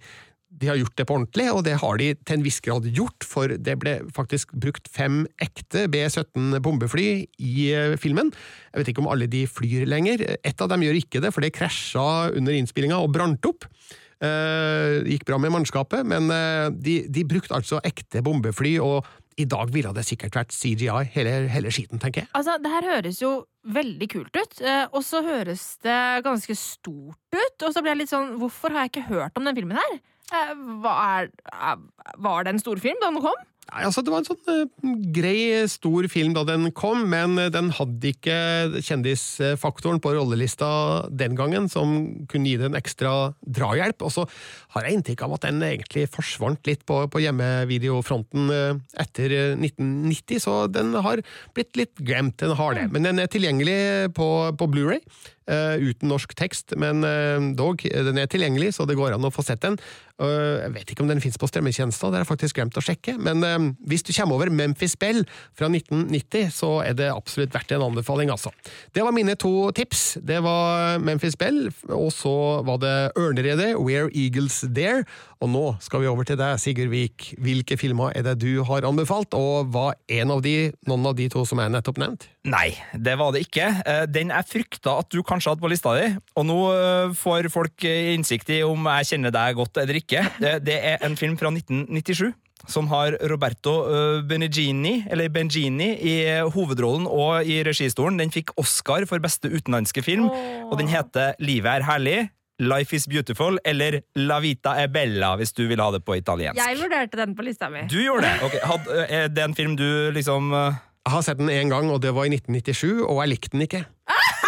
de 0.56 0.70
har 0.70 0.78
gjort 0.80 0.96
det 0.96 1.06
på 1.08 1.16
ordentlig, 1.18 1.46
og 1.52 1.62
det 1.66 1.76
har 1.82 2.00
de 2.00 2.08
til 2.16 2.38
en 2.38 2.46
viss 2.46 2.60
grad 2.64 2.88
gjort, 2.96 3.26
for 3.26 3.52
det 3.52 3.76
ble 3.82 3.98
faktisk 4.16 4.54
brukt 4.56 4.88
fem 4.92 5.24
ekte 5.42 5.86
B-17 5.92 6.56
bombefly 6.64 7.08
i 7.26 7.68
eh, 7.74 7.98
filmen. 8.00 8.32
Jeg 8.72 8.82
vet 8.82 8.92
ikke 8.92 9.04
om 9.04 9.12
alle 9.12 9.28
de 9.30 9.44
flyr 9.50 9.86
lenger. 9.90 10.24
Et 10.40 10.64
av 10.64 10.72
dem 10.72 10.86
gjør 10.86 11.00
ikke 11.02 11.22
det, 11.24 11.34
for 11.34 11.44
det 11.44 11.54
krasja 11.56 12.32
under 12.36 12.56
innspillinga 12.56 12.98
og 13.02 13.12
brant 13.16 13.52
opp. 13.52 13.68
Det 14.16 15.12
gikk 15.12 15.26
bra 15.28 15.36
med 15.36 15.52
mannskapet, 15.52 16.06
men 16.08 16.30
eh, 16.32 16.70
de, 16.72 17.02
de 17.12 17.28
brukte 17.28 17.56
altså 17.56 17.82
ekte 17.84 18.24
bombefly, 18.24 18.78
og 18.80 19.04
i 19.36 19.44
dag 19.44 19.68
ville 19.72 19.92
det 19.92 20.06
sikkert 20.08 20.38
vært 20.38 20.54
CGI, 20.56 21.02
hele, 21.12 21.34
hele 21.52 21.72
skiten, 21.74 22.00
tenker 22.00 22.24
jeg. 22.24 22.30
Altså, 22.38 22.56
det 22.62 22.72
her 22.72 22.88
høres 22.88 23.20
jo 23.20 23.32
veldig 23.68 24.08
kult 24.08 24.38
ut, 24.38 24.60
eh, 24.64 24.86
og 24.88 25.04
så 25.04 25.20
høres 25.26 25.64
det 25.84 26.00
ganske 26.24 26.56
stort 26.56 27.36
ut. 27.36 27.66
Og 27.66 27.74
så 27.74 27.82
blir 27.82 27.92
jeg 27.92 28.04
litt 28.04 28.12
sånn 28.12 28.36
Hvorfor 28.40 28.72
har 28.72 28.86
jeg 28.86 28.94
ikke 28.94 29.08
hørt 29.10 29.36
om 29.36 29.44
den 29.44 29.58
filmen 29.58 29.80
her? 29.80 29.98
Eh, 30.34 30.54
Hva 30.82 30.94
er, 31.20 31.28
eh, 31.52 31.76
var 32.18 32.44
det 32.44 32.56
en 32.56 32.62
storfilm 32.62 32.98
da 33.02 33.12
den 33.12 33.22
kom? 33.22 33.44
Nei, 33.66 33.82
altså 33.82 34.02
Det 34.04 34.12
var 34.12 34.20
en 34.22 34.26
sånn 34.28 34.50
eh, 34.52 34.90
grei, 35.14 35.66
stor 35.66 36.06
film 36.10 36.34
da 36.36 36.44
den 36.46 36.70
kom, 36.70 37.02
men 37.10 37.34
den 37.50 37.72
hadde 37.74 38.12
ikke 38.12 38.36
kjendisfaktoren 38.78 39.98
på 40.02 40.12
rollelista 40.14 40.68
den 41.10 41.34
gangen, 41.38 41.66
som 41.70 42.26
kunne 42.30 42.46
gi 42.46 42.60
den 42.60 42.78
ekstra 42.78 43.34
drahjelp. 43.42 44.06
Og 44.06 44.14
så 44.14 44.26
har 44.74 44.86
jeg 44.86 45.00
inntrykk 45.00 45.26
av 45.26 45.34
at 45.34 45.48
den 45.48 45.62
egentlig 45.66 46.06
forsvant 46.14 46.62
litt 46.70 46.86
på, 46.86 47.02
på 47.10 47.22
hjemmevideofronten 47.22 48.54
etter 49.02 49.34
eh, 49.34 49.54
1990, 49.58 50.42
så 50.46 50.58
den 50.70 50.94
har 50.94 51.22
blitt 51.54 51.74
litt 51.78 51.94
glemt. 51.98 52.38
Den 52.42 52.54
har 52.58 52.78
det. 52.78 52.86
Men 52.94 53.10
den 53.10 53.22
er 53.22 53.30
tilgjengelig 53.30 54.14
på, 54.14 54.30
på 54.58 54.70
Blu-ray. 54.70 55.02
Eh, 55.50 55.76
uten 55.82 56.10
norsk 56.10 56.34
tekst, 56.38 56.74
men 56.80 57.04
eh, 57.06 57.38
dog, 57.58 57.82
den 57.82 58.20
er 58.20 58.30
tilgjengelig, 58.30 58.74
så 58.76 58.86
det 58.88 58.98
går 58.98 59.16
an 59.16 59.26
å 59.26 59.32
få 59.34 59.44
sett 59.46 59.62
den. 59.64 59.78
Eh, 60.22 60.64
jeg 60.64 60.72
vet 60.74 60.92
ikke 60.92 61.04
om 61.04 61.10
den 61.10 61.22
finnes 61.22 61.38
på 61.40 61.48
strømmetjenester, 61.50 62.10
det 62.10 62.20
har 62.20 62.26
jeg 62.26 62.30
faktisk 62.32 62.60
glemt 62.60 62.78
å 62.78 62.84
sjekke. 62.84 63.16
Men 63.20 63.74
hvis 63.86 64.04
du 64.06 64.12
kommer 64.16 64.38
over 64.38 64.52
Memphis 64.52 64.96
Bell 65.00 65.22
fra 65.56 65.70
1990, 65.70 66.50
så 66.54 66.72
er 66.86 66.96
det 66.98 67.10
absolutt 67.12 67.54
verdt 67.54 67.76
en 67.76 67.86
anbefaling, 67.88 68.32
altså. 68.32 68.52
Det 68.94 69.04
var 69.04 69.14
mine 69.16 69.36
to 69.38 69.70
tips. 69.76 70.18
Det 70.24 70.40
var 70.44 71.00
Memphis 71.04 71.36
Bell, 71.38 71.66
og 71.92 72.10
så 72.14 72.34
var 72.66 72.80
det 72.82 72.94
Ørneredet, 73.18 73.74
Where 73.80 74.10
Eagles 74.12 74.62
Dare. 74.72 75.04
Og 75.44 75.50
nå 75.52 75.64
skal 75.84 76.00
vi 76.00 76.08
over 76.08 76.24
til 76.24 76.38
deg, 76.40 76.56
Sigurd 76.60 76.88
Vik. 76.92 77.34
Hvilke 77.44 77.76
filmer 77.76 78.14
er 78.16 78.24
det 78.24 78.38
du 78.40 78.62
har 78.64 78.86
anbefalt, 78.88 79.36
og 79.36 79.68
var 79.74 79.98
en 80.08 80.32
av 80.32 80.40
de, 80.44 80.72
noen 80.88 81.10
av 81.10 81.16
de 81.18 81.28
to 81.32 81.44
som 81.48 81.60
jeg 81.60 81.74
nettopp 81.74 82.00
nevnte? 82.00 82.30
Nei, 82.46 82.70
det 82.94 83.16
var 83.20 83.34
det 83.34 83.42
ikke. 83.44 83.68
Den 84.08 84.30
jeg 84.32 84.48
frykta 84.48 84.96
at 85.02 85.10
du 85.12 85.20
kanskje 85.36 85.52
hadde 85.52 85.64
på 85.64 85.70
lista 85.70 85.92
di, 85.98 86.08
og 86.36 86.48
nå 86.48 86.56
eh, 86.72 87.14
får 87.16 87.50
folk 87.52 87.84
eh, 87.86 88.14
innsikt 88.16 88.50
i 88.56 88.62
om 88.66 88.88
jeg 88.88 89.12
kjenner 89.12 89.34
deg 89.34 89.56
godt 89.60 89.82
eller 89.82 90.00
ikke. 90.00 90.24
Det, 90.40 90.58
det 90.66 90.76
er 90.94 91.06
en 91.06 91.16
film 91.18 91.36
fra 91.40 91.52
1997. 91.52 92.32
Som 92.66 92.88
har 92.90 93.14
Roberto 93.30 93.74
eh, 93.86 94.22
Benigini, 94.26 94.96
eller 95.12 95.28
Bengini 95.30 95.92
i 96.02 96.14
hovedrollen 96.54 97.04
og 97.06 97.46
i 97.46 97.60
registolen. 97.66 98.18
Den 98.18 98.32
fikk 98.34 98.54
Oscar 98.58 99.04
for 99.06 99.22
beste 99.22 99.52
utenlandske 99.52 100.02
film, 100.02 100.30
og 100.66 100.74
den 100.80 100.90
heter 100.90 101.36
Livet 101.38 101.76
er 101.76 101.86
herlig. 101.86 102.16
Life 102.58 102.96
is 102.96 103.04
beautiful, 103.04 103.58
eller 103.68 104.00
La 104.16 104.38
vita 104.40 104.78
è 104.80 104.88
bella, 104.88 105.34
hvis 105.36 105.52
du 105.52 105.66
vil 105.68 105.82
ha 105.84 105.90
det 105.92 106.00
på 106.06 106.16
italiensk. 106.16 106.56
Jeg 106.56 106.78
vurderte 106.80 107.20
den 107.20 107.36
på 107.36 107.44
lista 107.44 107.68
mi. 107.68 107.84
Du 107.92 107.98
gjorde 108.00 108.24
det? 108.24 108.48
Okay. 108.48 108.62
had, 108.64 108.88
Er 109.04 109.28
det 109.28 109.44
en 109.44 109.54
film 109.54 109.76
du 109.76 110.08
liksom 110.16 110.48
Jeg 110.56 111.12
har 111.12 111.22
sett 111.22 111.38
den 111.38 111.52
én 111.52 111.68
gang, 111.70 111.92
og 111.92 112.00
det 112.02 112.14
var 112.16 112.24
i 112.24 112.32
1997, 112.32 113.04
og 113.04 113.20
jeg 113.20 113.34
likte 113.36 113.52
den 113.52 113.68
ikke. 113.68 113.84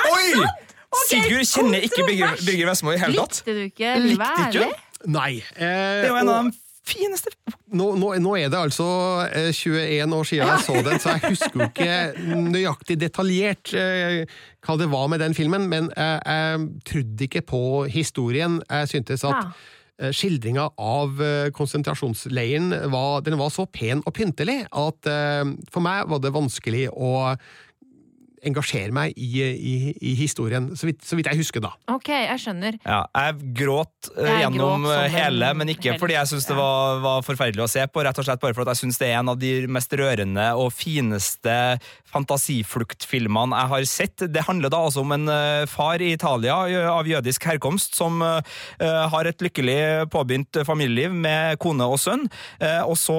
Oi! 0.09 0.49
Sigurd 1.09 1.45
kjenner 1.49 1.85
ikke 1.85 2.07
Birger, 2.09 2.39
Birger 2.47 2.71
Vestmo 2.71 2.93
i 2.95 2.99
hele 3.01 3.21
tatt. 3.21 3.43
Likte 3.43 3.55
du 3.55 3.61
ikke 3.69 3.93
Likte? 4.07 4.71
Nei. 5.07 5.35
Eh, 5.55 5.61
Det 5.61 6.09
er 6.09 6.11
jo 6.11 6.17
en 6.23 6.33
av 6.33 6.49
de 6.49 6.57
fineste 6.89 7.29
nå, 7.77 7.91
nå, 8.01 8.15
nå 8.25 8.31
er 8.41 8.49
det 8.49 8.57
altså 8.57 8.87
eh, 9.29 9.51
21 9.53 10.15
år 10.17 10.25
siden 10.25 10.49
jeg 10.49 10.63
så 10.65 10.77
den, 10.87 11.01
så 11.05 11.13
jeg 11.19 11.35
husker 11.35 11.59
jo 11.61 11.67
ikke 11.69 12.39
nøyaktig 12.49 12.97
detaljert 13.03 13.75
eh, 13.77 14.23
hva 14.65 14.77
det 14.81 14.89
var 14.89 15.11
med 15.13 15.21
den 15.21 15.37
filmen, 15.37 15.67
men 15.69 15.91
jeg, 15.93 16.23
jeg 16.25 16.63
trodde 16.89 17.27
ikke 17.29 17.43
på 17.53 17.61
historien. 17.93 18.63
Jeg 18.73 18.89
syntes 18.95 19.25
at 19.29 19.37
Ja. 19.37 19.53
eh, 20.01 20.13
skildringa 20.17 20.65
av 20.81 21.21
eh, 21.21 21.51
konsentrasjonsleiren 21.53 22.73
var, 22.91 23.21
den 23.27 23.37
var 23.39 23.53
så 23.53 23.67
pen 23.69 24.01
og 24.07 24.15
pyntelig 24.17 24.63
at 24.73 25.09
eh, 25.13 25.45
for 25.75 25.85
meg 25.85 26.09
var 26.09 26.25
det 26.25 26.33
vanskelig 26.35 26.87
å 26.95 27.13
engasjere 28.47 28.93
meg 28.95 29.17
i, 29.19 29.43
i, 29.43 29.75
i 29.99 30.15
historien, 30.19 30.71
så 30.79 30.89
vidt, 30.89 31.03
så 31.07 31.19
vidt 31.19 31.29
jeg 31.31 31.41
husker 31.41 31.63
da. 31.65 31.73
Ok, 31.93 32.11
jeg 32.13 32.41
skjønner. 32.43 32.79
Ja, 32.85 33.03
jeg 33.15 33.53
gråt 33.59 34.11
eh, 34.15 34.29
Jeg 34.29 34.45
gjennom 34.45 34.87
gråt 34.87 35.15
hele, 35.15 35.53
men 35.59 35.73
ikke 35.73 35.93
hele. 35.93 36.01
fordi 36.03 36.17
jeg 36.19 36.31
syns 36.33 36.49
det 36.49 36.57
var, 36.59 37.01
var 37.05 37.25
forferdelig 37.27 37.65
å 37.65 37.71
se 37.71 37.87
på, 37.91 38.05
rett 38.07 38.21
og 38.21 38.29
slett 38.29 38.43
bare 38.43 38.57
fordi 38.57 38.75
jeg 38.75 38.83
syns 38.83 39.01
det 39.01 39.09
er 39.11 39.21
en 39.21 39.33
av 39.35 39.41
de 39.41 39.53
mest 39.71 39.95
rørende 39.99 40.47
og 40.59 40.71
fineste 40.75 41.57
fantasifluktfilmene 42.09 43.59
jeg 43.59 43.71
har 43.73 43.87
sett. 43.89 44.25
Det 44.33 44.45
handler 44.47 44.73
da 44.73 44.81
altså 44.87 45.03
om 45.05 45.13
en 45.17 45.29
eh, 45.33 45.65
far 45.69 46.01
i 46.05 46.13
Italia 46.15 46.57
av 46.93 47.09
jødisk 47.09 47.49
herkomst 47.51 47.99
som 47.99 48.23
eh, 48.25 48.57
har 49.13 49.29
et 49.29 49.45
lykkelig 49.45 50.09
påbegynt 50.13 50.63
familieliv 50.69 51.13
med 51.15 51.59
kone 51.63 51.85
og 51.89 51.99
sønn, 52.01 52.27
og 52.85 52.95
så 52.99 53.17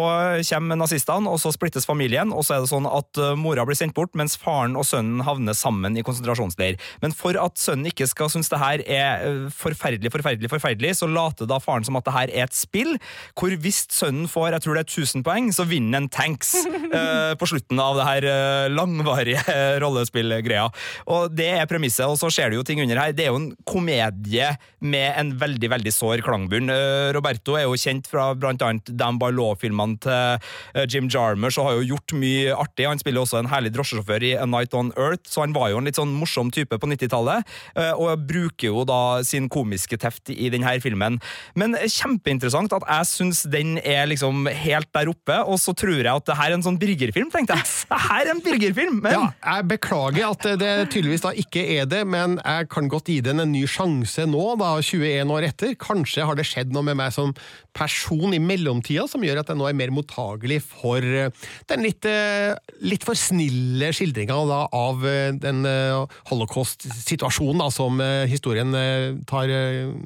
kommer 0.49 0.77
nazistene, 0.79 1.29
og 1.29 1.39
så 1.41 1.51
splittes 1.53 1.88
familien, 1.88 2.32
og 2.34 2.43
så 2.45 2.55
er 2.55 2.63
det 2.63 2.71
sånn 2.71 2.88
at 2.89 3.19
mora 3.39 3.65
blir 3.67 3.77
sendt 3.77 3.95
bort, 3.97 4.15
mens 4.17 4.38
faren 4.39 4.77
og 4.79 4.88
sønnen 4.88 5.08
havner 5.25 5.57
sammen 5.57 5.97
i 5.97 6.05
konsentrasjonsleir. 6.05 6.79
Men 7.03 7.15
for 7.15 7.37
at 7.39 7.59
sønnen 7.61 7.89
ikke 7.89 8.07
skal 8.09 8.31
synes 8.31 8.51
det 8.51 8.61
her 8.61 8.83
er 8.85 9.25
eh, 9.25 9.41
forferdelig, 9.53 10.11
forferdelig, 10.13 10.51
forferdelig, 10.51 10.95
så 10.99 11.09
later 11.09 11.49
da 11.49 11.59
faren 11.63 11.85
som 11.87 11.97
at 11.99 12.07
det 12.07 12.15
her 12.15 12.33
er 12.33 12.47
et 12.47 12.57
spill, 12.57 12.95
hvor 13.39 13.53
hvis 13.63 13.83
sønnen 13.93 14.29
får 14.29 14.53
jeg 14.55 14.65
tror 14.65 14.77
det 14.77 14.83
er 14.85 14.89
1000 14.89 15.25
poeng, 15.25 15.49
så 15.55 15.65
vinner 15.69 16.01
en 16.01 16.09
tanks 16.11 16.53
eh, 16.99 17.33
på 17.39 17.49
slutten 17.49 17.79
av 17.81 17.99
det 17.99 18.07
her 18.07 18.27
eh, 18.29 18.67
langvarige 18.73 19.43
eh, 19.51 19.77
rollespillgreia. 19.83 20.67
Og 21.11 21.33
det 21.35 21.49
er 21.57 21.69
premisset, 21.69 22.07
og 22.07 22.17
så 22.19 22.31
skjer 22.33 22.51
det 22.51 22.59
jo 22.59 22.65
ting 22.67 22.83
under 22.83 23.01
her. 23.01 23.15
Det 23.15 23.27
er 23.27 23.33
jo 23.33 23.41
en 23.41 23.51
komedie 23.67 24.51
med 24.79 25.09
en 25.19 25.33
veldig, 25.39 25.71
veldig 25.75 25.93
sår 25.93 26.23
klangbunn. 26.25 26.71
Roberto 27.15 27.55
er 27.59 27.67
jo 27.67 27.77
kjent 27.79 28.07
fra 28.09 28.29
blant 28.37 28.61
annet 28.65 28.91
Dan 28.99 29.19
Barlow-filmene 29.21 29.99
til 30.03 30.87
Jim 30.89 31.09
Jarmers 31.11 31.57
og 31.59 31.67
har 31.67 31.79
jo 31.79 31.87
gjort 31.93 32.15
mye 32.19 32.55
artig. 32.55 32.87
Han 32.89 33.01
spiller 33.01 33.23
også 33.23 33.41
en 33.41 33.51
herlig 33.51 33.73
drosjesjåfør 33.75 34.25
i 34.29 34.33
A 34.39 34.47
Night 34.49 34.75
on 34.77 34.91
Earth, 34.99 35.29
så 35.31 35.43
han 35.45 35.55
var 35.55 35.71
jo 35.71 35.79
en 35.79 35.89
litt 35.89 35.99
sånn 35.99 36.13
morsom 36.15 36.51
type 36.53 36.79
på 36.79 36.89
90-tallet, 36.91 37.47
eh, 37.75 37.93
og 37.95 38.25
bruker 38.29 38.69
jo 38.71 38.85
da 38.88 39.19
sin 39.25 39.49
komiske 39.51 39.99
teft 39.99 40.31
i 40.33 40.51
denne 40.53 40.75
filmen. 40.83 41.19
Men 41.59 41.77
kjempeinteressant 41.79 42.73
at 42.75 42.85
jeg 42.85 43.09
syns 43.09 43.43
den 43.49 43.77
er 43.81 44.09
liksom 44.12 44.47
helt 44.49 44.91
der 44.95 45.12
oppe, 45.12 45.39
og 45.45 45.59
så 45.62 45.73
tror 45.77 45.97
jeg 45.97 46.12
at 46.12 46.27
det 46.29 46.38
her 46.39 46.51
er 46.51 46.59
en 46.59 46.65
sånn 46.65 46.79
Birger-film, 46.81 47.31
tenkte 47.33 47.57
jeg. 47.57 47.67
Det 47.89 47.97
her 48.05 48.27
er 48.27 48.31
en 48.31 48.41
Birger-film, 48.43 48.99
men 49.03 49.15
Ja, 49.15 49.23
jeg 49.41 49.65
beklager 49.71 50.29
at 50.29 50.45
det 50.62 50.73
tydeligvis 50.93 51.23
da 51.23 51.31
ikke 51.38 51.63
er 51.79 51.88
det, 51.89 52.03
men 52.07 52.38
jeg 52.38 52.69
kan 52.71 52.89
godt 52.91 53.09
gi 53.09 53.19
den 53.25 53.41
en 53.41 53.51
ny 53.53 53.63
sjanse 53.69 54.25
nå, 54.29 54.43
da, 54.59 54.75
21 54.81 55.33
år 55.33 55.47
etter. 55.49 55.73
Kanskje 55.79 56.27
har 56.27 56.38
det 56.38 56.45
skjedd 56.47 56.73
noe 56.75 56.85
med 56.85 56.99
meg 56.99 57.13
som 57.15 57.33
person 57.75 58.33
i 58.35 58.41
mellomtida 58.41 59.05
som 59.09 59.23
gjør 59.23 59.41
at 59.41 59.51
jeg 59.51 59.59
nå 59.59 59.67
er 59.69 59.77
mer 59.77 59.93
mottagelig 59.93 60.59
for 60.65 61.03
eh, 61.03 61.31
den 61.69 61.85
litt, 61.85 62.05
eh, 62.09 62.55
litt 62.85 63.05
for 63.07 63.17
snille 63.17 63.91
skildringa 63.95 64.39
da, 64.49 64.62
av 64.89 65.06
eh, 65.08 65.32
den 65.34 65.65
eh, 65.65 66.06
holocaust-situasjonen 66.32 67.71
som 67.73 68.02
eh, 68.02 68.25
historien 68.30 68.75
tar 69.30 69.52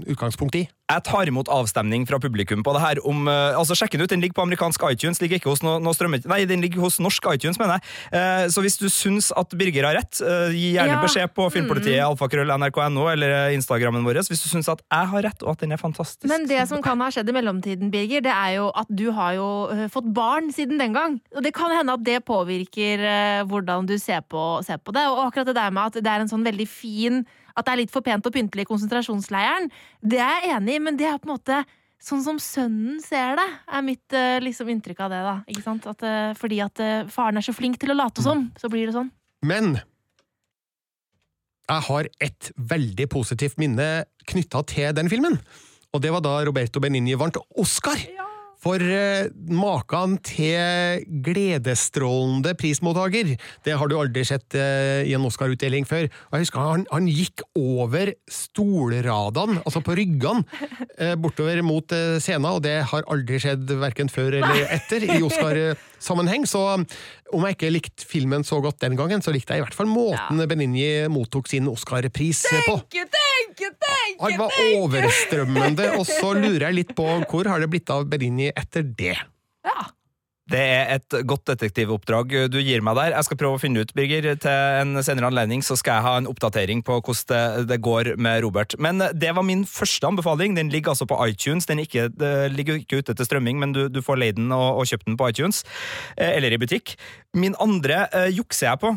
utgangspunkt 0.06 0.56
i. 0.56 0.67
Jeg 0.93 1.03
tar 1.08 1.29
imot 1.29 1.49
avstemning 1.49 2.06
fra 2.06 2.19
publikum 2.21 2.62
på 2.65 2.73
det 2.75 2.82
her. 2.84 2.99
om, 3.08 3.27
eh, 3.27 3.58
altså 3.58 3.75
Sjekk 3.77 3.95
den 3.97 4.03
ut, 4.06 4.10
den 4.10 4.21
ligger 4.21 4.38
på 4.38 4.43
amerikansk 4.45 4.84
iTunes, 4.91 5.19
ligger 5.21 5.39
ikke 5.39 5.49
hos 5.49 5.63
no, 5.63 5.79
no. 5.79 5.93
Nei, 6.29 6.45
den 6.45 6.62
ligger 6.62 6.84
hos 6.84 6.99
norsk 6.99 7.25
iTunes, 7.34 7.58
mener 7.58 7.79
jeg. 7.79 7.84
Eh, 8.13 8.45
så 8.53 8.62
hvis 8.62 8.77
du 8.77 8.88
syns 8.89 9.32
at 9.36 9.49
Birger 9.58 9.88
har 9.88 9.97
rett, 9.97 10.21
eh, 10.21 10.53
gi 10.53 10.73
gjerne 10.75 10.93
Ja. 10.93 11.01
beskjed 11.01 11.34
på 11.34 11.49
filmpolitiet, 11.51 12.03
alfakrøll, 12.03 12.51
nrk.no, 12.53 13.08
eller 13.10 13.51
Instagrammen 13.53 14.03
vår 14.06 14.21
hvis 14.23 14.43
du 14.43 14.49
syns 14.49 14.69
at 14.69 14.82
jeg 14.91 15.08
har 15.08 15.21
rett, 15.23 15.43
og 15.43 15.51
at 15.51 15.60
den 15.60 15.71
er 15.71 15.77
fantastisk. 15.77 16.27
Men 16.29 16.45
det 16.47 16.67
som 16.67 16.82
kan 16.82 16.99
ha 16.99 17.10
skjedd 17.10 17.29
i 17.29 17.34
mellomtiden, 17.34 17.89
Birger, 17.91 18.21
det 18.21 18.32
er 18.34 18.56
jo 18.58 18.71
at 18.75 18.88
du 18.93 19.12
har 19.12 19.34
jo 19.34 19.49
fått 19.89 20.13
barn 20.13 20.51
siden 20.53 20.77
den 20.77 20.93
gang. 20.93 21.19
Og 21.36 21.43
det 21.43 21.53
kan 21.53 21.71
hende 21.71 21.93
at 21.93 22.03
det 22.03 22.25
påvirker 22.25 23.45
hvordan 23.49 23.88
du 23.88 23.97
ser 23.97 24.21
på, 24.21 24.63
ser 24.63 24.77
på 24.77 24.93
det. 24.93 25.08
Og 25.10 25.32
akkurat 25.32 25.47
det 25.49 25.56
der 25.56 25.71
med 25.71 25.84
at 25.89 26.03
det 26.03 26.08
er 26.12 26.21
en 26.21 26.29
sånn 26.29 26.45
veldig 26.45 26.67
fin 26.67 27.25
At 27.53 27.67
det 27.67 27.73
er 27.73 27.81
litt 27.83 27.93
for 27.93 28.05
pent 28.05 28.25
og 28.25 28.33
pyntelig 28.33 28.65
i 28.65 28.69
konsentrasjonsleiren, 28.69 29.69
det 30.01 30.19
er 30.23 30.47
jeg 30.47 30.57
enig 30.57 30.77
i, 30.77 30.83
men 30.83 30.99
det 30.99 31.09
er 31.09 31.21
på 31.21 31.29
en 31.29 31.35
måte 31.37 31.63
Sånn 32.03 32.19
som 32.19 32.35
sønnen 32.41 32.97
ser 32.99 33.37
det, 33.39 33.45
er 33.71 33.83
mitt 33.85 34.15
øh, 34.17 34.41
liksom, 34.43 34.67
inntrykk 34.73 35.05
av 35.05 35.13
det. 35.13 35.21
da 35.23 35.35
Ikke 35.47 35.63
sant? 35.63 35.85
At, 35.87 36.03
øh, 36.03 36.33
fordi 36.35 36.57
at 36.59 36.81
øh, 36.83 37.05
faren 37.07 37.39
er 37.39 37.45
så 37.45 37.53
flink 37.55 37.77
til 37.79 37.93
å 37.93 37.95
late 37.95 38.25
som, 38.25 38.49
så 38.59 38.67
blir 38.67 38.89
det 38.89 38.95
sånn. 38.97 39.07
Men 39.47 39.77
jeg 41.63 41.85
har 41.87 42.09
et 42.27 42.51
veldig 42.73 43.07
positivt 43.07 43.55
minne 43.61 43.87
knytta 44.27 44.65
til 44.67 44.91
den 44.99 45.07
filmen. 45.11 45.39
Og 45.95 46.03
det 46.03 46.11
var 46.11 46.25
da 46.25 46.35
Roberto 46.43 46.83
Benigni 46.83 47.15
vant 47.15 47.39
Oscar! 47.55 48.03
For 48.63 48.80
eh, 48.80 49.28
maken 49.52 50.17
til 50.23 51.04
gledesstrålende 51.26 52.54
prismottaker, 52.60 53.34
det 53.65 53.76
har 53.80 53.91
du 53.91 53.97
aldri 53.99 54.23
sett 54.28 54.56
eh, 54.56 55.04
i 55.04 55.15
en 55.17 55.28
Oscar-utdeling 55.28 55.88
før. 55.89 56.08
Og 56.08 56.38
jeg 56.38 56.47
husker 56.47 56.63
han, 56.63 56.86
han 56.93 57.10
gikk 57.12 57.43
over 57.60 58.13
stolradene, 58.32 59.60
altså 59.65 59.84
på 59.84 59.97
ryggene, 59.99 60.45
eh, 60.97 61.15
bortover 61.19 61.60
mot 61.65 61.95
eh, 61.95 62.19
scenen, 62.23 62.54
og 62.54 62.63
det 62.63 62.80
har 62.93 63.10
aldri 63.12 63.41
skjedd 63.43 63.76
verken 63.84 64.12
før 64.12 64.39
eller 64.39 64.69
etter 64.71 65.04
i 65.12 65.19
Oscar-sammenheng. 66.03 66.45
Så 66.47 66.59
om 67.33 67.45
jeg 67.47 67.55
ikke 67.57 67.71
likte 67.71 68.05
filmen 68.07 68.43
så 68.43 68.59
godt 68.61 68.79
den 68.83 68.97
gangen, 68.99 69.21
så 69.23 69.31
likte 69.33 69.53
jeg 69.55 69.63
i 69.63 69.65
hvert 69.65 69.77
fall 69.77 69.87
måten 69.89 70.43
Benigni 70.49 71.07
mottok 71.11 71.47
sin 71.49 71.67
Oscar-pris 71.71 72.43
på. 72.67 72.77
Tenke, 72.91 73.07
tenke, 73.09 73.71
Han 74.21 74.37
var 74.39 74.49
tenke! 74.53 74.79
overstrømmende, 74.83 75.89
og 75.97 76.05
så 76.07 76.33
lurer 76.35 76.67
jeg 76.69 76.79
litt 76.81 76.95
på 76.97 77.07
hvor 77.29 77.49
har 77.49 77.63
det 77.63 77.69
blitt 77.73 77.89
av 77.93 78.05
Benigni 78.09 78.51
etter 78.53 78.83
det? 78.83 79.15
Ja. 79.63 79.87
Det 80.51 80.60
er 80.60 80.89
et 80.97 81.15
godt 81.23 81.45
detektivoppdrag 81.47 82.34
du 82.51 82.58
gir 82.60 82.84
meg 82.84 82.97
der. 82.99 83.13
Jeg 83.15 83.27
skal 83.29 83.39
prøve 83.39 83.56
å 83.56 83.62
finne 83.62 83.84
ut, 83.84 83.93
Birger. 83.95 84.25
Til 84.43 84.82
en 84.82 84.99
senere 85.06 85.29
anledning 85.32 85.63
så 85.63 85.77
skal 85.79 85.97
jeg 85.97 86.06
ha 86.08 86.17
en 86.19 86.27
oppdatering 86.27 86.84
på 86.84 86.97
hvordan 86.99 87.69
det, 87.69 87.79
går 87.84 88.13
med 88.19 88.43
Robert. 88.43 88.75
Men 88.75 88.99
det 88.99 89.32
var 89.38 89.47
min 89.47 89.63
første 89.69 90.10
anbefaling. 90.10 90.58
Den 90.60 90.71
ligger 90.73 90.91
altså 90.91 91.08
på 91.08 91.19
iTunes. 91.29 91.69
Den 91.69 91.79
ikke, 91.79 92.10
ligger 92.51 92.82
ikke 92.82 92.99
ute 92.99 93.15
til 93.15 93.29
strømming, 93.29 93.62
men 93.62 93.71
du, 93.75 93.86
du 93.88 94.01
får 94.03 94.19
leid 94.19 94.41
den 94.41 94.51
og, 94.51 94.84
og 94.84 94.91
kjøpt 94.91 95.08
den 95.08 95.17
på 95.19 95.32
iTunes. 95.32 95.63
Eh, 96.17 96.36
eller 96.36 96.51
i 96.51 96.60
butikk. 96.60 96.97
Min 97.39 97.56
andre 97.63 98.06
eh, 98.12 98.29
jukser 98.36 98.73
jeg 98.73 98.84
på. 98.84 98.95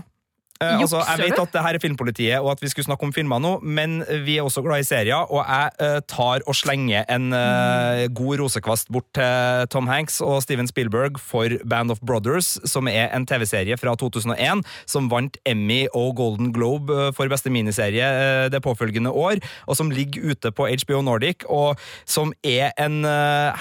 Eh, 0.56 0.80
altså, 0.80 1.02
jeg 1.04 1.20
vet 1.20 1.40
at 1.42 1.52
det 1.52 1.62
her 1.66 1.76
er 1.76 1.82
Filmpolitiet, 1.82 2.38
og 2.40 2.50
at 2.54 2.62
vi 2.64 2.70
skulle 2.72 2.86
snakke 2.86 3.04
om 3.04 3.12
filmer 3.12 3.40
nå, 3.42 3.58
men 3.60 3.98
vi 4.24 4.38
er 4.38 4.46
også 4.46 4.62
glad 4.64 4.80
i 4.80 4.86
serier, 4.88 5.28
og 5.28 5.42
jeg 5.44 5.74
uh, 5.82 5.98
tar 6.09 6.44
og 6.48 6.57
slenger 6.57 7.04
en 7.12 7.28
uh, 7.34 8.07
god 8.16 8.40
rosekvast 8.40 8.88
bort 8.92 9.09
til 9.16 9.68
Tom 9.72 9.90
Hanks 9.90 10.22
og 10.24 10.40
Steven 10.44 10.68
Spielberg 10.70 11.20
for 11.20 11.52
Band 11.68 11.92
of 11.92 12.00
Brothers, 12.00 12.54
som 12.64 12.88
er 12.88 13.12
en 13.12 13.26
TV-serie 13.28 13.76
fra 13.76 13.92
2001, 14.00 14.64
som 14.88 15.11
vant 15.12 15.36
Emmy 15.44 15.82
og 15.92 16.14
Golden 16.16 16.54
Globe 16.57 17.12
for 17.16 17.28
beste 17.28 17.52
miniserie 17.52 18.48
det 18.52 18.62
påfølgende 18.64 19.12
år, 19.12 19.42
og 19.66 19.76
som 19.76 19.92
ligger 19.92 20.32
ute 20.32 20.52
på 20.57 20.70
HBO 20.72 21.02
Nordic, 21.04 21.44
og 21.52 21.76
som 22.09 22.32
er 22.40 22.72
en 22.80 23.02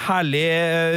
herlig 0.06 0.48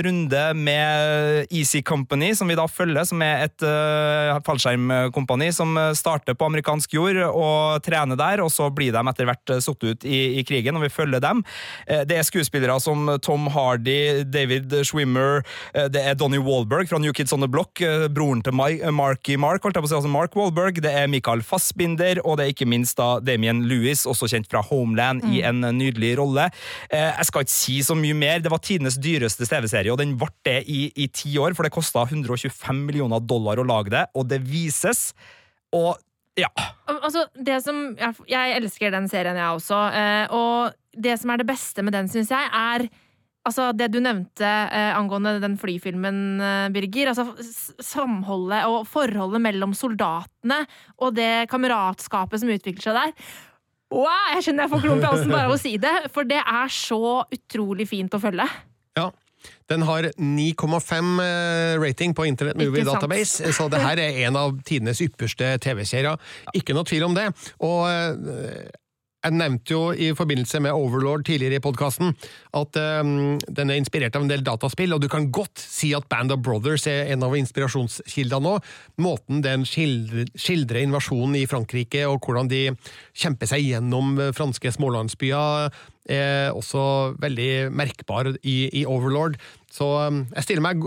runde 0.06 0.46
med 0.56 1.52
Easy 1.52 1.84
Company, 1.84 2.32
som 2.38 2.48
vi 2.48 2.56
da 2.56 2.70
følger, 2.72 3.04
som 3.10 3.22
er 3.26 3.50
et 3.50 3.68
uh, 3.68 4.40
fallskjermkompani 4.48 5.52
som 5.56 5.76
starter 5.98 6.36
på 6.38 6.48
amerikansk 6.50 6.94
jord 6.94 7.18
og 7.30 7.82
trener 7.86 8.18
der, 8.20 8.42
og 8.44 8.52
så 8.54 8.70
blir 8.74 8.94
de 8.96 9.02
etter 9.12 9.28
hvert 9.30 9.54
eh, 9.56 9.62
satt 9.64 9.84
ut 9.86 10.06
i, 10.06 10.40
i 10.40 10.44
krigen, 10.48 10.78
og 10.78 10.86
vi 10.86 10.92
følger 10.94 11.22
dem. 11.24 11.44
Eh, 11.88 12.04
Det 12.10 12.18
er 12.20 12.28
skuespillere 12.28 12.78
som 12.84 13.08
Tom 13.26 13.48
Hardy, 13.54 14.24
David 14.24 14.74
Schwimmer, 14.88 15.44
eh, 15.74 15.88
det 15.92 16.04
er 16.06 16.18
Donnie 16.20 16.42
Wahlberg 16.44 16.90
fra 16.92 17.00
New 17.02 17.14
Kids 17.16 17.34
on 17.36 17.44
the 17.44 17.50
Block, 17.50 17.80
broren 18.14 18.44
til 18.46 18.54
Marky 18.56 19.38
Mark, 19.40 19.64
holdt 19.64 19.78
jeg 19.78 19.86
på 19.86 19.90
å 19.90 19.92
si, 19.94 19.98
altså 20.00 20.12
Mark 20.12 20.36
Wallberg, 20.38 20.82
det 20.84 20.92
er 20.94 21.10
Michael 21.12 21.44
Fassbinder, 21.46 22.22
og 22.26 22.38
det 22.40 22.46
er 22.48 22.54
ikke 22.54 22.70
minst 22.70 22.98
da 23.00 23.20
Damien 23.24 23.64
Lewis, 23.70 24.06
også 24.10 24.30
kjent 24.32 24.50
fra 24.52 24.62
Homeland, 24.66 25.24
i 25.30 25.42
en 25.46 25.62
nydelig 25.76 26.16
rolle. 26.20 26.48
Jeg 26.92 27.28
skal 27.28 27.44
ikke 27.46 27.54
si 27.54 27.80
så 27.86 27.96
mye 27.98 28.16
mer, 28.18 28.40
det 28.44 28.52
var 28.52 28.62
tidenes 28.64 28.98
dyreste 29.02 29.48
TV-serie, 29.50 29.92
og 29.94 30.00
den 30.02 30.16
ble 30.20 30.30
det 30.48 30.62
i, 30.72 30.86
i 30.96 31.08
ti 31.12 31.36
år, 31.42 31.56
for 31.58 31.68
det 31.68 31.74
kosta 31.76 32.06
125 32.08 32.86
millioner 32.88 33.22
dollar 33.24 33.60
å 33.62 33.68
lage 33.68 33.94
det, 33.94 34.06
og 34.16 34.28
det 34.32 34.42
vises. 34.48 35.10
Og 35.78 35.98
ja. 36.40 36.50
Altså, 36.90 37.26
det 37.36 37.60
som 37.66 37.98
Jeg, 38.00 38.56
elsker 38.56 38.94
den 38.94 39.10
serien, 39.12 39.38
jeg 39.38 39.60
også. 39.60 39.80
Eh, 39.92 40.34
og 40.34 40.76
det 40.96 41.18
som 41.20 41.34
er 41.34 41.42
det 41.42 41.50
beste 41.50 41.84
med 41.86 41.94
den, 41.94 42.10
syns 42.12 42.32
jeg, 42.34 42.50
er 42.54 42.90
Altså, 43.48 43.70
det 43.74 43.88
du 43.94 44.02
nevnte 44.04 44.46
eh, 44.46 44.92
angående 44.94 45.38
den 45.42 45.56
flyfilmen, 45.58 46.18
eh, 46.44 46.66
Birger. 46.76 47.14
Altså, 47.14 47.24
samholdet 47.82 48.66
og 48.68 48.84
forholdet 48.90 49.42
mellom 49.42 49.72
soldatene 49.74 50.60
og 51.00 51.16
det 51.18 51.48
kameratskapet 51.50 52.44
som 52.44 52.52
utvikler 52.52 52.84
seg 52.84 53.00
der. 53.00 53.32
Wow, 53.96 54.28
jeg 54.36 54.46
skjønner 54.46 54.68
jeg 54.68 54.74
får 54.76 54.84
klump 54.84 55.02
i 55.02 55.08
halsen 55.08 55.32
bare 55.34 55.48
av 55.48 55.56
å 55.56 55.62
si 55.62 55.72
det, 55.82 55.96
for 56.14 56.28
det 56.30 56.44
er 56.44 56.76
så 56.76 57.00
utrolig 57.26 57.88
fint 57.90 58.14
å 58.14 58.22
følge. 58.22 58.46
Ja. 59.00 59.08
Den 59.70 59.86
har 59.86 60.10
9,5 60.18 61.22
eh, 61.22 61.80
rating 61.82 62.16
på 62.18 62.26
Internet 62.26 62.58
Movie 62.58 62.86
Database, 62.88 63.54
så 63.54 63.70
det 63.70 63.84
her 63.84 64.02
er 64.02 64.22
en 64.26 64.38
av 64.40 64.58
tidenes 64.66 65.02
ypperste 65.06 65.58
TV-serier. 65.62 66.18
Ikke 66.58 66.74
noe 66.74 66.88
tvil 66.90 67.06
om 67.06 67.18
det. 67.18 67.28
Og 67.62 67.84
eh, 67.92 68.70
jeg 69.20 69.36
nevnte 69.36 69.74
jo 69.76 69.82
i 69.92 70.14
forbindelse 70.16 70.62
med 70.64 70.72
Overlord 70.72 71.26
tidligere 71.28 71.60
i 71.60 71.64
podkasten 71.64 72.14
at 72.56 72.80
eh, 72.80 73.12
den 73.46 73.70
er 73.70 73.78
inspirert 73.78 74.18
av 74.18 74.26
en 74.26 74.32
del 74.32 74.46
dataspill, 74.48 74.96
og 74.96 75.04
du 75.04 75.10
kan 75.12 75.30
godt 75.30 75.62
si 75.62 75.92
at 75.94 76.08
Band 76.10 76.34
of 76.34 76.42
Brothers 76.46 76.88
er 76.90 77.12
en 77.14 77.28
av 77.28 77.38
inspirasjonskildene 77.38 78.42
nå. 78.48 78.56
Måten 79.06 79.44
den 79.46 79.68
skildrer, 79.70 80.82
invasjonen 80.82 81.38
i 81.44 81.46
Frankrike, 81.52 82.08
og 82.10 82.26
hvordan 82.26 82.50
de 82.50 82.66
kjemper 83.14 83.54
seg 83.54 83.68
gjennom 83.68 84.18
franske 84.34 84.74
smålandsbyer, 84.80 85.70
er 86.10 86.56
også 86.58 86.82
veldig 87.22 87.70
merkbar 87.76 88.32
i, 88.42 88.58
i 88.82 88.86
Overlord. 88.90 89.38
Så 89.70 89.86
um, 89.86 90.24
jeg 90.34 90.44
stiller 90.48 90.64
meg 90.66 90.82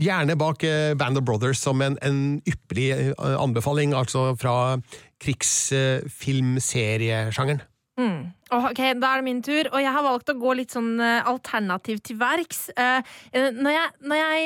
gjerne 0.00 0.32
bak 0.40 0.64
eh, 0.64 0.96
Band 0.98 1.18
of 1.20 1.24
Brothers 1.28 1.60
som 1.60 1.82
en, 1.84 1.98
en 2.04 2.42
ypperlig 2.48 3.12
eh, 3.12 3.36
anbefaling, 3.36 3.94
altså 3.96 4.36
fra 4.40 4.78
krigsfilmseriesjangeren. 5.24 7.60
Mm. 7.98 8.30
Ok, 8.54 8.78
Da 8.78 9.06
er 9.10 9.16
det 9.18 9.26
min 9.26 9.42
tur, 9.44 9.64
og 9.74 9.80
jeg 9.82 9.92
har 9.92 10.04
valgt 10.06 10.30
å 10.32 10.38
gå 10.38 10.50
litt 10.56 10.72
sånn 10.72 11.00
eh, 11.02 11.28
alternativ 11.28 11.96
til 12.06 12.16
verks. 12.20 12.60
Når 13.34 13.72
jeg, 13.74 13.88
når 14.08 14.16
jeg 14.22 14.40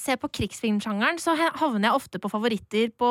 ser 0.00 0.16
på 0.18 0.32
krigsfilmsjangeren, 0.40 1.18
så 1.22 1.30
havner 1.38 1.88
jeg 1.90 1.98
ofte 2.00 2.16
på 2.18 2.32
favoritter 2.32 2.86
på 2.98 3.10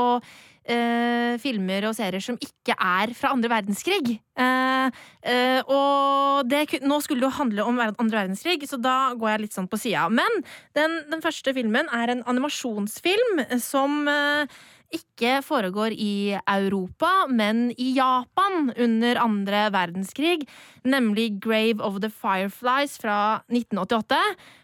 eh, 0.65 1.39
filmer 1.41 1.87
og 1.89 1.95
serier 1.97 2.23
som 2.23 2.37
ikke 2.41 2.75
er 2.77 3.13
fra 3.17 3.33
andre 3.35 3.51
verdenskrig. 3.51 4.17
Eh, 4.39 5.01
eh, 5.29 5.61
og 5.67 6.49
det, 6.49 6.65
nå 6.83 6.99
skulle 7.03 7.23
det 7.23 7.29
jo 7.29 7.39
handle 7.39 7.65
om 7.67 7.81
andre 7.83 8.23
verdenskrig, 8.23 8.63
så 8.69 8.79
da 8.81 9.13
går 9.17 9.33
jeg 9.33 9.43
litt 9.45 9.57
sånn 9.57 9.71
på 9.71 9.81
sida. 9.81 10.07
Men 10.13 10.43
den, 10.77 11.01
den 11.11 11.25
første 11.25 11.55
filmen 11.55 11.91
er 11.93 12.13
en 12.13 12.23
animasjonsfilm 12.29 13.43
som 13.61 14.07
eh, 14.11 14.61
ikke 14.93 15.39
foregår 15.45 15.95
i 15.97 16.35
Europa, 16.37 17.25
men 17.29 17.71
i 17.81 17.93
Japan 17.97 18.69
under 18.77 19.19
andre 19.21 19.65
verdenskrig, 19.73 20.45
nemlig 20.85 21.39
Grave 21.41 21.81
of 21.81 21.99
the 22.03 22.11
Fireflies 22.13 22.97
fra 23.01 23.41
1988. 23.49 24.19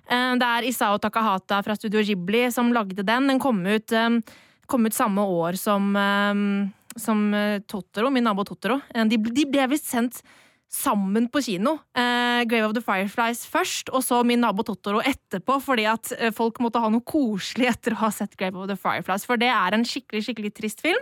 Eh, 0.10 0.36
Det 0.39 0.50
er 0.50 0.70
Isao 0.70 1.00
Takahata 1.02 1.64
fra 1.64 1.76
Studio 1.76 2.04
Ghibli 2.06 2.52
som 2.52 2.74
lagde 2.74 3.04
den. 3.04 3.28
Den 3.28 3.39
kom 3.39 3.66
ut, 3.66 3.91
eh, 3.91 4.22
kom 4.70 4.86
ut 4.88 4.95
samme 4.95 5.24
år 5.26 5.57
som, 5.59 5.89
eh, 5.97 6.99
som 6.99 7.24
eh, 7.34 7.59
Totoro, 7.67 8.11
min 8.13 8.24
nabo 8.28 8.45
Totoro. 8.47 8.80
Eh, 8.93 9.05
De, 9.09 9.17
de 9.17 9.45
ble 9.49 9.65
visst 9.72 9.89
sendt 9.89 10.22
sammen 10.70 11.26
på 11.34 11.41
kino. 11.41 11.80
Eh, 11.97 12.43
Grave 12.45 12.67
of 12.70 12.76
the 12.78 12.84
Fireflies 12.86 13.41
først, 13.49 13.89
og 13.89 14.03
så 14.05 14.22
Min 14.24 14.43
nabo 14.45 14.61
Totoro 14.63 15.01
etterpå, 15.01 15.57
fordi 15.65 15.88
at 15.89 16.13
eh, 16.20 16.30
folk 16.36 16.61
måtte 16.61 16.82
ha 16.84 16.91
noe 16.93 17.01
koselig 17.01 17.72
etter 17.72 17.97
å 17.97 18.03
ha 18.03 18.11
sett 18.13 18.38
Grave 18.38 18.61
of 18.61 18.70
the 18.70 18.78
Fireflies, 18.78 19.26
for 19.26 19.41
det 19.41 19.49
er 19.49 19.74
en 19.74 19.86
skikkelig, 19.88 20.28
skikkelig 20.28 20.53
trist 20.61 20.86
film. 20.86 21.01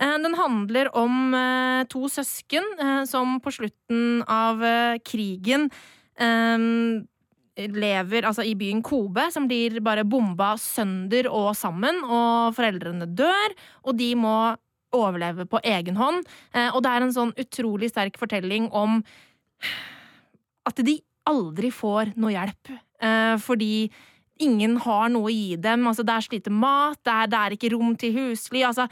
Den 0.00 0.32
handler 0.32 0.88
om 0.96 1.34
to 1.92 2.06
søsken 2.08 2.64
som 3.04 3.34
på 3.44 3.50
slutten 3.52 4.22
av 4.24 4.62
krigen 5.04 5.66
eh, 6.16 6.56
lever 7.56 8.24
altså 8.24 8.44
i 8.46 8.54
byen 8.54 8.82
Kobe, 8.82 9.26
som 9.32 9.48
blir 9.50 9.80
bare 9.84 10.04
bomba 10.04 10.54
sønder 10.60 11.28
og 11.30 11.52
sammen, 11.58 11.98
og 12.06 12.54
foreldrene 12.56 13.08
dør, 13.16 13.54
og 13.84 13.96
de 13.98 14.14
må 14.16 14.34
overleve 14.96 15.46
på 15.46 15.60
egen 15.62 15.96
hånd. 15.96 16.24
Eh, 16.54 16.70
Og 16.74 16.82
det 16.82 16.90
er 16.90 17.02
en 17.02 17.12
sånn 17.14 17.34
utrolig 17.38 17.90
sterk 17.92 18.16
fortelling 18.18 18.70
om 18.72 19.02
at 20.66 20.82
de 20.84 20.96
aldri 21.30 21.70
får 21.70 22.14
noe 22.16 22.32
hjelp. 22.34 22.72
Eh, 23.02 23.36
Fordi 23.38 23.90
ingen 24.40 24.78
har 24.80 25.08
noe 25.12 25.28
å 25.28 25.34
gi 25.34 25.56
dem. 25.60 25.86
Altså, 25.86 26.02
det 26.06 26.14
er 26.16 26.26
slite 26.26 26.50
mat, 26.50 26.98
det 27.04 27.12
er, 27.12 27.26
det 27.30 27.38
er 27.40 27.56
ikke 27.56 27.72
rom 27.74 27.94
til 28.00 28.14
husly. 28.16 28.62
Altså, 28.66 28.88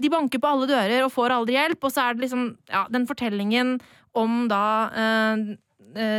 de 0.00 0.08
banker 0.10 0.40
på 0.40 0.48
alle 0.48 0.66
dører 0.70 1.04
og 1.04 1.12
får 1.12 1.34
aldri 1.36 1.58
hjelp, 1.58 1.84
og 1.84 1.92
så 1.92 2.06
er 2.08 2.14
det 2.16 2.24
liksom 2.24 2.46
ja, 2.72 2.86
den 2.90 3.06
fortellingen 3.06 3.76
om 4.18 4.46
da 4.50 4.64
eh, 4.90 5.44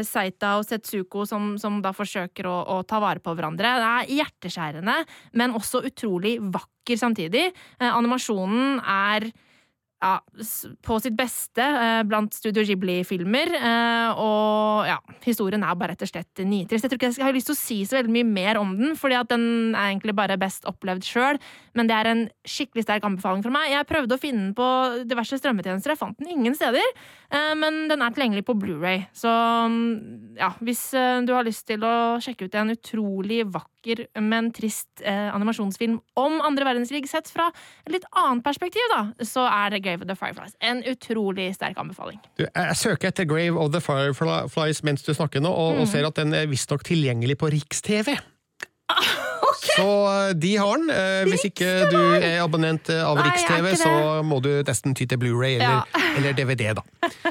Seita 0.07 0.55
og 0.59 0.67
Setsuko 0.67 1.27
som, 1.29 1.53
som 1.61 1.79
da 1.83 1.93
forsøker 1.95 2.47
å, 2.49 2.57
å 2.75 2.77
ta 2.87 2.99
vare 3.03 3.23
på 3.23 3.33
hverandre. 3.35 3.73
Det 3.79 3.89
er 3.89 4.11
hjerteskjærende, 4.19 4.97
men 5.39 5.55
også 5.57 5.83
utrolig 5.89 6.37
vakker 6.41 6.99
samtidig. 6.99 7.49
Eh, 7.79 7.89
animasjonen 7.89 8.79
er 8.83 9.29
ja, 10.03 10.17
på 10.83 10.97
sitt 10.99 11.15
beste 11.15 11.63
eh, 11.63 12.01
blant 12.07 12.35
Studio 12.35 12.63
Ghibli-filmer. 12.67 13.53
Eh, 13.55 14.19
og 14.19 14.89
ja, 14.89 14.97
historien 15.23 15.63
er 15.63 15.77
bare 15.79 15.93
rett 15.93 16.03
og 16.03 16.11
slett 16.11 16.43
nitrist. 16.43 16.83
Jeg 16.83 16.91
tror 16.91 16.99
ikke 16.99 17.11
jeg 17.13 17.25
har 17.25 17.35
lyst 17.35 17.49
til 17.51 17.55
å 17.55 17.61
si 17.61 17.77
så 17.87 17.97
veldig 17.99 18.13
mye 18.17 18.27
mer 18.27 18.59
om 18.59 18.73
den, 18.79 18.97
fordi 18.99 19.17
at 19.19 19.31
den 19.31 19.45
er 19.71 19.93
egentlig 19.93 20.15
bare 20.17 20.39
best 20.41 20.67
opplevd 20.69 21.07
sjøl. 21.07 21.39
Men 21.77 21.89
det 21.89 21.97
er 21.97 22.11
en 22.11 22.23
skikkelig 22.47 22.85
sterk 22.87 23.07
anbefaling 23.07 23.45
fra 23.45 23.53
meg. 23.55 23.71
Jeg 23.71 23.89
prøvde 23.89 24.17
å 24.17 24.21
finne 24.21 24.49
den 24.49 24.55
på 24.57 24.69
diverse 25.09 25.39
strømmetjenester, 25.39 25.95
jeg 25.95 26.01
fant 26.01 26.19
den 26.19 26.33
ingen 26.35 26.57
steder. 26.57 26.83
Eh, 27.31 27.53
men 27.59 27.85
den 27.91 28.03
er 28.03 28.15
tilgjengelig 28.15 28.47
på 28.49 28.57
Blu-ray. 28.59 29.05
Så 29.15 29.31
mm, 29.31 30.39
ja, 30.41 30.53
hvis 30.63 30.89
du 31.23 31.31
har 31.35 31.47
lyst 31.47 31.67
til 31.69 31.85
å 31.87 31.95
sjekke 32.23 32.49
ut 32.49 32.59
en 32.59 32.75
utrolig 32.75 33.43
vakker, 33.47 33.72
men 34.19 34.51
trist 34.55 35.03
eh, 35.03 35.29
animasjonsfilm 35.33 35.99
om 36.19 36.37
andre 36.45 36.67
verdenskrig 36.67 37.07
sett 37.09 37.29
fra 37.31 37.49
et 37.85 37.95
litt 37.95 38.07
annet 38.11 38.43
perspektiv, 38.45 38.85
da, 38.93 39.01
så 39.25 39.45
er 39.49 39.75
The 39.75 39.81
Grave 39.83 40.05
of 40.05 40.11
the 40.11 40.17
Fireflies 40.19 40.55
en 40.63 40.83
utrolig 40.89 41.49
sterk 41.57 41.79
anbefaling. 41.81 42.21
Du, 42.39 42.45
jeg 42.45 42.79
søker 42.79 43.11
etter 43.11 43.27
Grave 43.29 43.59
of 43.59 43.73
the 43.75 43.81
Fireflies 43.83 44.83
mens 44.87 45.05
du 45.05 45.13
snakker 45.13 45.43
nå, 45.43 45.51
og, 45.51 45.83
og 45.83 45.91
ser 45.91 46.07
at 46.07 46.19
den 46.19 46.35
er 46.37 46.49
visstnok 46.51 46.85
tilgjengelig 46.87 47.39
på 47.41 47.51
Riks-TV. 47.53 48.15
Så 49.63 49.85
eh, 50.11 50.33
de 50.35 50.51
har 50.59 50.77
den. 50.81 50.89
Eh, 50.91 51.23
Hvis 51.31 51.45
ikke 51.47 51.69
du 51.91 51.97
er 52.19 52.41
abonnent 52.43 52.89
eh, 52.91 53.01
av 53.05 53.19
Riks-TV, 53.23 53.69
så 53.79 53.91
må 54.27 54.41
du 54.43 54.49
nesten 54.67 54.95
ty 54.97 55.05
til 55.09 55.21
Blu-ray 55.21 55.55
eller, 55.57 55.83
Ja. 55.87 56.01
eller 56.17 56.35
DVD, 56.37 56.73
da. 56.79 56.83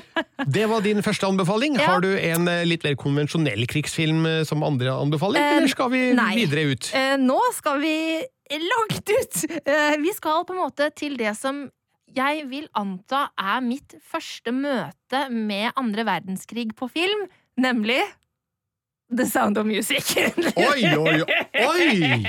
Det 0.57 0.65
var 0.71 0.81
din 0.83 1.03
første 1.05 1.29
anbefaling. 1.29 1.77
Ja. 1.79 1.91
Har 1.93 2.01
du 2.05 2.11
en 2.17 2.49
eh, 2.51 2.65
litt 2.67 2.85
mer 2.87 2.97
konvensjonell 3.01 3.67
krigsfilm 3.71 4.25
som 4.49 4.65
andre 4.67 4.95
anbefaler, 4.97 5.41
Eh, 5.43 5.59
eller 5.61 5.71
skal 5.75 5.93
vi 5.93 6.03
nei. 6.19 6.33
videre 6.41 6.65
ut? 6.73 6.89
Eh, 6.97 7.15
nå 7.21 7.39
skal 7.59 7.79
vi 7.83 7.95
langt 8.53 9.13
ut! 9.13 9.39
Eh, 9.67 9.95
vi 10.03 10.13
skal 10.17 10.43
på 10.49 10.57
en 10.57 10.63
måte 10.65 10.91
til 10.99 11.15
det 11.21 11.37
som 11.39 11.67
jeg 12.13 12.43
vil 12.51 12.67
anta 12.77 13.27
er 13.41 13.63
mitt 13.65 13.95
første 14.05 14.53
møte 14.53 15.23
med 15.33 15.71
andre 15.81 16.05
verdenskrig 16.05 16.75
på 16.77 16.89
film, 16.93 17.23
nemlig 17.57 18.03
The 19.13 19.27
Sound 19.27 19.59
of 19.59 19.67
Music. 19.67 20.05
Oi, 20.57 20.83
oi, 20.97 21.21
oi! 21.61 22.25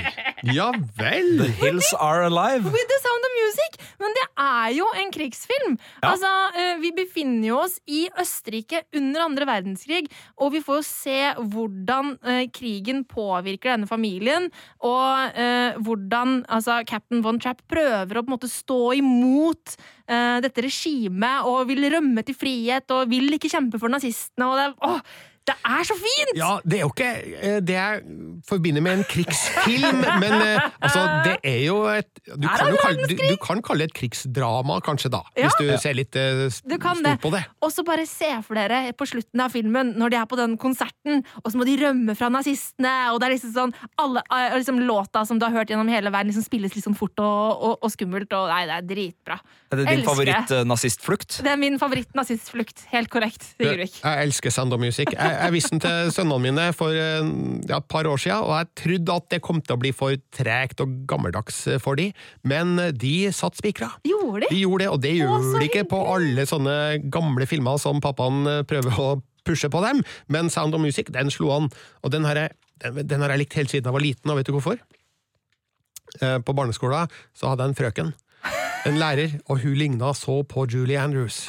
Ja 0.52 0.68
vel! 0.98 1.38
The 1.40 1.48
Hills 1.62 1.94
Are 1.96 2.26
Alive. 2.26 2.68
With 2.68 2.88
the 2.90 2.98
Sound 3.00 3.24
of 3.24 3.32
Music! 3.38 3.78
Men 4.02 4.12
det 4.18 4.24
er 4.44 4.74
jo 4.76 4.88
en 5.00 5.12
krigsfilm! 5.14 5.78
Ja. 6.02 6.10
Altså, 6.10 6.32
eh, 6.60 6.74
Vi 6.82 6.92
befinner 6.96 7.48
jo 7.48 7.58
oss 7.62 7.78
i 7.88 8.04
Østerrike 8.20 8.82
under 9.00 9.24
andre 9.24 9.48
verdenskrig, 9.48 10.10
og 10.36 10.52
vi 10.52 10.60
får 10.64 10.82
jo 10.82 10.86
se 10.90 11.18
hvordan 11.54 12.14
eh, 12.20 12.44
krigen 12.52 13.04
påvirker 13.08 13.74
denne 13.74 13.88
familien, 13.88 14.50
og 14.84 15.40
eh, 15.40 15.80
hvordan 15.80 16.42
altså, 16.52 16.82
Captain 16.88 17.24
Von 17.24 17.40
Trapp 17.40 17.64
prøver 17.70 18.20
å 18.20 18.24
på 18.24 18.28
en 18.28 18.36
måte 18.36 18.52
stå 18.52 18.82
imot 19.00 19.76
eh, 20.04 20.40
dette 20.44 20.68
regimet, 20.68 21.48
og 21.48 21.64
vil 21.72 21.88
rømme 21.96 22.24
til 22.28 22.36
frihet, 22.36 22.90
og 22.92 23.08
vil 23.12 23.38
ikke 23.38 23.52
kjempe 23.52 23.80
for 23.80 23.92
nazistene, 23.92 24.50
og 24.50 24.60
det 24.60 24.66
er, 24.68 24.76
åh, 24.84 25.30
det 25.44 25.54
er 25.68 25.84
så 25.84 25.94
fint! 25.98 26.32
Ja, 26.38 26.52
det 26.64 26.78
er 26.78 26.82
jo 26.86 26.90
ikke 26.92 27.08
eh, 27.36 27.58
det 27.60 27.74
jeg 27.76 28.02
forbinder 28.48 28.84
med 28.84 29.00
en 29.00 29.04
krigsfilm, 29.08 30.00
men 30.22 30.34
eh, 30.38 30.68
altså, 30.80 31.02
det 31.26 31.34
er 31.44 31.58
jo 31.66 31.82
et 31.92 32.08
Du 32.24 32.46
kan, 32.48 32.70
jo 32.72 32.78
kalle, 32.80 33.08
du, 33.10 33.14
du 33.18 33.36
kan 33.42 33.60
kalle 33.64 33.84
det 33.84 33.92
et 33.92 33.96
krigsdrama, 33.98 34.78
kanskje, 34.84 35.10
da. 35.12 35.20
Ja. 35.36 35.50
Hvis 35.50 35.58
du 35.60 35.68
ser 35.82 35.98
litt 35.98 36.16
kan 36.16 36.96
stort 36.96 37.04
det. 37.04 37.14
på 37.20 37.32
det. 37.34 37.42
Og 37.60 37.72
så 37.74 37.84
bare 37.84 38.06
se 38.08 38.30
for 38.46 38.56
dere 38.56 38.94
på 38.96 39.08
slutten 39.08 39.42
av 39.44 39.52
filmen, 39.52 39.92
når 40.00 40.14
de 40.14 40.20
er 40.22 40.30
på 40.30 40.38
den 40.40 40.56
konserten, 40.60 41.20
og 41.42 41.52
så 41.52 41.60
må 41.60 41.68
de 41.68 41.76
rømme 41.82 42.16
fra 42.16 42.30
nazistene, 42.32 42.94
og 43.12 43.20
det 43.20 43.28
er 43.28 43.36
liksom 43.36 43.54
sånn 43.54 43.76
alle, 44.00 44.24
liksom 44.56 44.80
Låta 44.84 45.22
som 45.28 45.38
du 45.40 45.46
har 45.46 45.54
hørt 45.54 45.70
gjennom 45.72 45.88
hele 45.92 46.12
verden, 46.12 46.32
liksom 46.32 46.44
spilles 46.44 46.74
litt 46.76 46.84
sånn 46.84 46.96
fort 46.98 47.20
og, 47.22 47.62
og, 47.68 47.76
og 47.84 47.92
skummelt, 47.92 48.32
og 48.36 48.48
nei, 48.50 48.64
det 48.68 48.78
er 48.80 48.88
dritbra. 48.88 49.38
Er 49.70 49.80
det 49.80 49.86
din 49.86 49.92
Elsker 49.98 50.10
favoritt-nazistflukt? 50.10 51.38
Det 51.44 51.52
er 51.52 51.60
min 51.60 51.78
favoritt-nazistflukt. 51.80 52.84
Helt 52.92 53.12
korrekt, 53.12 53.46
Sigurd. 53.54 54.00
Jeg 54.00 54.28
elsker 54.28 54.54
Sound 54.54 54.76
of 54.76 54.82
Music. 54.82 55.10
Jeg, 55.10 55.33
jeg 55.42 55.52
viste 55.54 55.70
den 55.74 55.80
til 55.84 56.10
sønnene 56.14 56.40
mine 56.44 56.64
for 56.76 56.94
eh, 56.96 57.26
ja, 57.68 57.78
et 57.80 57.88
par 57.90 58.06
år 58.10 58.20
siden, 58.22 58.42
og 58.46 58.54
jeg 58.58 58.68
trodde 58.82 59.16
at 59.18 59.28
det 59.34 59.40
kom 59.44 59.60
til 59.64 59.76
å 59.76 59.80
bli 59.82 59.92
for 59.96 60.16
tregt 60.34 60.80
og 60.84 60.94
gammeldags 61.10 61.62
for 61.84 61.98
de, 62.00 62.08
men 62.46 62.76
de 62.98 63.14
satt 63.34 63.56
spikra. 63.60 63.90
Gjorde 64.06 64.46
De 64.48 64.54
de? 64.54 64.62
gjorde 64.64 64.84
det, 64.84 64.90
og 64.94 65.00
det 65.04 65.14
gjør 65.18 65.46
de 65.58 65.68
ikke 65.68 65.84
på 65.90 66.00
alle 66.14 66.46
sånne 66.50 66.76
gamle 67.14 67.46
filmer 67.50 67.78
som 67.82 68.00
pappaen 68.04 68.42
eh, 68.50 68.62
prøver 68.68 69.00
å 69.00 69.08
pushe 69.44 69.68
på 69.68 69.80
dem, 69.84 70.00
men 70.32 70.48
Sound 70.48 70.72
of 70.76 70.80
Music, 70.80 71.10
den 71.12 71.28
slo 71.30 71.50
an, 71.52 71.66
og 72.00 72.12
den 72.14 72.24
har 72.24 72.38
jeg, 72.40 72.54
den, 72.80 73.02
den 73.10 73.20
har 73.24 73.34
jeg 73.34 73.42
likt 73.44 73.56
helt 73.60 73.72
siden 73.74 73.90
jeg 73.90 73.96
var 73.98 74.04
liten, 74.04 74.30
og 74.32 74.38
vet 74.40 74.48
du 74.48 74.54
hvorfor? 74.56 74.78
Eh, 76.20 76.38
På 76.44 76.54
barneskolen 76.56 77.10
så 77.36 77.50
hadde 77.50 77.66
jeg 77.66 77.74
en 77.74 77.78
frøken, 77.82 78.14
en 78.88 78.98
lærer, 79.00 79.38
og 79.48 79.60
hun 79.64 79.76
ligna 79.76 80.10
så 80.16 80.42
på 80.48 80.64
Julie 80.70 81.00
Andrews. 81.00 81.46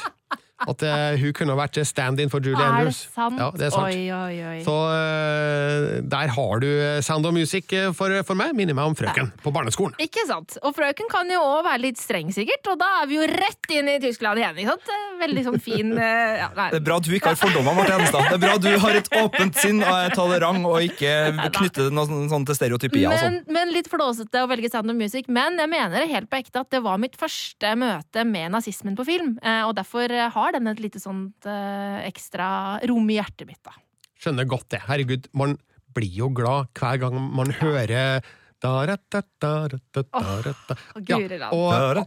At 0.56 0.80
uh, 0.88 1.12
hun 1.20 1.34
kunne 1.36 1.52
vært 1.58 1.76
stand-in 1.84 2.30
for 2.32 2.40
Julie 2.40 2.56
Er 2.56 2.70
det 2.70 2.76
Andrews. 2.86 3.00
sant? 3.12 3.36
Ja, 3.36 3.50
det 3.52 3.66
er 3.66 3.72
sant. 3.74 3.90
Oi, 3.92 4.06
oi, 4.08 4.36
oi. 4.40 4.60
Så 4.64 4.72
uh, 4.72 6.00
der 6.08 6.30
har 6.32 6.62
du 6.62 6.68
Sound 7.04 7.26
of 7.28 7.34
Music 7.36 7.72
eh, 7.76 7.90
for, 7.96 8.12
for 8.24 8.38
meg. 8.38 8.54
Minner 8.56 8.76
meg 8.78 8.88
om 8.88 8.96
frøken 8.96 9.28
på 9.44 9.52
barneskolen. 9.52 9.92
Ikke 10.00 10.24
sant? 10.28 10.56
Og 10.64 10.72
frøken 10.76 11.10
kan 11.12 11.28
jo 11.28 11.42
òg 11.44 11.60
være 11.66 11.82
litt 11.84 12.00
streng, 12.00 12.30
sikkert, 12.32 12.64
og 12.72 12.78
da 12.80 12.88
er 13.02 13.10
vi 13.10 13.18
jo 13.18 13.26
rett 13.28 13.68
inn 13.76 13.90
i 13.92 13.98
Tyskland 14.02 14.40
igjen. 14.40 14.56
ikke 14.62 14.72
sant? 14.76 14.88
Eh, 14.94 15.02
Veldig 15.16 15.42
sånn 15.46 15.60
fin 15.64 15.92
uh, 15.96 16.00
ja, 16.40 16.48
nei. 16.56 16.66
Det 16.74 16.80
er 16.80 16.86
bra 16.88 16.96
at 17.00 17.06
du 17.08 17.12
ikke 17.16 17.30
har 17.32 17.38
fordommer, 17.40 17.76
Marte 17.76 17.94
Henstad. 17.96 18.26
Det 18.30 18.36
er 18.38 18.42
bra 18.42 18.54
at 18.56 18.64
du 18.64 18.72
har 18.86 18.98
et 19.02 19.12
åpent 19.20 19.60
sinn 19.60 19.80
og 19.84 19.92
er 19.92 20.16
tolerant, 20.16 20.64
og 20.68 20.80
ikke 20.84 21.12
knytter 21.56 21.92
noe 21.94 22.08
sånn 22.32 22.44
til 22.48 22.58
stereotypier 22.58 23.12
Men, 23.12 23.20
sånn. 23.22 23.38
Men, 23.46 23.54
men 23.60 23.72
litt 23.76 23.88
flåsete 23.92 24.42
å 24.44 24.50
velge 24.50 24.72
Sound 24.72 24.92
of 24.92 24.96
Music. 24.98 25.28
Men 25.32 25.56
jeg 25.60 25.72
mener 25.72 26.00
det 26.04 26.10
helt 26.12 26.28
på 26.32 26.40
ekte 26.40 26.64
at 26.64 26.72
det 26.72 26.82
var 26.84 27.00
mitt 27.00 27.16
første 27.20 27.72
møte 27.80 28.24
med 28.28 28.52
nazismen 28.56 28.96
på 28.98 29.06
film. 29.08 29.34
eh, 29.44 29.62
Og 29.68 29.74
derfor 29.78 30.12
eh, 30.12 30.28
har 30.46 30.56
den 30.56 30.70
et 30.70 30.82
lite 30.82 31.02
sånt 31.02 31.46
eh, 31.50 32.00
ekstra 32.06 32.48
rom 32.88 33.10
i 33.10 33.18
hjertet 33.18 33.48
mitt, 33.50 33.62
da. 33.66 33.74
Skjønner 34.16 34.48
godt 34.48 34.70
det. 34.72 34.82
Herregud, 34.86 35.28
man 35.36 35.56
blir 35.96 36.12
jo 36.22 36.30
glad 36.34 36.72
hver 36.76 37.00
gang 37.02 37.16
man 37.34 37.52
hører 37.60 38.22
da, 38.56 38.86
da, 38.88 38.96
da, 39.12 39.20
da, 39.38 39.68
da, 39.68 39.78
da, 39.92 40.52
da. 40.68 40.76
Ja, 41.06 41.18
og 41.52 42.00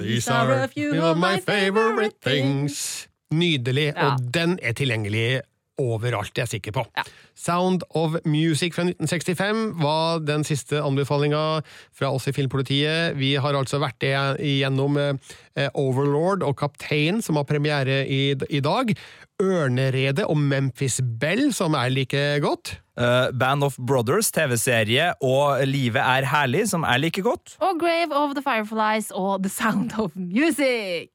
These 0.00 0.28
are 0.32 0.64
a 0.64 0.68
few 0.68 0.98
of 0.98 1.16
my 1.16 1.38
favorite 1.38 2.18
things. 2.20 3.08
Nydelig, 3.32 3.94
og 3.96 4.20
den 4.34 4.58
er 4.60 4.74
tilgjengelig 4.76 5.40
overalt, 5.82 6.32
det 6.32 6.44
er 6.44 6.48
jeg 6.48 6.58
sikker 6.58 6.76
på. 6.78 6.86
Ja. 6.98 7.04
Sound 7.34 7.84
of 7.98 8.18
Music 8.28 8.76
fra 8.76 8.84
1965 8.86 9.62
var 9.82 10.22
den 10.24 10.46
siste 10.46 10.82
anbefalinga 10.84 11.62
fra 11.96 12.12
oss 12.12 12.28
i 12.30 12.34
Filmpolitiet. 12.36 13.16
Vi 13.18 13.34
har 13.40 13.58
altså 13.58 13.80
vært 13.82 14.04
igjennom 14.06 14.98
eh, 15.00 15.68
Overlord 15.78 16.44
og 16.46 16.56
Kaptein, 16.60 17.22
som 17.24 17.40
har 17.40 17.48
premiere 17.48 18.02
i, 18.06 18.22
i 18.32 18.62
dag. 18.64 18.94
Ørneredet 19.42 20.26
og 20.28 20.38
Memphis 20.38 21.00
Bell, 21.02 21.50
som 21.56 21.74
er 21.78 21.92
like 21.92 22.22
godt. 22.44 22.76
Uh, 22.92 23.32
Band 23.32 23.64
of 23.64 23.78
Brothers, 23.80 24.30
TV-serie, 24.30 25.12
og 25.24 25.64
Livet 25.66 26.02
er 26.02 26.28
herlig, 26.28 26.66
som 26.68 26.84
er 26.84 27.00
like 27.00 27.24
godt. 27.24 27.56
Og 27.60 27.80
Grave 27.80 28.12
of 28.12 28.36
the 28.36 28.44
Fireflies 28.44 29.10
og 29.10 29.42
The 29.42 29.50
Sound 29.50 29.96
of 29.98 30.12
Music. 30.14 31.10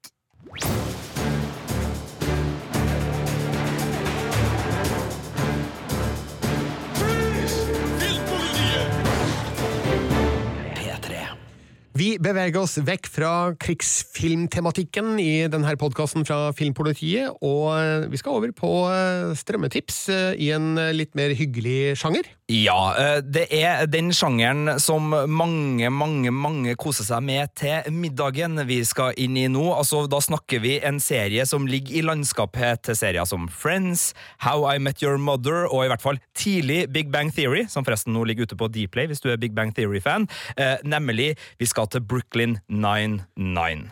Vi 11.97 12.17
beveger 12.21 12.59
oss 12.59 12.75
vekk 12.83 13.07
fra 13.09 13.29
krigsfilmtematikken 13.63 15.15
i 15.23 15.47
denne 15.49 15.71
podkasten 15.79 16.27
fra 16.27 16.51
Filmpolitiet, 16.53 17.39
og 17.41 18.11
vi 18.11 18.19
skal 18.19 18.37
over 18.37 18.51
på 18.53 18.71
eh, 18.91 19.31
strømmetips 19.39 20.01
eh, 20.13 20.33
i 20.45 20.51
en 20.53 20.75
eh, 20.77 20.93
litt 20.93 21.15
mer 21.17 21.33
hyggelig 21.37 21.95
sjanger. 21.97 22.27
Ja, 22.47 22.93
eh, 22.95 23.17
det 23.23 23.47
er 23.51 23.87
den 23.91 24.13
sjangeren 24.15 24.77
som 24.79 25.09
mange, 25.11 25.89
mange, 25.91 26.31
mange 26.31 26.75
koser 26.79 27.03
seg 27.07 27.25
med 27.27 27.51
til 27.59 27.89
middagen 27.91 28.61
vi 28.69 28.77
skal 28.87 29.17
inn 29.19 29.35
i 29.39 29.47
nå. 29.51 29.65
Altså, 29.73 30.05
da 30.07 30.21
snakker 30.23 30.61
vi 30.63 30.77
en 30.85 31.01
serie 31.03 31.43
som 31.49 31.65
ligger 31.67 31.97
i 31.97 32.05
landskapet 32.05 32.85
til 32.87 32.99
serier 32.99 33.27
som 33.27 33.49
Friends, 33.51 34.13
How 34.45 34.63
I 34.69 34.77
Met 34.79 35.03
Your 35.03 35.17
Mother, 35.19 35.65
og 35.71 35.83
i 35.83 35.91
hvert 35.91 36.05
fall 36.05 36.21
tidlig 36.37 36.85
Big 36.95 37.11
Bang 37.11 37.33
Theory, 37.35 37.65
som 37.67 37.87
forresten 37.87 38.15
nå 38.15 38.27
ligger 38.27 38.47
ute 38.47 38.59
på 38.59 38.69
Dplay 38.75 39.09
hvis 39.09 39.23
du 39.23 39.31
er 39.33 39.41
Big 39.41 39.57
Bang 39.57 39.73
Theory-fan. 39.75 40.29
Eh, 40.55 40.77
nemlig, 40.87 41.33
vi 41.59 41.67
skal 41.67 41.86
til 41.91 42.01
Brooklyn 42.01 42.57
99. 42.69 43.89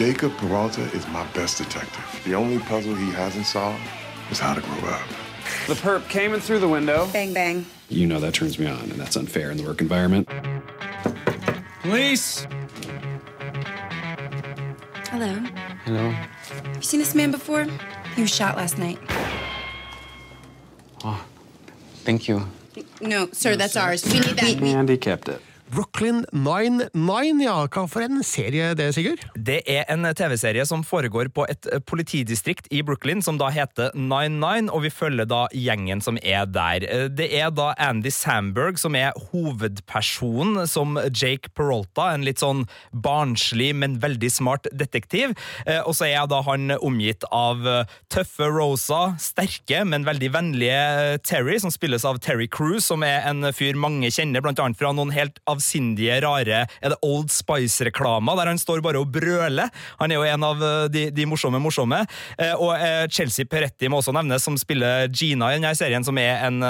Jacob 0.00 0.32
Peralta 0.38 0.82
is 0.82 1.06
my 1.08 1.24
best 1.34 1.58
detective. 1.58 2.04
The 2.24 2.34
only 2.36 2.58
puzzle 2.58 2.94
he 2.94 3.10
hasn't 3.12 3.46
solved 3.46 3.80
is 4.30 4.38
how 4.38 4.54
to 4.54 4.60
grow 4.60 4.88
up. 4.90 5.08
The 5.66 5.74
perp 5.74 6.08
came 6.08 6.34
in 6.34 6.40
through 6.40 6.60
the 6.60 6.68
window. 6.68 7.06
Bang, 7.12 7.32
bang. 7.34 7.64
You 7.88 8.06
know 8.06 8.20
that 8.20 8.34
turns 8.34 8.58
me 8.58 8.66
on, 8.66 8.90
and 8.90 9.00
that's 9.00 9.16
unfair 9.16 9.50
in 9.50 9.56
the 9.56 9.62
work 9.64 9.80
environment. 9.80 10.28
Police! 11.82 12.46
Hello. 15.10 15.32
Hello. 15.84 16.10
Have 16.10 16.76
You 16.76 16.82
seen 16.82 17.00
this 17.00 17.14
man 17.14 17.30
before? 17.30 17.66
He 18.14 18.22
was 18.22 18.34
shot 18.34 18.56
last 18.56 18.78
night. 18.78 18.98
Ah, 21.04 21.24
thank 22.04 22.28
you. 22.28 22.42
No, 23.00 23.28
sir, 23.32 23.56
that's 23.56 23.76
ours. 23.76 24.04
We 24.04 24.20
need 24.20 24.36
that. 24.36 24.60
We- 24.60 24.74
Andy 24.74 24.96
kept 24.98 25.28
it. 25.28 25.40
Brooklyn 25.68 26.22
99, 26.32 27.42
ja. 27.44 27.54
Hva 27.68 27.82
for 27.90 28.04
en 28.04 28.22
serie 28.24 28.70
det, 28.78 28.86
Sigurd? 28.96 29.20
Det 29.36 29.58
er 29.68 29.84
en 29.92 30.06
TV-serie 30.16 30.64
som 30.68 30.80
foregår 30.86 31.28
på 31.36 31.44
et 31.50 31.68
eh, 31.68 31.82
politidistrikt 31.84 32.70
i 32.72 32.80
Brooklyn, 32.86 33.20
som 33.24 33.36
da 33.40 33.50
heter 33.52 33.92
99, 33.92 34.70
og 34.72 34.84
vi 34.86 34.92
følger 34.92 35.28
da 35.28 35.42
gjengen 35.52 36.00
som 36.04 36.16
er 36.22 36.46
der. 36.48 36.86
Eh, 36.88 37.04
Det 37.12 37.28
er 37.36 37.50
da 37.52 37.74
Andy 37.84 38.12
Samberg 38.14 38.80
som 38.80 38.96
er 38.96 39.12
hovedpersonen, 39.28 40.64
som 40.70 40.96
Jake 41.12 41.52
Peralta, 41.56 42.14
en 42.14 42.24
litt 42.24 42.40
sånn 42.40 42.64
barnslig, 42.92 43.74
men 43.76 43.98
veldig 44.00 44.32
smart 44.32 44.70
detektiv. 44.72 45.36
Eh, 45.66 45.82
Og 45.84 45.94
så 45.98 46.08
er 46.08 46.26
da 46.28 46.40
han 46.48 46.72
omgitt 46.80 47.24
av 47.32 47.60
tøffe 48.12 48.48
Rosa, 48.52 49.14
sterke, 49.20 49.84
men 49.84 50.04
veldig 50.08 50.32
vennlige 50.32 51.20
Terry, 51.24 51.58
som 51.60 51.70
spilles 51.72 52.04
av 52.08 52.18
Terry 52.24 52.48
Crews, 52.48 52.88
som 52.88 53.04
er 53.04 53.20
en 53.28 53.52
fyr 53.52 53.76
mange 53.76 54.08
kjenner, 54.12 54.40
blant 54.44 54.58
annet 54.64 54.78
fra 54.80 54.92
noen 54.96 55.12
helt 55.12 55.38
avsindige 55.58 56.20
rare 56.24 56.64
Er 56.66 56.94
det 56.94 57.00
Old 57.04 57.30
Spice-reklama, 57.32 58.36
der 58.38 58.52
han 58.52 58.60
står 58.60 58.82
bare 58.84 59.02
og 59.02 59.10
brøler? 59.12 59.70
Han 59.98 60.10
er 60.10 60.18
jo 60.18 60.26
en 60.26 60.46
av 60.46 60.62
eh, 60.62 60.88
de, 60.92 61.04
de 61.14 61.26
morsomme 61.28 61.60
morsomme. 61.62 62.00
Eh, 62.38 62.54
og 62.54 62.72
eh, 62.76 63.06
Chelsea 63.12 63.46
Peretti 63.48 63.90
må 63.90 64.00
også 64.00 64.14
nevnes, 64.14 64.44
som 64.44 64.56
spiller 64.58 65.08
Gina 65.12 65.50
i 65.50 65.58
denne 65.58 65.74
serien, 65.78 66.04
som 66.06 66.18
er 66.20 66.44
en 66.46 66.62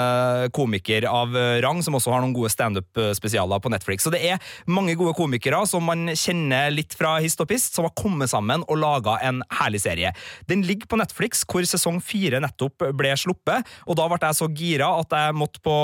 komiker 0.55 1.05
av 1.09 1.33
rang, 1.63 1.81
som 1.83 1.95
også 1.97 2.11
har 2.13 2.23
noen 2.23 2.33
gode 2.35 2.51
standup-spesialer 2.53 3.61
på 3.61 3.71
Netflix. 3.71 4.05
Så 4.05 4.13
det 4.13 4.21
er 4.25 4.41
mange 4.69 4.95
gode 4.99 5.15
komikere 5.17 5.61
som 5.69 5.85
man 5.85 6.11
kjenner 6.17 6.69
litt 6.73 6.95
fra 6.97 7.17
hist 7.23 7.41
og 7.43 7.49
pist, 7.51 7.75
som 7.75 7.87
har 7.87 7.95
kommet 7.97 8.31
sammen 8.31 8.63
og 8.67 8.79
laga 8.81 9.17
en 9.25 9.41
herlig 9.59 9.83
serie. 9.83 10.13
Den 10.49 10.63
ligger 10.67 10.89
på 10.89 10.99
Netflix, 10.99 11.43
hvor 11.49 11.65
sesong 11.67 11.99
fire 12.03 12.41
nettopp 12.43 12.89
ble 12.97 13.13
sluppet, 13.19 13.67
og 13.85 13.99
da 13.99 14.07
ble 14.09 14.21
jeg 14.23 14.39
så 14.39 14.49
gira 14.55 14.89
at 14.99 15.15
jeg 15.15 15.37
måtte 15.37 15.63
på 15.65 15.75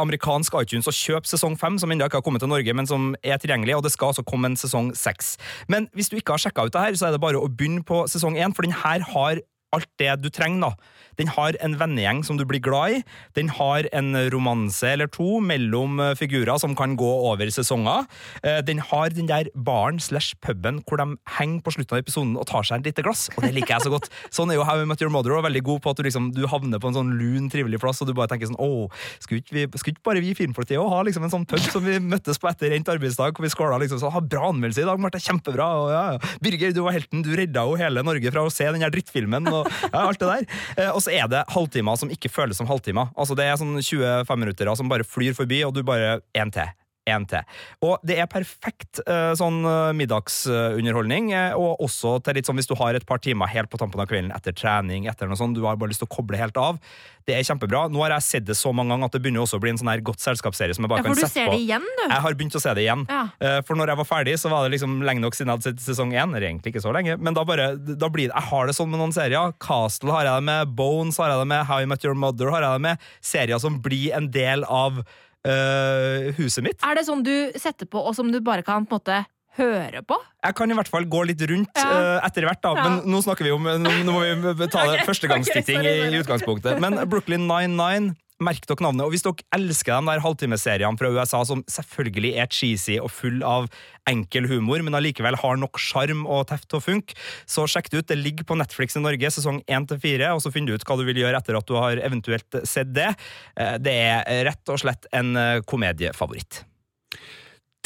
amerikansk 0.00 0.56
iTunes 0.62 0.88
og 0.90 0.96
kjøpe 0.96 1.30
sesong 1.30 1.56
fem, 1.60 1.78
som 1.80 1.92
ennå 1.92 2.08
ikke 2.08 2.15
har 2.18 2.24
kommet 2.26 2.44
til 2.44 2.52
Norge, 2.52 2.76
men 2.76 2.88
som 2.88 3.12
er 3.22 3.40
tilgjengelig, 3.42 3.76
og 3.76 3.84
det 3.86 3.92
skal 3.94 4.12
altså 4.12 4.24
komme 4.26 4.50
en 4.50 4.58
sesong 4.58 4.92
seks. 4.96 5.36
Men 5.72 5.90
hvis 5.96 6.10
du 6.12 6.18
ikke 6.18 6.36
har 6.36 6.42
sjekka 6.42 6.66
ut 6.66 6.74
det 6.74 6.86
her, 6.86 6.98
så 6.98 7.08
er 7.08 7.16
det 7.16 7.22
bare 7.22 7.40
å 7.40 7.50
begynne 7.50 7.84
på 7.86 8.04
sesong 8.10 8.38
én, 8.40 8.54
for 8.56 8.66
den 8.66 8.76
her 8.76 9.04
har 9.14 9.42
alt 9.74 9.88
det 9.98 10.12
du 10.22 10.30
trenger, 10.30 10.70
da. 10.70 10.92
Den 11.16 11.30
har 11.32 11.56
en 11.64 11.74
vennegjeng 11.80 12.18
som 12.28 12.36
du 12.36 12.44
blir 12.44 12.60
glad 12.60 12.92
i. 12.92 13.02
Den 13.38 13.48
har 13.56 13.86
en 13.96 14.12
romanse 14.32 14.84
eller 14.92 15.08
to 15.08 15.38
mellom 15.40 15.96
eh, 16.02 16.12
figurer 16.18 16.58
som 16.60 16.74
kan 16.76 16.92
gå 16.98 17.08
over 17.30 17.48
sesonger. 17.52 18.04
Eh, 18.42 18.60
Den 18.66 18.82
har 18.84 19.14
den 19.16 19.28
der 19.30 19.48
baren 19.56 19.96
slash 20.02 20.34
puben 20.44 20.82
hvor 20.84 21.00
de 21.00 21.16
henger 21.38 21.62
på 21.64 21.72
slutten 21.72 21.96
av 21.96 22.02
episoden 22.04 22.34
og 22.36 22.44
tar 22.50 22.66
seg 22.68 22.82
et 22.84 22.90
lite 22.90 23.04
glass, 23.06 23.30
og 23.32 23.46
det 23.46 23.54
liker 23.56 23.76
jeg 23.76 23.86
så 23.86 23.92
godt. 23.94 24.10
Sånn 24.36 24.52
er 24.52 24.58
jo 24.60 24.66
How 24.68 24.82
I 24.84 24.88
Met 24.88 25.00
Your 25.00 25.12
Mother 25.14 25.38
og 25.38 25.46
veldig 25.48 25.64
god 25.64 25.82
på 25.86 25.94
at 25.94 26.02
du 26.02 26.04
liksom 26.04 26.28
du 26.36 26.44
havner 26.52 26.82
på 26.82 26.90
en 26.92 26.98
sånn 26.98 27.14
lun, 27.16 27.48
trivelig 27.52 27.80
plass, 27.80 28.02
og 28.04 28.10
du 28.10 28.14
bare 28.16 28.28
tenker 28.32 28.50
sånn 28.50 28.60
Å, 28.60 28.86
skulle 29.24 29.40
ikke, 29.40 29.80
skulle 29.80 29.96
ikke 29.96 30.04
bare 30.10 30.22
vi 30.24 30.34
filmpolitiet 30.36 30.80
òg 30.82 30.92
ha 30.92 31.00
liksom 31.08 31.24
en 31.24 31.32
sånn 31.32 31.48
pub 31.48 31.64
som 31.64 31.84
vi 31.86 31.96
møttes 32.02 32.36
på 32.42 32.50
etter 32.52 32.76
endt 32.76 32.92
arbeidsdag, 32.92 33.32
hvor 33.32 33.46
vi 33.46 33.52
skåla 33.52 33.80
liksom 33.80 34.02
sånn 34.02 34.12
Ha 34.16 34.20
bra 34.22 34.50
anmeldelse 34.52 34.84
i 34.84 34.86
dag, 34.88 35.00
Marte. 35.02 35.20
Kjempebra. 35.20 35.66
Og 35.80 35.88
ja, 35.92 36.04
ja. 36.14 36.36
Birger, 36.44 36.72
du 36.76 36.82
var 36.84 36.94
helten. 36.96 37.24
Du 37.24 37.32
redda 37.36 37.64
jo 37.68 37.74
hele 37.80 38.04
Norge 38.06 38.30
fra 38.32 38.44
å 38.46 38.52
se 38.52 38.68
den 38.68 38.84
drittfilmen, 38.92 39.48
og 39.56 39.68
ja, 39.92 40.02
alt 40.06 40.20
det 40.22 40.28
der. 40.32 40.46
Eh, 40.76 40.90
Og 40.94 41.02
så 41.04 41.12
er 41.16 41.28
det 41.32 41.44
halvtimer 41.52 41.98
som 42.00 42.12
ikke 42.12 42.30
føles 42.32 42.58
som 42.60 42.68
halvtimer. 42.70 43.10
Altså 43.16 43.36
Det 43.38 43.44
er 43.46 43.58
sånn 43.60 43.76
25 43.80 44.36
minutter 44.40 44.74
som 44.76 44.88
bare 44.92 45.06
flyr 45.06 45.34
forbi, 45.36 45.62
og 45.66 45.74
du 45.76 45.82
bare 45.86 46.20
En 46.36 46.50
til. 46.54 46.68
En 47.06 47.26
til. 47.30 47.58
Og 47.86 48.02
det 48.06 48.16
er 48.18 48.26
perfekt 48.26 48.98
eh, 49.06 49.30
sånn 49.38 49.60
eh, 49.62 49.92
middagsunderholdning, 49.94 51.30
eh, 51.38 51.52
og 51.54 51.84
også 51.86 52.16
til 52.26 52.34
litt 52.38 52.48
sånn 52.48 52.58
hvis 52.58 52.66
du 52.66 52.74
har 52.80 52.98
et 52.98 53.06
par 53.06 53.20
timer 53.22 53.50
helt 53.52 53.70
på 53.70 53.78
tampen 53.78 54.02
av 54.02 54.08
kvelden 54.10 54.32
etter 54.34 54.56
trening, 54.56 55.06
etter 55.06 55.30
noe 55.30 55.38
sånt, 55.38 55.54
du 55.54 55.62
har 55.68 55.78
bare 55.78 55.92
lyst 55.92 56.02
til 56.02 56.10
å 56.10 56.14
koble 56.16 56.40
helt 56.40 56.58
av. 56.58 56.80
Det 57.26 57.34
er 57.34 57.46
kjempebra. 57.46 57.84
Nå 57.90 58.02
har 58.02 58.16
jeg 58.16 58.26
sett 58.26 58.46
det 58.46 58.54
så 58.58 58.72
mange 58.74 58.94
ganger 58.94 59.10
at 59.10 59.14
det 59.14 59.20
begynner 59.22 59.42
også 59.44 59.58
å 59.58 59.62
bli 59.62 59.72
en 59.74 59.78
sånn 59.78 59.90
her 59.90 60.02
godt 60.06 60.22
selskapsserie 60.22 60.74
som 60.74 60.86
jeg 60.86 60.92
bare 60.92 61.02
Ja, 61.02 61.06
kan 61.06 61.14
for 61.14 61.26
du 61.26 61.30
ser 61.30 61.50
det 61.50 61.62
igjen, 61.62 61.86
du. 61.86 62.02
Jeg 62.04 62.22
har 62.26 62.36
begynt 62.38 62.58
å 62.58 62.62
se 62.62 62.74
det 62.78 62.84
igjen. 62.84 63.02
Ja. 63.10 63.22
For 63.66 63.78
når 63.78 63.92
jeg 63.92 64.00
var 64.02 64.08
ferdig, 64.10 64.36
så 64.38 64.52
var 64.52 64.66
det 64.66 64.76
liksom 64.76 65.00
lenge 65.06 65.24
nok 65.24 65.34
siden 65.34 65.50
jeg 65.50 65.58
hadde 65.58 65.68
sett 65.72 65.82
sesong 65.82 66.14
én. 66.14 66.36
Egentlig 66.38 66.74
ikke 66.74 66.84
så 66.84 66.94
lenge, 66.94 67.18
men 67.18 67.34
da 67.34 67.42
bare, 67.46 67.72
da 67.78 68.10
blir 68.12 68.30
det 68.30 68.34
Jeg 68.36 68.50
har 68.52 68.70
det 68.70 68.76
sånn 68.78 68.92
med 68.92 69.02
noen 69.02 69.14
serier. 69.14 69.54
Castle 69.62 70.14
har 70.14 70.26
jeg 70.28 70.38
det 70.38 70.48
med, 70.52 70.74
Bones 70.78 71.18
har 71.22 71.34
jeg 71.34 71.42
det 71.42 71.50
med, 71.50 71.66
How 71.66 71.82
I 71.82 71.90
Met 71.90 72.06
Your 72.06 72.18
Mother 72.18 72.54
har 72.54 72.66
jeg 72.66 72.78
det 72.78 72.86
med. 72.86 73.10
Serier 73.34 73.62
som 73.62 73.80
blir 73.82 74.14
en 74.14 74.30
del 74.34 74.62
av 74.70 75.02
eh, 75.46 76.34
huset 76.40 76.66
mitt. 76.66 76.82
Er 76.84 76.98
det 76.98 77.06
sånn 77.08 77.24
du 77.26 77.34
setter 77.58 77.88
på, 77.88 78.02
og 78.02 78.16
som 78.18 78.30
du 78.32 78.40
bare 78.44 78.66
kan 78.66 78.86
på 78.86 78.98
en 78.98 79.00
måte 79.00 79.22
høre 79.56 80.02
på? 80.04 80.18
Jeg 80.44 80.56
kan 80.58 80.70
i 80.70 80.76
hvert 80.76 80.90
fall 80.92 81.06
gå 81.08 81.22
litt 81.30 81.42
rundt 81.48 81.80
Ja. 81.80 81.88
uh, 82.20 82.26
etter 82.26 82.44
hvert, 82.48 82.60
da. 82.62 82.74
Ja. 82.76 82.84
Men 82.84 83.08
nå 83.08 83.22
snakker 83.24 83.48
vi 83.48 83.54
om 83.54 83.64
Nå, 83.64 83.94
nå 84.04 84.12
må 84.12 84.20
vi 84.26 84.68
ta 84.68 84.84
det 84.84 84.98
Ok, 85.00 85.08
førstegangstitting 85.08 85.80
okay, 85.80 86.04
i, 86.10 86.12
i 86.12 86.20
utgangspunktet. 86.20 86.80
Men 86.82 87.00
Brooklyn 87.08 87.48
99 87.48 88.12
Merk 88.36 88.66
dere 88.68 88.84
navnet. 88.84 89.06
Og 89.06 89.14
hvis 89.14 89.24
dere 89.24 89.46
elsker 89.56 89.96
de 89.96 90.10
der 90.10 90.20
halvtimeseriene 90.20 91.00
fra 91.00 91.08
USA 91.14 91.40
som 91.48 91.62
selvfølgelig 91.72 92.34
er 92.42 92.50
cheesy 92.52 92.98
og 93.00 93.08
full 93.14 93.40
av 93.46 93.70
enkel 94.10 94.48
humor, 94.50 94.82
men 94.84 94.98
allikevel 94.98 95.38
har 95.40 95.56
nok 95.60 95.80
sjarm 95.80 96.26
og 96.28 96.44
teft 96.50 96.68
til 96.68 96.80
å 96.80 96.84
funke, 96.84 97.16
så 97.48 97.64
sjekk 97.70 97.88
det 97.90 98.02
ut. 98.02 98.08
Det 98.12 98.18
ligger 98.20 98.48
på 98.48 98.58
Netflix 98.60 98.98
i 98.98 99.02
Norge, 99.04 99.32
sesong 99.32 99.62
1-4, 99.64 100.28
og 100.34 100.44
så 100.44 100.52
finner 100.52 100.74
du 100.74 100.76
ut 100.76 100.84
hva 100.86 100.98
du 101.00 101.06
vil 101.08 101.22
gjøre 101.22 101.40
etter 101.40 101.56
at 101.56 101.68
du 101.68 101.74
har 101.80 102.02
eventuelt 102.04 102.60
sett 102.68 102.92
det. 102.96 103.14
Eh, 103.56 103.76
Det 103.80 103.96
er 104.04 104.44
rett 104.50 104.72
og 104.72 104.82
slett 104.84 105.08
en 105.16 105.32
eh, 105.36 105.62
komediefavoritt. 105.64 106.64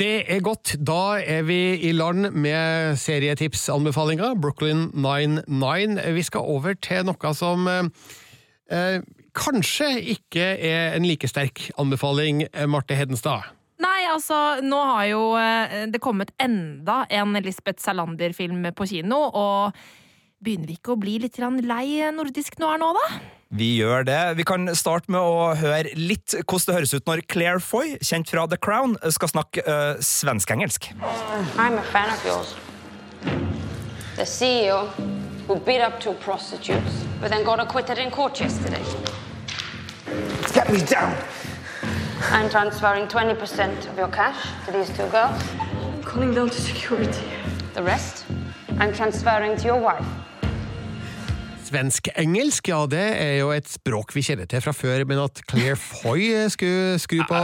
Det 0.01 0.25
er 0.33 0.41
godt. 0.41 0.79
Da 0.81 1.21
er 1.21 1.43
vi 1.45 1.77
i 1.85 1.93
land 1.93 2.31
med 2.33 2.97
serietipsanbefalinga, 2.99 4.33
Brooklyn 4.41 4.89
99. 4.97 6.01
Vi 6.17 6.23
skal 6.25 6.47
over 6.57 6.75
til 6.75 7.05
noe 7.05 7.35
som 7.37 7.69
eh, 7.69 9.01
kanskje 9.37 9.89
ikke 10.17 10.53
er 10.57 10.97
en 10.97 11.07
like 11.09 11.29
sterk 11.31 11.69
anbefaling, 11.81 12.45
eh, 12.53 12.69
Marte 12.71 12.97
Hedenstad. 12.99 13.49
Nei, 13.81 14.05
altså, 14.11 14.61
nå 14.61 14.77
har 14.93 15.07
jo 15.09 15.23
eh, 15.41 15.87
det 15.89 16.03
kommet 16.05 16.35
enda 16.41 17.05
en 17.09 17.39
Lisbeth 17.41 17.81
Salander-film 17.83 18.67
på 18.77 18.89
kino, 18.91 19.23
og 19.33 19.77
begynner 20.41 20.69
vi 20.69 20.77
ikke 20.79 20.95
å 20.95 21.01
bli 21.01 21.19
litt 21.23 21.39
lei 21.41 22.11
nordisk 22.13 22.59
noir 22.61 22.81
nå, 22.81 22.93
da? 22.97 23.21
Vi 23.51 23.73
gjør 23.81 24.05
det. 24.07 24.37
Vi 24.39 24.45
kan 24.47 24.71
starte 24.79 25.11
med 25.11 25.21
å 25.21 25.55
høre 25.59 25.91
litt 25.99 26.37
hvordan 26.39 26.69
det 26.69 26.77
høres 26.77 26.95
ut 26.95 27.09
når 27.09 27.25
Claire 27.27 27.61
Foy, 27.61 27.97
kjent 27.99 28.31
fra 28.31 28.47
The 28.47 28.57
Crown, 28.57 28.95
skal 29.11 29.33
snakke 29.33 29.65
uh, 29.67 29.99
svensk-engelsk. 29.99 30.93
I'm 31.59 31.79
a 31.79 31.83
fan 31.91 32.13
of 32.15 32.23
yours. 32.25 32.55
The 34.15 34.27
CEO 34.27 34.87
who 35.51 35.59
beat 35.59 35.81
up 35.81 35.99
two 35.99 36.13
prostitutes, 36.13 37.05
but 37.21 37.29
then 37.29 37.43
got 37.43 37.59
acquitted 37.59 37.99
in 37.99 38.09
court 38.09 38.39
yesterday. 38.39 38.85
Get 40.55 40.73
me 40.73 40.81
down! 40.81 41.21
I'm 42.31 42.49
transferring 42.49 43.09
20% 43.09 43.91
of 43.91 43.99
your 43.99 44.07
cash 44.07 44.41
to 44.67 44.71
these 44.71 44.89
two 44.91 45.09
girls. 45.09 45.43
I'm 45.59 46.05
calling 46.05 46.33
down 46.35 46.51
to 46.51 46.61
security. 46.61 47.27
The 47.75 47.83
rest, 47.83 48.27
I'm 48.79 48.93
transferring 48.93 49.57
to 49.57 49.65
your 49.65 49.81
wife. 49.81 50.07
Svensk-engelsk, 51.71 52.69
ja, 52.73 52.81
det 52.91 53.03
er 53.21 53.35
jo 53.41 53.51
et 53.55 53.69
språk 53.71 54.13
vi 54.17 54.23
kjenner 54.27 54.49
til 54.51 54.63
fra 54.65 54.73
før, 54.75 55.05
men 55.09 55.21
at 55.23 55.41
Claire 55.51 55.77
Foy 55.79 56.27
skulle 56.51 56.99
skru 57.03 57.21
på 57.29 57.41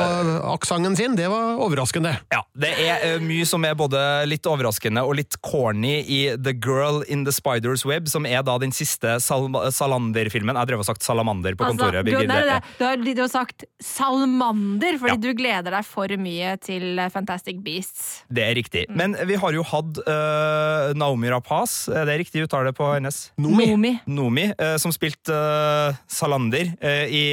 aksenten 0.53 0.97
sin, 0.99 1.15
det 1.19 1.29
var 1.31 1.61
overraskende. 1.63 2.17
Ja, 2.35 2.43
det 2.59 2.73
er 2.83 3.05
eh, 3.07 3.23
mye 3.23 3.47
som 3.49 3.65
er 3.69 3.77
både 3.79 4.01
litt 4.29 4.47
overraskende 4.51 5.05
og 5.07 5.17
litt 5.21 5.39
corny 5.47 6.01
i 6.03 6.21
The 6.37 6.55
Girl 6.57 7.03
in 7.13 7.25
the 7.27 7.35
Spider's 7.35 7.87
Web, 7.89 8.11
som 8.11 8.27
er 8.27 8.43
da 8.47 8.57
den 8.63 8.75
siste 8.75 9.17
Sal 9.23 9.47
Salander-filmen. 9.73 10.57
Jeg 10.59 10.71
drev 10.73 10.83
og 10.83 10.89
sagt 10.89 11.05
Salamander 11.07 11.55
på 11.59 11.69
kontoret. 11.71 12.03
Altså, 12.03 12.23
du, 12.27 12.31
nei, 12.31 12.41
nei, 12.49 12.61
du, 12.81 12.85
har, 12.85 12.99
du 13.07 13.23
har 13.23 13.31
sagt 13.33 13.67
salmander, 13.83 14.99
fordi 15.01 15.15
Ja. 15.15 15.21
du 15.23 15.31
gleder 15.39 15.77
deg 15.79 15.87
for 15.87 16.11
mye 16.21 16.57
til 16.63 16.99
Fantastic 17.15 17.61
Beasts. 17.65 18.25
Det 18.33 18.43
er 18.43 18.55
riktig. 18.59 18.87
Men 18.91 19.15
vi 19.29 19.39
har 19.39 19.55
jo 19.55 19.63
hatt 19.67 20.01
uh, 20.09 20.93
Naomi 20.99 21.31
Rapaz, 21.33 21.87
er 21.93 22.09
det 22.09 22.19
riktig 22.25 22.45
uttale 22.47 22.73
på 22.77 22.89
hennes? 22.95 23.31
Nomi. 23.39 23.69
Nomi, 23.73 23.93
eh, 24.19 24.77
som 24.79 24.93
spilte 24.95 25.35
eh, 25.35 25.97
Salander 26.09 26.73
eh, 26.81 27.07
i 27.13 27.25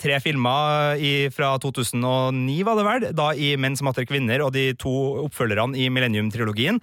tre 0.00 0.18
filmer 0.20 0.96
i, 0.96 1.30
fra 1.30 1.54
2009, 1.58 2.64
var 2.64 2.78
det 2.78 2.84
vel? 2.86 3.06
Da 3.16 3.28
i 3.34 3.54
Menn 3.56 3.76
som 3.76 3.88
hater 3.90 4.06
kvinner, 4.08 4.42
og 4.42 4.52
de 4.54 4.72
to 4.78 4.92
oppfølgerne 5.24 5.76
i 5.78 5.88
Millennium-trilogien. 5.92 6.80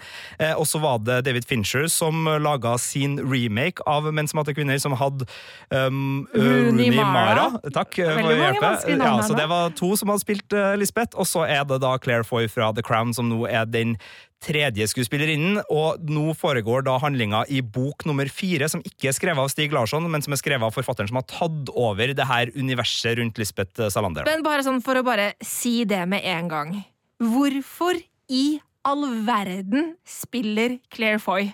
Og 0.58 0.66
så 0.68 0.80
var 0.82 1.00
det 1.04 1.22
David 1.26 1.46
Fincher 1.48 1.88
som 1.92 2.26
laga 2.42 2.78
sin 2.82 3.18
remake 3.20 3.84
av 3.89 4.08
Menn 4.14 4.30
som 4.30 4.42
hater 4.42 4.56
kvinner, 4.58 4.80
som 4.82 4.96
hadde 4.98 5.28
um, 5.70 6.28
eh, 6.34 6.42
Rooney 6.42 6.92
Mara. 6.96 7.50
Takk 7.74 8.00
for 8.02 8.34
hjelpet. 8.34 8.89
Ja, 8.96 9.16
så 9.26 9.38
det 9.38 9.48
var 9.52 9.74
to 9.78 9.94
som 10.00 10.12
hadde 10.12 10.24
spilt 10.24 10.58
Lisbeth, 10.80 11.18
og 11.18 11.30
så 11.30 11.46
er 11.48 11.66
det 11.70 11.82
da 11.84 11.96
Claire 12.02 12.28
Foy 12.28 12.50
fra 12.52 12.72
The 12.76 12.86
Crown 12.86 13.16
som 13.18 13.32
nå 13.32 13.46
er 13.50 13.68
den 13.70 13.98
tredje 14.42 14.88
skuespillerinnen, 14.89 15.60
og 15.70 16.02
nå 16.10 16.32
foregår 16.38 16.84
da 16.88 16.96
handlinga 17.02 17.44
i 17.54 17.62
bok 17.62 18.06
nummer 18.10 18.26
fire, 18.34 18.68
som 18.72 18.82
ikke 18.82 19.12
er 19.12 19.16
skrevet 19.18 19.38
av 19.44 19.52
Stig 19.54 19.72
Larsson, 19.76 20.08
men 20.10 20.24
som 20.26 20.34
er 20.34 20.42
skrevet 20.42 20.66
av 20.66 20.74
forfatteren 20.74 21.12
som 21.12 21.20
har 21.22 21.28
tatt 21.30 21.70
over 21.78 22.14
det 22.18 22.26
her 22.28 22.50
universet 22.58 23.20
rundt 23.22 23.38
Lisbeth 23.42 23.88
Salander. 23.94 24.26
Men 24.26 24.42
bare 24.46 24.66
sånn 24.66 24.82
for 24.84 24.98
å 24.98 25.06
bare 25.06 25.32
si 25.46 25.84
det 25.86 26.02
med 26.10 26.26
en 26.26 26.50
gang. 26.52 26.74
Hvorfor 27.22 28.02
i 28.34 28.60
all 28.88 29.06
verden 29.28 29.92
spiller 30.10 30.80
Claire 30.89 31.22
Foy 31.22 31.52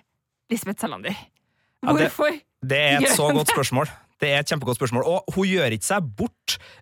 Lisbeth 0.49 0.79
Salander? 0.85 1.11
Ja, 1.83 1.91
det- 1.93 2.07
Hvorfor? 2.07 2.39
Det 2.65 2.77
er 2.77 3.01
et 3.03 3.11
så 3.13 3.27
godt 3.35 3.51
spørsmål. 3.51 3.91
Det 4.19 4.29
er 4.33 4.39
et 4.39 4.47
kjempegodt 4.49 4.79
spørsmål. 4.79 5.03
Og 5.05 5.35
hun 5.35 5.45
gjør 5.45 5.75
ikke 5.75 5.85
seg 5.91 6.01
bort, 6.17 6.33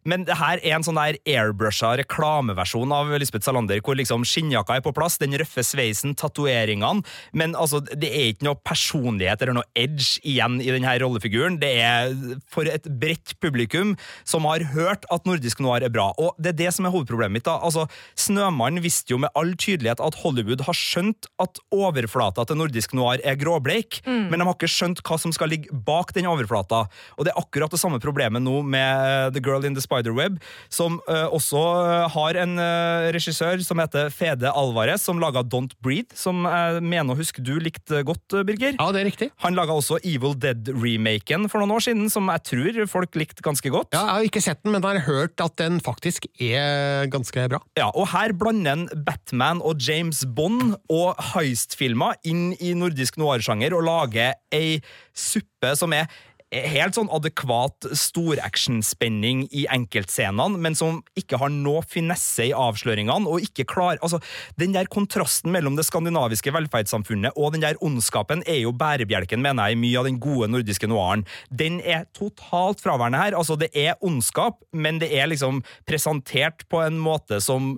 men 0.05 0.25
det 0.27 0.37
her 0.39 0.59
er 0.61 0.75
en 0.77 0.83
sånn 0.85 0.99
der 0.99 1.17
airbrusha 1.25 1.95
reklameversjon 2.01 2.91
av 2.95 3.09
Lisbeth 3.19 3.45
Salander, 3.47 3.81
hvor 3.85 3.97
liksom 3.97 4.25
skinnjakka 4.27 4.77
er 4.77 4.83
på 4.85 4.93
plass, 4.95 5.17
den 5.21 5.33
røffe 5.39 5.63
sveisen, 5.65 6.15
tatoveringene, 6.15 7.03
men 7.33 7.55
altså, 7.57 7.81
det 7.85 8.09
er 8.11 8.29
ikke 8.33 8.47
noe 8.49 8.59
personlighet 8.65 9.41
eller 9.41 9.57
noe 9.59 9.69
edge 9.75 10.19
igjen 10.23 10.59
i 10.63 10.69
denne 10.73 10.93
rollefiguren. 11.01 11.59
Det 11.61 11.71
er 11.81 12.13
for 12.51 12.67
et 12.69 12.85
bredt 13.01 13.35
publikum 13.43 13.95
som 14.27 14.45
har 14.49 14.63
hørt 14.75 15.05
at 15.13 15.25
nordisk 15.27 15.59
noir 15.63 15.83
er 15.85 15.93
bra, 15.93 16.11
og 16.21 16.35
det 16.39 16.53
er 16.53 16.59
det 16.65 16.73
som 16.75 16.85
er 16.87 16.93
hovedproblemet 16.95 17.39
mitt. 17.39 17.45
da. 17.47 17.57
Altså, 17.63 17.87
Snømannen 18.19 18.83
visste 18.83 19.13
jo 19.13 19.19
med 19.21 19.33
all 19.35 19.53
tydelighet 19.59 20.01
at 20.03 20.19
Hollywood 20.21 20.61
har 20.67 20.77
skjønt 20.77 21.27
at 21.41 21.59
overflata 21.75 22.45
til 22.49 22.59
nordisk 22.59 22.93
noir 22.97 23.21
er 23.23 23.35
gråbleik, 23.39 24.01
Mm. 24.05 24.29
men 24.29 24.39
de 24.39 24.45
har 24.45 24.53
ikke 24.55 24.69
skjønt 24.69 25.01
hva 25.05 25.17
som 25.19 25.31
skal 25.33 25.49
ligge 25.49 25.69
bak 25.71 26.11
den 26.13 26.25
overflata. 26.29 26.87
Og 27.17 27.25
det 27.25 27.31
er 27.33 27.39
akkurat 27.41 27.71
det 27.71 27.79
samme 27.79 27.99
problemet 27.99 28.41
nå 28.43 28.61
med 28.63 29.33
The 29.33 29.41
Girl 29.41 29.54
in 29.63 29.77
the 29.77 29.83
Spiderweb, 29.83 30.35
som 30.67 30.99
eh, 31.07 31.23
også 31.31 31.61
eh, 31.79 32.09
har 32.11 32.39
en 32.41 32.59
eh, 32.59 33.07
regissør 33.15 33.63
som 33.63 33.79
heter 33.79 34.11
Fede 34.13 34.51
Alvarez, 34.51 35.05
som 35.05 35.21
laga 35.21 35.45
Don't 35.45 35.77
Breathe, 35.85 36.11
som 36.17 36.43
jeg 36.43 36.83
mener 36.83 37.15
å 37.15 37.19
huske 37.19 37.43
du 37.45 37.55
likte 37.63 38.01
godt, 38.07 38.35
Birger. 38.47 38.75
Ja, 38.75 38.89
det 38.91 39.03
er 39.03 39.09
riktig. 39.09 39.29
Han 39.45 39.55
laga 39.55 39.75
også 39.77 40.01
Evil 40.03 40.35
Dead-remaken 40.41 41.47
for 41.51 41.63
noen 41.63 41.77
år 41.77 41.85
siden, 41.87 42.09
som 42.11 42.27
jeg 42.33 42.43
tror 42.51 42.81
folk 42.91 43.15
likte 43.15 43.45
ganske 43.45 43.71
godt. 43.71 43.95
Ja, 43.95 44.03
jeg 44.03 44.15
har 44.17 44.29
ikke 44.33 44.43
sett 44.43 44.63
den, 44.65 44.75
men 44.75 44.83
jeg 44.83 44.99
har 44.99 45.07
hørt 45.07 45.45
at 45.45 45.55
den 45.61 45.79
faktisk 45.83 46.27
er 46.35 47.07
ganske 47.13 47.47
bra. 47.51 47.61
Ja, 47.79 47.87
og 47.93 48.09
her 48.11 48.35
blander 48.35 48.75
en 48.75 48.87
Batman 49.05 49.61
og 49.63 49.81
James 49.81 50.23
Bond 50.35 50.75
og 50.91 51.19
heist-filmer 51.33 52.17
inn 52.27 52.49
i 52.59 52.73
nordisk 52.77 53.19
noir-sjanger 53.21 53.75
og 53.77 53.85
lager 53.87 54.35
ei 54.55 54.79
suppe 55.15 55.75
som 55.79 55.93
er 55.95 56.09
helt 56.55 56.97
sånn 56.97 57.11
adekvat 57.13 57.87
storactionspenning 57.97 59.45
i 59.55 59.65
enkeltscenene, 59.73 60.59
men 60.61 60.77
som 60.77 61.01
ikke 61.19 61.39
har 61.41 61.51
noe 61.53 61.83
finesse 61.87 62.47
i 62.49 62.55
avsløringene, 62.55 63.29
og 63.29 63.43
ikke 63.45 63.67
klar 63.69 63.99
Altså, 64.05 64.19
den 64.59 64.73
der 64.75 64.89
kontrasten 64.91 65.53
mellom 65.53 65.77
det 65.77 65.85
skandinaviske 65.87 66.51
velferdssamfunnet 66.53 67.37
og 67.39 67.53
den 67.55 67.63
der 67.63 67.79
ondskapen 67.85 68.43
er 68.49 68.59
jo 68.63 68.73
bærebjelken, 68.75 69.41
mener 69.41 69.69
jeg, 69.69 69.77
i 69.77 69.81
mye 69.81 69.99
av 70.01 70.09
den 70.09 70.19
gode 70.21 70.49
nordiske 70.51 70.89
noiren. 70.89 71.25
Den 71.49 71.79
er 71.81 72.05
totalt 72.17 72.83
fraværende 72.83 73.21
her. 73.21 73.37
Altså, 73.37 73.57
det 73.59 73.71
er 73.73 73.99
ondskap, 74.05 74.59
men 74.73 74.99
det 75.01 75.11
er 75.15 75.29
liksom 75.31 75.63
presentert 75.89 76.67
på 76.69 76.83
en 76.85 76.99
måte 77.01 77.39
som 77.43 77.75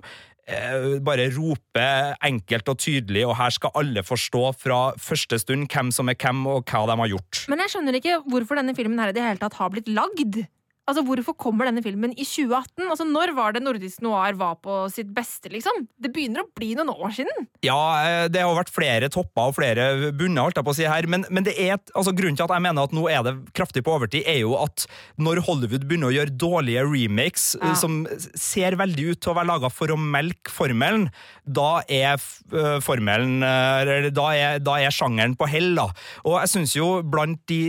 bare 1.04 1.28
roper 1.36 2.14
enkelt 2.24 2.70
og 2.72 2.78
tydelig, 2.80 3.24
og 3.28 3.36
her 3.36 3.52
skal 3.54 3.74
alle 3.76 4.04
forstå 4.06 4.44
fra 4.56 4.78
første 4.96 5.38
stund 5.42 5.68
hvem 5.68 5.90
som 5.94 6.08
er 6.08 6.16
hvem, 6.18 6.46
og 6.48 6.64
hva 6.64 6.86
de 6.88 6.96
har 7.02 7.12
gjort. 7.14 7.42
Men 7.52 7.64
jeg 7.64 7.74
skjønner 7.74 7.98
ikke 7.98 8.20
hvorfor 8.32 8.60
denne 8.60 8.76
filmen 8.76 9.00
her 9.02 9.12
i 9.12 9.16
det 9.16 9.24
hele 9.24 9.42
tatt 9.42 9.58
har 9.60 9.74
blitt 9.74 9.90
lagd. 9.92 10.40
Altså, 10.88 11.02
Hvorfor 11.04 11.34
kommer 11.36 11.68
denne 11.68 11.82
filmen 11.84 12.14
i 12.16 12.24
2018? 12.24 12.86
Altså, 12.88 13.04
Når 13.04 13.34
var 13.36 13.52
det 13.52 13.60
nordisk 13.62 14.00
noir 14.04 14.32
var 14.40 14.54
på 14.64 14.80
sitt 14.92 15.10
beste? 15.14 15.50
liksom? 15.52 15.82
Det 16.00 16.10
begynner 16.14 16.42
å 16.42 16.48
bli 16.56 16.70
noen 16.78 16.88
år 16.94 17.12
siden. 17.12 17.46
Ja, 17.64 17.76
eh, 18.06 18.28
det 18.32 18.40
har 18.40 18.56
vært 18.56 18.72
flere 18.72 19.10
topper 19.12 19.50
og 19.50 19.56
flere 19.58 20.10
bunner, 20.16 20.46
holdt 20.48 20.56
jeg 20.56 20.64
på 20.64 20.72
å 20.72 20.78
si 20.78 20.86
her, 20.88 21.06
men, 21.10 21.26
men 21.30 21.44
det 21.44 21.54
er 21.60 21.76
altså, 21.92 22.14
grunnen 22.16 22.38
til 22.38 22.46
at 22.46 22.54
jeg 22.56 22.64
mener 22.64 22.88
at 22.88 22.94
nå 22.96 23.04
er 23.12 23.22
det 23.26 23.34
kraftig 23.56 23.84
på 23.84 23.94
overtid, 23.98 24.24
er 24.26 24.40
jo 24.42 24.56
at 24.56 24.86
når 25.20 25.42
Hollywood 25.46 25.84
begynner 25.88 26.08
å 26.10 26.16
gjøre 26.16 26.36
dårlige 26.40 26.86
remakes 26.88 27.50
Ja. 27.60 27.74
som 27.76 28.00
ser 28.38 28.76
veldig 28.80 29.10
ut 29.12 29.20
til 29.20 29.32
å 29.32 29.36
være 29.36 29.50
laga 29.50 29.68
for 29.72 29.92
å 29.92 29.98
melke 30.00 30.52
formelen, 30.52 31.08
da 31.44 31.82
er 31.88 32.16
øh, 32.16 32.78
formelen 32.84 33.42
eller 33.44 34.08
da 34.14 34.26
er, 34.36 34.58
da 34.64 34.78
er 34.80 34.94
sjangeren 34.94 35.36
på 35.38 35.48
hell, 35.50 35.74
da. 35.76 35.88
Og 36.24 36.38
jeg 36.40 36.52
syns 36.54 36.74
jo 36.76 36.88
blant 37.04 37.40
de 37.50 37.60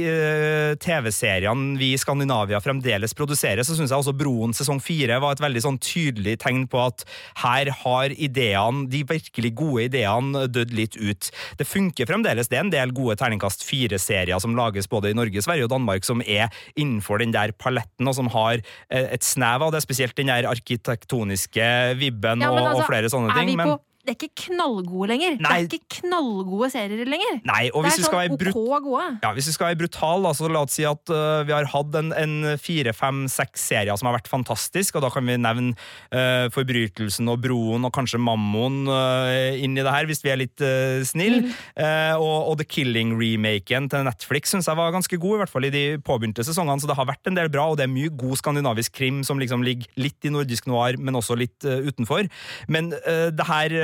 TV-seriene 0.83 1.77
vi 1.79 1.93
i 1.93 1.99
Skandinavia 1.99 2.59
fremdeles 2.63 3.08
produserer, 3.17 3.63
så 3.65 3.75
syns 3.77 3.93
jeg 3.93 4.01
også 4.01 4.15
Broen 4.17 4.53
sesong 4.55 4.81
fire 4.83 5.19
var 5.21 5.35
et 5.35 5.43
veldig 5.43 5.63
sånn 5.65 5.79
tydelig 5.83 6.37
tegn 6.43 6.65
på 6.69 6.81
at 6.83 7.05
her 7.43 7.71
har 7.83 8.15
ideene, 8.15 8.87
de 8.91 9.03
virkelig 9.07 9.53
gode 9.59 9.87
ideene, 9.89 10.45
dødd 10.51 10.73
litt 10.75 10.97
ut. 10.99 11.31
Det 11.59 11.67
funker 11.67 12.09
fremdeles. 12.09 12.49
Det 12.51 12.59
er 12.59 12.65
en 12.65 12.73
del 12.73 12.93
gode 12.95 13.17
terningkast 13.19 13.65
fire-serier 13.67 14.41
som 14.41 14.55
lages 14.57 14.89
både 14.91 15.13
i 15.13 15.17
Norge, 15.17 15.43
Sverige 15.45 15.67
og 15.67 15.73
Danmark, 15.73 16.07
som 16.07 16.23
er 16.25 16.49
innenfor 16.75 17.23
den 17.23 17.35
der 17.35 17.53
paletten, 17.57 18.07
og 18.09 18.17
som 18.17 18.31
har 18.33 18.61
eh, 18.61 19.09
et 19.09 19.25
snev 19.25 19.67
av 19.67 19.75
det, 19.75 19.83
spesielt 19.85 20.17
den 20.19 20.31
der 20.31 20.49
arkitektoniske 20.49 21.69
vibben 21.99 22.45
Ja, 22.45 22.53
altså, 22.53 22.83
og 22.83 22.89
flere 22.89 23.11
sånne 23.11 23.33
er 23.35 23.47
vi 23.47 23.57
på 23.59 23.79
det 24.09 24.15
er 24.15 24.17
ikke 24.25 24.47
knallgode 24.49 25.11
lenger. 25.11 25.35
Nei. 25.43 25.57
Det 25.69 25.77
er 25.77 25.79
ikke 25.79 25.99
knallgode 26.01 26.69
serier 26.73 27.05
lenger. 27.05 27.39
Nei, 27.45 27.69
og 27.69 27.85
det 27.85 27.91
hvis 27.93 28.07
er 28.07 28.09
sånn 28.09 28.37
brut- 28.39 28.57
OK 28.57 28.79
gode. 28.87 29.05
Ja, 29.21 29.33
Hvis 29.35 29.49
vi 29.51 29.53
skal 29.53 29.69
være 29.69 29.79
brutale, 29.83 30.31
så 30.33 30.49
la 30.49 30.63
oss 30.65 30.73
si 30.79 30.85
at 30.87 31.11
uh, 31.13 31.43
vi 31.45 31.53
har 31.53 31.67
hatt 31.69 31.97
en, 31.99 32.09
en 32.17 32.57
fire, 32.61 32.93
fem, 32.97 33.27
seks 33.29 33.67
serier 33.69 33.97
som 33.99 34.09
har 34.09 34.17
vært 34.17 34.29
fantastisk, 34.31 34.97
og 34.97 35.05
da 35.05 35.11
kan 35.13 35.27
vi 35.29 35.37
nevne 35.37 35.75
uh, 36.13 36.49
Forbrytelsen 36.55 37.29
og 37.29 37.41
Broen 37.43 37.85
og 37.85 37.93
kanskje 37.95 38.21
Mammon 38.21 38.81
uh, 38.89 39.53
inn 39.59 39.77
i 39.77 39.85
det 39.85 39.93
her, 39.93 40.09
hvis 40.09 40.23
vi 40.25 40.33
er 40.33 40.41
litt 40.41 40.63
uh, 40.65 40.99
snille. 41.05 41.53
Eh, 41.79 42.15
og, 42.17 42.49
og 42.49 42.57
The 42.59 42.65
Killing-remaken 42.67 43.89
til 43.91 44.03
Netflix 44.07 44.51
syns 44.53 44.67
jeg 44.69 44.77
var 44.79 44.91
ganske 44.93 45.17
god, 45.21 45.37
i 45.37 45.41
hvert 45.43 45.51
fall 45.53 45.67
i 45.67 45.71
de 45.73 45.83
påbegynte 46.05 46.43
sesongene, 46.45 46.81
så 46.81 46.89
det 46.89 46.97
har 46.97 47.07
vært 47.09 47.29
en 47.29 47.37
del 47.37 47.51
bra, 47.53 47.67
og 47.69 47.77
det 47.79 47.85
er 47.85 47.91
mye 47.93 48.11
god 48.17 48.39
skandinavisk 48.41 48.95
krim 48.97 49.21
som 49.27 49.39
liksom 49.41 49.63
ligger 49.65 49.89
litt 50.01 50.25
i 50.25 50.33
nordisk 50.33 50.67
noir, 50.69 50.97
men 50.97 51.17
også 51.19 51.37
litt 51.39 51.63
utenfor. 51.63 52.27
Men 52.71 52.89
det 52.91 53.45
her 53.47 53.75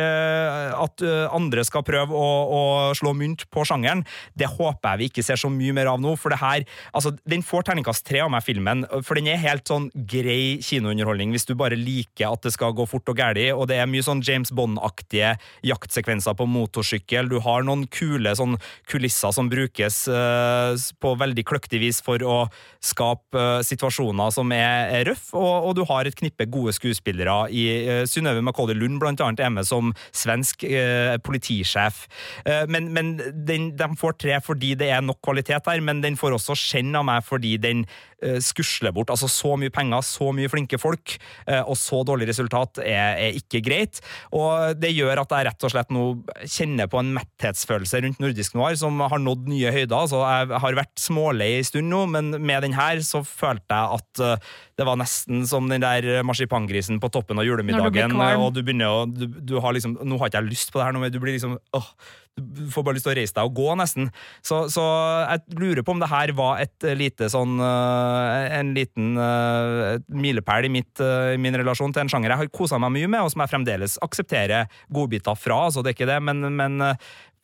at 0.76 1.03
øh, 1.05 1.26
andre 1.36 1.63
skal 1.68 1.86
prøve 1.88 2.16
å, 2.16 2.30
å 2.45 2.61
slå 2.97 3.13
mynt 3.18 3.45
på 3.53 3.66
sjangeren, 3.68 4.03
det 4.38 4.49
håper 4.51 4.95
jeg 4.95 5.01
vi 5.01 5.09
ikke 5.11 5.26
ser 5.26 5.39
så 5.39 5.51
mye 5.51 5.76
mer 5.76 5.89
av 5.91 6.01
nå. 6.01 6.16
For 6.20 6.34
det 6.34 6.41
her, 6.41 6.66
altså, 6.95 7.13
den 7.30 7.43
får 7.45 7.68
terningkast 7.70 8.05
tre 8.07 8.22
av 8.26 8.32
meg, 8.34 8.45
filmen, 8.45 8.86
for 9.05 9.20
den 9.20 9.30
er 9.32 9.41
helt 9.41 9.68
sånn 9.70 9.89
grei 10.09 10.57
kinounderholdning 10.63 11.34
hvis 11.36 11.47
du 11.49 11.55
bare 11.57 11.80
liker 11.80 12.32
at 12.32 12.45
det 12.45 12.53
skal 12.55 12.76
gå 12.78 12.88
fort 12.89 13.09
og 13.11 13.20
gæli, 13.20 13.49
og 13.53 13.68
det 13.72 13.80
er 13.82 13.89
mye 13.89 14.05
sånn 14.05 14.24
James 14.26 14.51
Bond-aktige 14.55 15.36
jaktsekvenser 15.66 16.38
på 16.38 16.47
motorsykkel. 16.49 17.30
Du 17.32 17.39
har 17.45 17.66
noen 17.66 17.86
kule 17.91 18.36
sånn 18.38 18.57
kulisser 18.89 19.34
som 19.36 19.49
brukes 19.51 20.05
uh, 20.11 20.74
på 21.01 21.16
veldig 21.20 21.45
kløktig 21.47 21.82
vis 21.84 22.01
for 22.05 22.22
å 22.26 22.38
skape 22.84 23.39
uh, 23.39 23.63
situasjoner 23.66 24.34
som 24.36 24.51
er, 24.55 24.91
er 24.99 25.09
røff, 25.11 25.30
og, 25.38 25.70
og 25.70 25.78
du 25.80 25.84
har 25.89 26.07
et 26.07 26.18
knippe 26.18 26.47
gode 26.51 26.76
skuespillere 26.76 27.38
i 27.53 27.66
uh, 27.88 28.03
Synnøve 28.09 28.43
Macauley 28.45 28.78
Lund 28.78 29.01
blant 29.01 29.22
annet 29.24 29.43
er 29.43 29.53
med 29.53 29.68
som 29.68 29.93
svensk 30.11 30.65
eh, 30.67 31.15
politisjef. 31.23 32.05
Eh, 32.45 32.65
men 32.71 32.91
men 32.95 33.15
den, 33.47 33.71
de 33.77 33.87
får 33.99 34.17
tre 34.21 34.39
fordi 34.43 34.73
det 34.79 34.89
er 34.93 35.03
nok 35.05 35.21
kvalitet 35.25 35.69
her, 35.69 35.81
men 35.83 36.03
den 36.03 36.17
får 36.19 36.37
også 36.37 36.57
skjenn 36.59 36.95
av 36.97 37.05
meg 37.07 37.23
fordi 37.25 37.55
den 37.61 37.85
eh, 38.23 38.37
skusler 38.43 38.93
bort 38.95 39.11
altså 39.13 39.29
så 39.31 39.55
mye 39.59 39.73
penger, 39.73 40.03
så 40.05 40.31
mye 40.35 40.51
flinke 40.51 40.79
folk, 40.81 41.17
eh, 41.47 41.61
og 41.61 41.77
så 41.79 42.01
dårlig 42.07 42.29
resultat 42.31 42.81
er, 42.83 43.19
er 43.27 43.39
ikke 43.39 43.63
greit. 43.65 44.01
Og 44.35 44.75
det 44.79 44.93
gjør 44.95 45.23
at 45.23 45.35
jeg 45.35 45.49
rett 45.49 45.67
og 45.67 45.73
slett 45.73 45.93
nå 45.95 46.05
kjenner 46.43 46.89
på 46.91 47.01
en 47.01 47.13
metthetsfølelse 47.17 48.03
rundt 48.05 48.21
nordisk 48.23 48.57
noir 48.57 48.77
som 48.79 48.99
har 49.01 49.21
nådd 49.21 49.49
nye 49.51 49.73
høyder. 49.75 49.97
Altså, 49.97 50.21
jeg 50.23 50.61
har 50.65 50.79
vært 50.81 50.95
smålei 51.01 51.51
en 51.59 51.69
stund 51.71 51.91
nå, 51.91 52.05
men 52.15 52.33
med 52.39 52.65
den 52.65 52.77
her 52.77 53.01
så 53.05 53.23
følte 53.25 53.75
jeg 53.75 53.99
at 53.99 54.23
eh, 54.25 54.53
det 54.75 54.87
var 54.87 54.99
nesten 54.99 55.45
som 55.47 55.69
den 55.71 55.83
der 55.83 56.23
marsipangrisen 56.27 56.99
på 56.99 57.07
toppen 57.13 57.39
av 57.39 57.45
du 57.45 57.51
julemiddagen, 57.53 58.15
og 58.41 58.49
du 58.55 58.59
begynner 58.65 58.91
å 58.91 59.05
du, 59.07 59.27
du 59.27 59.53
har 59.63 59.75
liksom, 59.75 59.84
Nå 59.93 60.17
har 60.19 60.31
ikke 60.31 60.41
jeg 60.41 60.51
lyst 60.51 60.71
på 60.73 60.81
det 60.81 60.88
her, 60.88 60.95
men 60.97 61.13
du 61.13 61.19
blir 61.21 61.36
liksom 61.36 61.57
åh, 61.77 61.89
du 62.36 62.65
får 62.73 62.83
bare 62.83 62.97
lyst 62.97 63.05
til 63.07 63.13
å 63.13 63.15
reise 63.15 63.36
deg 63.38 63.47
og 63.47 63.55
gå, 63.55 63.67
nesten. 63.79 64.09
Så, 64.43 64.65
så 64.73 64.83
jeg 65.29 65.59
lurer 65.61 65.86
på 65.86 65.93
om 65.95 66.01
det 66.01 66.09
her 66.11 66.33
var 66.36 66.59
et 66.63 66.88
lite 66.99 67.29
sånn 67.31 67.53
øh, 67.63 68.57
En 68.57 68.73
liten 68.75 69.13
øh, 69.15 70.01
milepæl 70.11 70.67
i, 70.67 70.73
mitt, 70.73 70.99
øh, 70.99 71.38
min 71.39 71.55
relasjon 71.61 71.95
til 71.95 72.03
en 72.03 72.11
sjanger 72.11 72.33
jeg 72.33 72.43
har 72.43 72.51
kosa 72.51 72.81
meg 72.81 72.91
mye 72.97 73.11
med, 73.13 73.23
og 73.23 73.31
som 73.31 73.45
jeg 73.45 73.53
fremdeles 73.53 73.95
aksepterer 74.03 74.67
godbiter 74.91 75.39
fra. 75.39 75.63
altså 75.69 75.86
det 75.86 75.93
er 75.93 75.99
ikke 75.99 76.11
det, 76.11 76.19
men, 76.27 76.49
men 76.59 76.91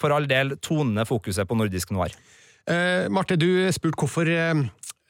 for 0.01 0.13
all 0.15 0.27
del 0.27 0.57
tonende 0.65 1.07
fokuset 1.07 1.47
på 1.47 1.57
nordisk 1.57 1.93
noir. 1.95 2.13
Eh, 2.69 3.07
Marte, 3.09 3.37
du 3.39 3.47
spurte 3.73 3.97
hvorfor 4.01 4.29
eh, 4.29 4.63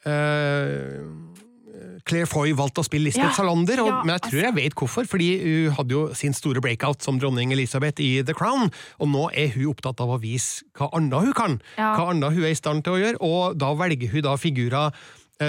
eh, 0.08 1.00
Claire 2.08 2.28
Foy 2.30 2.54
valgte 2.58 2.82
å 2.82 2.86
spille 2.86 3.08
Lisbeth 3.08 3.30
Ja, 3.30 3.36
Salander, 3.36 3.82
og, 3.84 3.90
ja, 3.90 4.00
men 4.04 4.16
jeg 4.16 4.24
tror 4.28 4.42
jeg 4.46 4.56
vet 4.58 4.76
hvorfor. 4.78 5.08
Fordi 5.08 5.30
hun 5.42 5.76
hadde 5.78 5.96
jo 5.96 6.02
sin 6.18 6.36
store 6.36 6.62
breakout 6.64 7.04
som 7.04 7.20
dronning 7.22 7.54
Elisabeth 7.54 8.02
i 8.02 8.12
The 8.26 8.36
Crown, 8.36 8.70
og 8.98 9.12
nå 9.12 9.28
er 9.32 9.52
hun 9.56 9.70
opptatt 9.72 10.02
av 10.02 10.14
å 10.14 10.20
vise 10.22 10.66
hva 10.78 10.90
annet 10.96 11.28
hun 11.28 11.34
kan. 11.36 11.58
Ja. 11.78 11.94
Hva 11.96 12.10
annet 12.12 12.36
hun 12.36 12.46
er 12.46 12.54
i 12.54 12.58
stand 12.58 12.86
til 12.86 12.96
å 12.96 13.02
gjøre, 13.02 13.20
og 13.22 13.58
da 13.60 13.72
velger 13.78 14.12
hun 14.14 14.26
da 14.26 14.36
figurer 14.40 14.96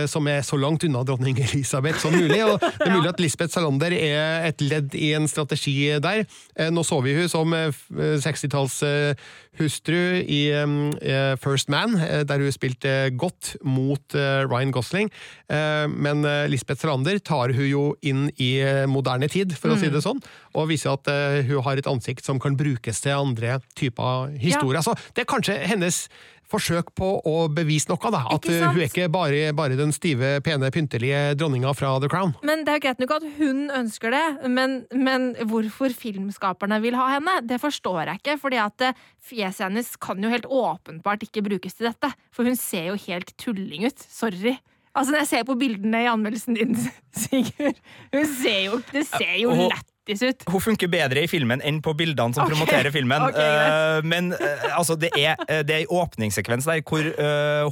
som 0.09 0.25
er 0.27 0.41
så 0.41 0.57
langt 0.57 0.83
unna 0.87 1.03
dronning 1.05 1.37
Elisabeth 1.43 1.99
som 2.01 2.13
mulig. 2.15 2.39
og 2.45 2.59
Det 2.79 2.87
er 2.87 2.93
mulig 2.95 3.09
at 3.11 3.19
Lisbeth 3.21 3.53
Salander 3.53 3.93
er 3.93 4.47
et 4.49 4.61
ledd 4.63 4.95
i 4.95 5.11
en 5.13 5.27
strategi 5.29 5.75
der. 6.01 6.23
Eh, 6.57 6.71
Nå 6.73 6.81
så 6.87 6.97
vi 7.05 7.13
hun 7.17 7.29
som 7.29 7.53
eh, 7.53 7.67
f- 7.69 7.91
eh, 7.93 8.17
60-tallshustru 8.23 9.99
i 10.23 10.39
eh, 10.53 11.35
First 11.41 11.69
Man, 11.69 11.95
eh, 12.01 12.23
der 12.27 12.41
hun 12.41 12.51
spilte 12.55 12.93
godt 13.19 13.53
mot 13.63 14.15
eh, 14.17 14.43
Ryan 14.49 14.71
Gosling. 14.73 15.11
Eh, 15.49 15.87
Men 15.93 16.25
eh, 16.25 16.47
Lisbeth 16.49 16.81
Salander 16.81 17.19
tar 17.19 17.53
hun 17.53 17.67
jo 17.69 17.83
inn 18.01 18.27
i 18.41 18.55
eh, 18.63 18.85
moderne 18.89 19.29
tid, 19.29 19.53
for 19.57 19.73
å 19.73 19.77
si 19.79 19.83
Mm. 19.83 19.93
det 19.97 20.03
sånn, 20.05 20.21
og 20.55 20.69
viser 20.69 20.93
at 20.95 21.07
eh, 21.11 21.41
hun 21.49 21.61
har 21.65 21.77
et 21.77 21.87
ansikt 21.91 22.23
som 22.25 22.39
kan 22.39 22.55
brukes 22.57 23.01
til 23.03 23.11
andre 23.19 23.59
typer 23.77 24.31
historier. 24.39 24.81
Så 24.81 24.95
det 25.13 25.25
er 25.25 25.29
kanskje 25.29 25.57
hennes 25.67 26.07
forsøk 26.53 26.91
på 26.97 27.09
å 27.27 27.35
bevise 27.53 27.89
noe, 27.91 28.11
da. 28.13 28.23
At 28.33 28.45
Ikke 28.45 28.59
hun 28.61 28.77
er 28.77 28.87
ikke 28.87 29.09
bare, 29.13 29.41
bare 29.57 29.77
den 29.79 29.93
stive, 29.95 30.35
pene, 30.45 30.69
pyntelige 30.73 31.33
dronninga 31.39 31.73
fra 31.77 31.95
The 32.03 32.09
Crown. 32.11 32.35
Men 32.45 32.65
det 32.65 32.73
er 32.73 32.79
jo 32.79 32.85
greit 32.87 33.03
nok 33.03 33.15
at 33.17 33.27
hun 33.39 33.63
ønsker 33.81 34.13
det, 34.13 34.23
men, 34.53 34.77
men 34.93 35.31
hvorfor 35.49 35.95
filmskaperne 35.97 36.79
vil 36.83 36.97
ha 36.99 37.09
henne, 37.15 37.39
det 37.49 37.59
forstår 37.63 38.03
jeg 38.05 38.21
ikke. 38.23 38.37
fordi 38.41 38.61
at 38.63 38.85
eh, 38.89 39.01
fjeset 39.23 39.67
hennes 39.67 39.95
kan 40.01 40.21
jo 40.23 40.31
helt 40.33 40.49
åpenbart 40.49 41.25
ikke 41.25 41.45
brukes 41.45 41.77
til 41.79 41.89
dette. 41.89 42.11
For 42.33 42.47
hun 42.47 42.59
ser 42.59 42.91
jo 42.91 42.99
helt 43.07 43.33
tulling 43.41 43.87
ut. 43.89 44.07
Sorry. 44.09 44.57
Altså 44.93 45.13
Når 45.13 45.23
jeg 45.23 45.29
ser 45.31 45.45
på 45.47 45.55
bildene 45.57 46.03
i 46.03 46.09
anmeldelsen 46.11 46.57
din, 46.57 46.75
Sigurd 47.23 47.79
Hun 48.13 48.27
ser 48.29 48.59
jo, 48.67 48.77
Det 48.91 49.07
ser 49.09 49.39
jo 49.41 49.55
lett 49.57 49.89
ut. 50.09 50.43
Hun 50.51 50.61
funker 50.63 50.89
bedre 50.91 51.23
i 51.23 51.29
filmen 51.31 51.61
enn 51.63 51.79
på 51.83 51.93
bildene 51.95 52.35
som 52.35 52.43
okay. 52.43 52.53
promoterer 52.53 52.91
filmen. 52.91 53.23
Okay. 53.29 53.43
Eh, 53.43 53.99
men 54.07 54.31
eh, 54.35 54.65
altså, 54.75 54.97
det 54.99 55.13
er, 55.15 55.39
det 55.63 55.75
er 55.75 55.83
en 55.85 55.93
åpningssekvens 56.03 56.67
der 56.67 56.81
hvor 56.83 57.05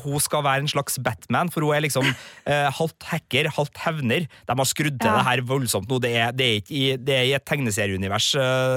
hun 0.04 0.24
skal 0.24 0.44
være 0.46 0.64
en 0.64 0.72
slags 0.72 0.98
Batman, 1.04 1.52
for 1.52 1.66
hun 1.66 1.76
er 1.76 1.84
liksom 1.84 2.08
halvt 2.48 3.08
hacker, 3.10 3.50
halvt 3.56 3.82
hevner. 3.84 4.28
De 4.48 4.56
har 4.58 4.70
skrudd 4.70 5.00
til 5.00 5.10
Ja. 5.12 5.18
det 5.18 5.26
her 5.28 5.42
voldsomt 5.48 5.90
nå. 5.90 6.00
Det 6.04 6.12
er, 6.16 6.32
det 6.36 6.46
er, 6.48 6.60
ikke 6.62 6.76
i, 6.76 6.84
det 6.98 7.16
er 7.16 7.26
i 7.28 7.34
et 7.36 7.46
tegneserieunivers, 7.48 8.32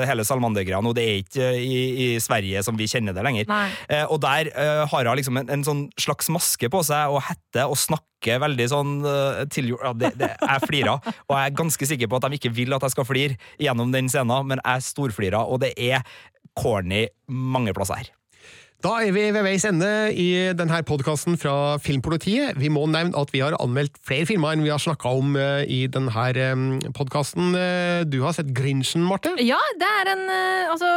hele 0.08 0.24
Salmander-greia 0.26 0.80
nå. 0.84 0.94
Det 0.96 1.04
er 1.04 1.20
ikke 1.22 1.50
i, 1.60 1.78
i 2.06 2.08
Sverige 2.22 2.62
som 2.66 2.78
vi 2.78 2.88
kjenner 2.90 3.16
det 3.16 3.24
lenger. 3.26 3.50
Og 4.08 4.18
der 4.24 4.50
har 4.90 5.10
hun 5.10 5.20
liksom 5.20 5.38
en, 5.42 5.52
en 5.54 5.66
sånn 5.66 5.86
slags 6.00 6.30
maske 6.34 6.70
på 6.72 6.82
seg 6.86 7.14
og 7.14 7.22
hette 7.28 7.68
og 7.68 7.78
snakker 7.78 8.13
veldig 8.42 8.66
sånn 8.72 8.96
uh, 9.04 9.44
tilgjort 9.52 9.84
ja, 9.84 9.94
det, 10.00 10.12
det, 10.20 10.32
Jeg 10.40 10.66
flirer, 10.66 11.14
og 11.28 11.36
jeg 11.36 11.44
er 11.44 11.56
ganske 11.62 11.90
sikker 11.92 12.10
på 12.10 12.20
at 12.20 12.26
de 12.26 12.40
ikke 12.40 12.54
vil 12.56 12.76
at 12.76 12.86
jeg 12.86 12.96
skal 12.96 13.08
flire 13.08 13.38
gjennom 13.60 13.94
den 13.94 14.10
scenen, 14.12 14.50
men 14.50 14.62
jeg 14.64 14.88
storflirer, 14.90 15.40
og 15.44 15.62
det 15.64 15.74
er 15.76 16.04
corny 16.58 17.06
mange 17.28 17.74
plasser 17.76 18.02
her. 18.02 18.12
Da 18.84 18.98
er 19.00 19.14
vi 19.16 19.22
ved 19.32 19.46
veis 19.46 19.64
ende 19.64 19.86
i 20.12 20.26
denne 20.52 20.82
podkasten 20.84 21.38
fra 21.40 21.78
Filmpolitiet. 21.80 22.58
Vi 22.60 22.68
må 22.68 22.82
nevne 22.92 23.16
at 23.16 23.30
vi 23.32 23.40
har 23.40 23.54
anmeldt 23.56 23.96
flere 24.04 24.26
filmer 24.28 24.52
enn 24.52 24.64
vi 24.66 24.72
har 24.74 24.82
snakka 24.82 25.08
om 25.22 25.38
eh, 25.40 25.62
i 25.72 25.78
denne 25.88 26.90
podkasten. 26.92 27.56
Du 28.12 28.18
har 28.26 28.36
sett 28.36 28.52
Grinchen, 28.52 29.06
Marte? 29.08 29.32
Ja, 29.40 29.56
det 29.80 29.88
er 29.88 30.10
en 30.12 30.26
eh, 30.28 30.68
altså, 30.74 30.90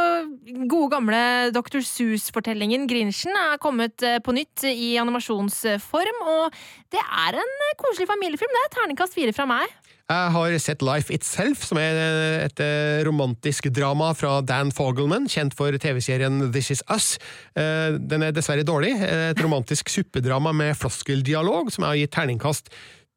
gode 0.68 0.90
gamle 0.98 1.22
Dr. 1.56 1.80
Seuss-fortellingen 1.80 2.84
Grinchen 2.90 3.32
er 3.32 3.56
kommet 3.62 4.04
eh, 4.04 4.20
på 4.20 4.36
nytt 4.36 4.68
i 4.68 4.98
animasjonsform, 5.00 6.20
og 6.34 6.60
det 6.94 7.02
er 7.04 7.36
en 7.36 7.54
eh, 7.66 7.76
koselig 7.80 8.08
familiefilm. 8.08 8.54
Det 8.54 8.64
er 8.64 8.74
terningkast 8.76 9.16
fire 9.16 9.34
fra 9.36 9.46
meg. 9.48 9.72
Jeg 10.08 10.32
har 10.32 10.54
sett 10.64 10.80
Life 10.80 11.12
Itself, 11.12 11.66
som 11.68 11.76
er 11.82 11.98
et 12.46 12.60
eh, 12.64 13.02
romantisk 13.04 13.68
drama 13.76 14.14
fra 14.16 14.38
Dan 14.40 14.70
Fogelman, 14.72 15.26
kjent 15.28 15.52
for 15.56 15.74
TV-serien 15.76 16.46
This 16.54 16.70
Is 16.72 16.84
Us. 16.88 17.10
Eh, 17.52 17.98
Den 18.00 18.24
er 18.24 18.32
dessverre 18.32 18.64
dårlig. 18.64 18.94
Et 19.04 19.42
romantisk 19.44 19.92
suppedrama 19.92 20.54
med 20.56 20.78
floskeldialog, 20.80 21.68
som 21.74 21.84
jeg 21.84 21.92
har 21.92 22.00
gitt 22.00 22.16
terningkast 22.16 22.72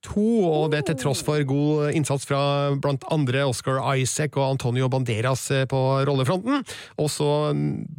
to, 0.05 0.25
og 0.47 0.71
det 0.73 0.83
til 0.87 0.97
tross 0.99 1.21
for 1.25 1.41
god 1.47 1.95
innsats 1.95 2.25
fra 2.29 2.41
blant 2.81 3.05
andre 3.13 3.45
Oscar 3.47 3.79
Isaac 3.93 4.37
og 4.39 4.55
Antonio 4.55 4.89
Banderas 4.91 5.45
eh, 5.53 5.67
på 5.69 5.79
rollefronten. 6.07 6.63
Og 7.01 7.09
så 7.13 7.29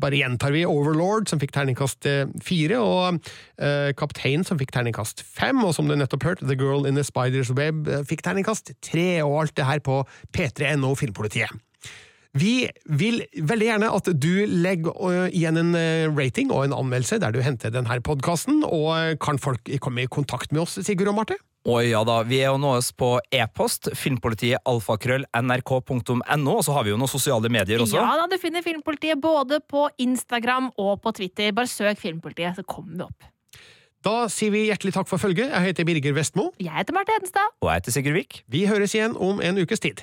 bare 0.03 0.19
gjentar 0.21 0.55
vi 0.55 0.67
Overlord, 0.69 1.31
som 1.31 1.41
fikk 1.43 1.55
terningkast 1.57 2.09
eh, 2.11 2.25
fire, 2.43 2.81
og 2.83 3.21
eh, 3.63 3.91
Kaptein, 3.99 4.47
som 4.47 4.61
fikk 4.61 4.75
terningkast 4.75 5.23
fem, 5.27 5.63
og 5.63 5.75
som 5.77 5.91
du 5.91 5.97
nettopp 5.99 6.27
hørte, 6.27 6.49
The 6.49 6.59
Girl 6.59 6.89
in 6.89 6.99
the 6.99 7.07
Spider's 7.07 7.53
Web 7.55 7.91
fikk 8.09 8.25
terningkast 8.27 8.75
tre, 8.83 9.23
og 9.23 9.45
alt 9.45 9.57
det 9.59 9.69
her 9.69 9.85
på 9.85 10.03
p3.no 10.35 10.97
Filmpolitiet. 10.99 11.53
Vi 12.33 12.65
vil 12.89 13.19
veldig 13.45 13.67
gjerne 13.67 13.93
at 13.93 14.07
du 14.17 14.31
legger 14.49 15.29
igjen 15.29 15.61
en 15.61 15.77
rating 16.17 16.49
og 16.49 16.65
en 16.65 16.73
anmeldelse 16.79 17.19
der 17.21 17.35
du 17.35 17.43
henter 17.45 17.75
denne 17.75 18.01
podkasten, 18.01 18.63
og 18.65 19.21
kan 19.21 19.41
folk 19.43 19.69
komme 19.85 20.07
i 20.07 20.09
kontakt 20.09 20.55
med 20.55 20.65
oss, 20.65 20.81
Sigurd 20.81 21.13
og 21.13 21.21
Marte? 21.21 21.37
Og 21.69 21.85
ja 21.87 22.01
da, 22.03 22.23
Vi 22.27 22.41
er 22.43 22.51
jo 22.51 22.59
nås 22.59 22.91
på 22.99 23.15
e-post, 23.31 23.93
filmpolitiet 23.99 24.63
alfakrøll 24.67 25.27
nrk.no, 25.39 26.57
og 26.57 26.65
så 26.67 26.75
har 26.75 26.87
vi 26.87 26.91
jo 26.91 26.99
noen 26.99 27.11
sosiale 27.11 27.51
medier 27.53 27.83
også. 27.85 28.01
Ja 28.01 28.17
da, 28.19 28.27
Du 28.31 28.39
finner 28.43 28.65
Filmpolitiet 28.67 29.21
både 29.23 29.61
på 29.61 29.87
Instagram 30.03 30.73
og 30.77 30.99
på 31.05 31.13
Twitter. 31.21 31.53
Bare 31.55 31.71
søk 31.71 32.01
Filmpolitiet, 32.03 32.59
så 32.59 32.67
kommer 32.67 32.97
vi 32.97 33.07
opp. 33.07 33.29
Da 34.03 34.27
sier 34.33 34.51
vi 34.51 34.65
hjertelig 34.67 34.97
takk 34.97 35.07
for 35.07 35.23
følget. 35.23 35.53
Jeg 35.53 35.69
heter 35.69 35.87
Birger 35.87 36.17
Vestmo. 36.17 36.49
Jeg 36.59 36.75
heter 36.75 36.97
Marte 36.97 37.15
Hedenstad. 37.15 37.55
Og 37.63 37.71
jeg 37.71 37.83
heter 37.83 37.95
Sigurd 37.95 38.19
Vik. 38.19 38.43
Vi 38.51 38.67
høres 38.67 38.97
igjen 38.99 39.15
om 39.15 39.39
en 39.39 39.63
ukes 39.63 39.87
tid. 39.87 40.03